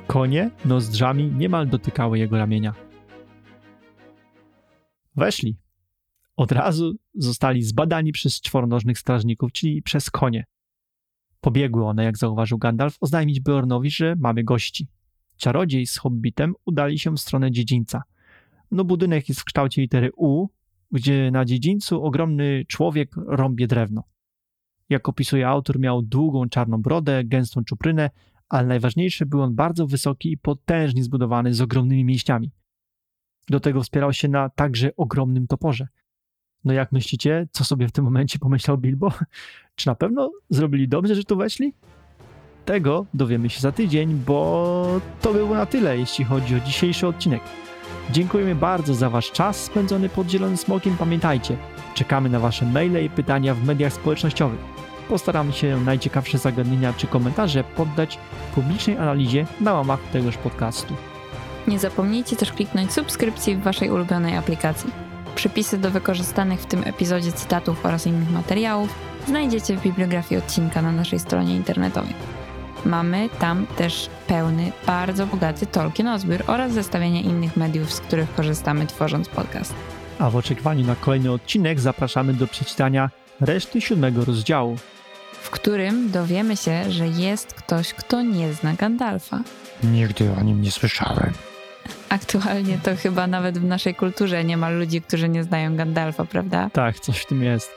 Konie 0.06 0.50
nozdrzami 0.64 1.32
niemal 1.38 1.68
dotykały 1.68 2.18
jego 2.18 2.38
ramienia. 2.38 2.74
Weszli. 5.16 5.61
Od 6.36 6.52
razu 6.52 6.92
zostali 7.14 7.62
zbadani 7.62 8.12
przez 8.12 8.40
czworonożnych 8.40 8.98
strażników, 8.98 9.52
czyli 9.52 9.82
przez 9.82 10.10
konie. 10.10 10.44
Pobiegły 11.40 11.84
one, 11.86 12.04
jak 12.04 12.18
zauważył 12.18 12.58
Gandalf, 12.58 12.96
oznajmić 13.00 13.40
Beornowi, 13.40 13.90
że 13.90 14.14
mamy 14.18 14.44
gości. 14.44 14.88
Czarodziej 15.36 15.86
z 15.86 15.96
hobbitem 15.96 16.54
udali 16.64 16.98
się 16.98 17.14
w 17.14 17.20
stronę 17.20 17.50
dziedzińca. 17.50 18.02
No 18.70 18.84
budynek 18.84 19.28
jest 19.28 19.40
w 19.40 19.44
kształcie 19.44 19.82
litery 19.82 20.10
U, 20.16 20.48
gdzie 20.90 21.30
na 21.30 21.44
dziedzińcu 21.44 22.04
ogromny 22.04 22.64
człowiek 22.68 23.10
rąbie 23.26 23.66
drewno. 23.66 24.04
Jak 24.88 25.08
opisuje 25.08 25.48
autor, 25.48 25.78
miał 25.78 26.02
długą 26.02 26.48
czarną 26.48 26.82
brodę, 26.82 27.24
gęstą 27.24 27.64
czuprynę, 27.64 28.10
ale 28.48 28.68
najważniejsze 28.68 29.26
był 29.26 29.42
on 29.42 29.54
bardzo 29.54 29.86
wysoki 29.86 30.32
i 30.32 30.38
potężnie 30.38 31.04
zbudowany 31.04 31.54
z 31.54 31.60
ogromnymi 31.60 32.04
mięśniami. 32.04 32.50
Do 33.48 33.60
tego 33.60 33.82
wspierał 33.82 34.12
się 34.12 34.28
na 34.28 34.48
także 34.48 34.96
ogromnym 34.96 35.46
toporze. 35.46 35.88
No 36.64 36.72
jak 36.72 36.92
myślicie, 36.92 37.46
co 37.50 37.64
sobie 37.64 37.88
w 37.88 37.92
tym 37.92 38.04
momencie 38.04 38.38
pomyślał 38.38 38.78
Bilbo? 38.78 39.12
Czy 39.76 39.86
na 39.86 39.94
pewno 39.94 40.30
zrobili 40.50 40.88
dobrze, 40.88 41.14
że 41.14 41.24
tu 41.24 41.36
weszli? 41.36 41.74
Tego 42.64 43.06
dowiemy 43.14 43.50
się 43.50 43.60
za 43.60 43.72
tydzień, 43.72 44.14
bo 44.26 45.00
to 45.20 45.32
było 45.32 45.54
na 45.54 45.66
tyle, 45.66 45.98
jeśli 45.98 46.24
chodzi 46.24 46.56
o 46.56 46.60
dzisiejszy 46.60 47.06
odcinek. 47.06 47.42
Dziękujemy 48.10 48.54
bardzo 48.54 48.94
za 48.94 49.10
Wasz 49.10 49.32
czas 49.32 49.64
spędzony 49.64 50.08
pod 50.08 50.30
Zielonym 50.30 50.56
Smokiem. 50.56 50.96
Pamiętajcie, 50.96 51.56
czekamy 51.94 52.28
na 52.28 52.38
Wasze 52.38 52.66
maile 52.66 53.04
i 53.04 53.10
pytania 53.10 53.54
w 53.54 53.64
mediach 53.64 53.92
społecznościowych. 53.92 54.60
Postaramy 55.08 55.52
się 55.52 55.80
najciekawsze 55.80 56.38
zagadnienia 56.38 56.92
czy 56.92 57.06
komentarze 57.06 57.64
poddać 57.64 58.18
publicznej 58.54 58.98
analizie 58.98 59.46
na 59.60 59.74
łamach 59.74 60.00
tegoż 60.12 60.36
podcastu. 60.36 60.94
Nie 61.68 61.78
zapomnijcie 61.78 62.36
też 62.36 62.52
kliknąć 62.52 62.92
subskrypcji 62.92 63.56
w 63.56 63.62
waszej 63.62 63.90
ulubionej 63.90 64.36
aplikacji. 64.36 65.11
Przypisy 65.34 65.78
do 65.78 65.90
wykorzystanych 65.90 66.60
w 66.60 66.66
tym 66.66 66.82
epizodzie 66.86 67.32
cytatów 67.32 67.86
oraz 67.86 68.06
innych 68.06 68.30
materiałów 68.30 68.94
znajdziecie 69.28 69.76
w 69.76 69.82
bibliografii 69.82 70.38
odcinka 70.40 70.82
na 70.82 70.92
naszej 70.92 71.18
stronie 71.18 71.56
internetowej. 71.56 72.14
Mamy 72.84 73.28
tam 73.38 73.66
też 73.66 74.10
pełny, 74.26 74.72
bardzo 74.86 75.26
bogaty 75.26 75.66
Tolkien 75.66 76.08
oraz 76.46 76.72
zestawienie 76.72 77.20
innych 77.20 77.56
mediów, 77.56 77.92
z 77.92 78.00
których 78.00 78.34
korzystamy 78.34 78.86
tworząc 78.86 79.28
podcast. 79.28 79.74
A 80.18 80.30
w 80.30 80.36
oczekiwaniu 80.36 80.86
na 80.86 80.96
kolejny 80.96 81.32
odcinek 81.32 81.80
zapraszamy 81.80 82.34
do 82.34 82.46
przeczytania 82.46 83.10
reszty 83.40 83.80
siódmego 83.80 84.24
rozdziału. 84.24 84.76
w 85.42 85.50
którym 85.50 86.10
dowiemy 86.10 86.56
się, 86.56 86.90
że 86.90 87.08
jest 87.08 87.54
ktoś, 87.54 87.94
kto 87.94 88.22
nie 88.22 88.52
zna 88.52 88.74
Gandalfa. 88.74 89.40
Nigdy 89.84 90.30
o 90.40 90.42
nim 90.42 90.62
nie 90.62 90.70
słyszałem. 90.70 91.32
Aktualnie 92.08 92.78
to 92.82 92.96
chyba 92.96 93.26
nawet 93.26 93.58
w 93.58 93.64
naszej 93.64 93.94
kulturze 93.94 94.44
nie 94.44 94.56
ma 94.56 94.70
ludzi, 94.70 95.02
którzy 95.02 95.28
nie 95.28 95.44
znają 95.44 95.76
Gandalfa, 95.76 96.24
prawda? 96.24 96.70
Tak, 96.72 97.00
coś 97.00 97.18
w 97.18 97.26
tym 97.26 97.42
jest. 97.42 97.70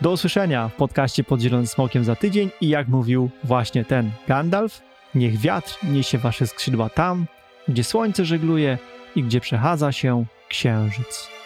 Do 0.00 0.10
usłyszenia 0.10 0.68
w 0.68 0.74
podcaście 0.74 1.24
pod 1.24 1.40
Zielonym 1.40 1.66
Smokiem 1.66 2.04
za 2.04 2.16
tydzień 2.16 2.50
i 2.60 2.68
jak 2.68 2.88
mówił 2.88 3.30
właśnie 3.44 3.84
ten 3.84 4.10
Gandalf, 4.28 4.80
niech 5.14 5.38
wiatr 5.38 5.78
niesie 5.82 6.18
wasze 6.18 6.46
skrzydła 6.46 6.88
tam, 6.88 7.26
gdzie 7.68 7.84
słońce 7.84 8.24
żegluje 8.24 8.78
i 9.16 9.22
gdzie 9.22 9.40
przechadza 9.40 9.92
się 9.92 10.24
księżyc. 10.48 11.37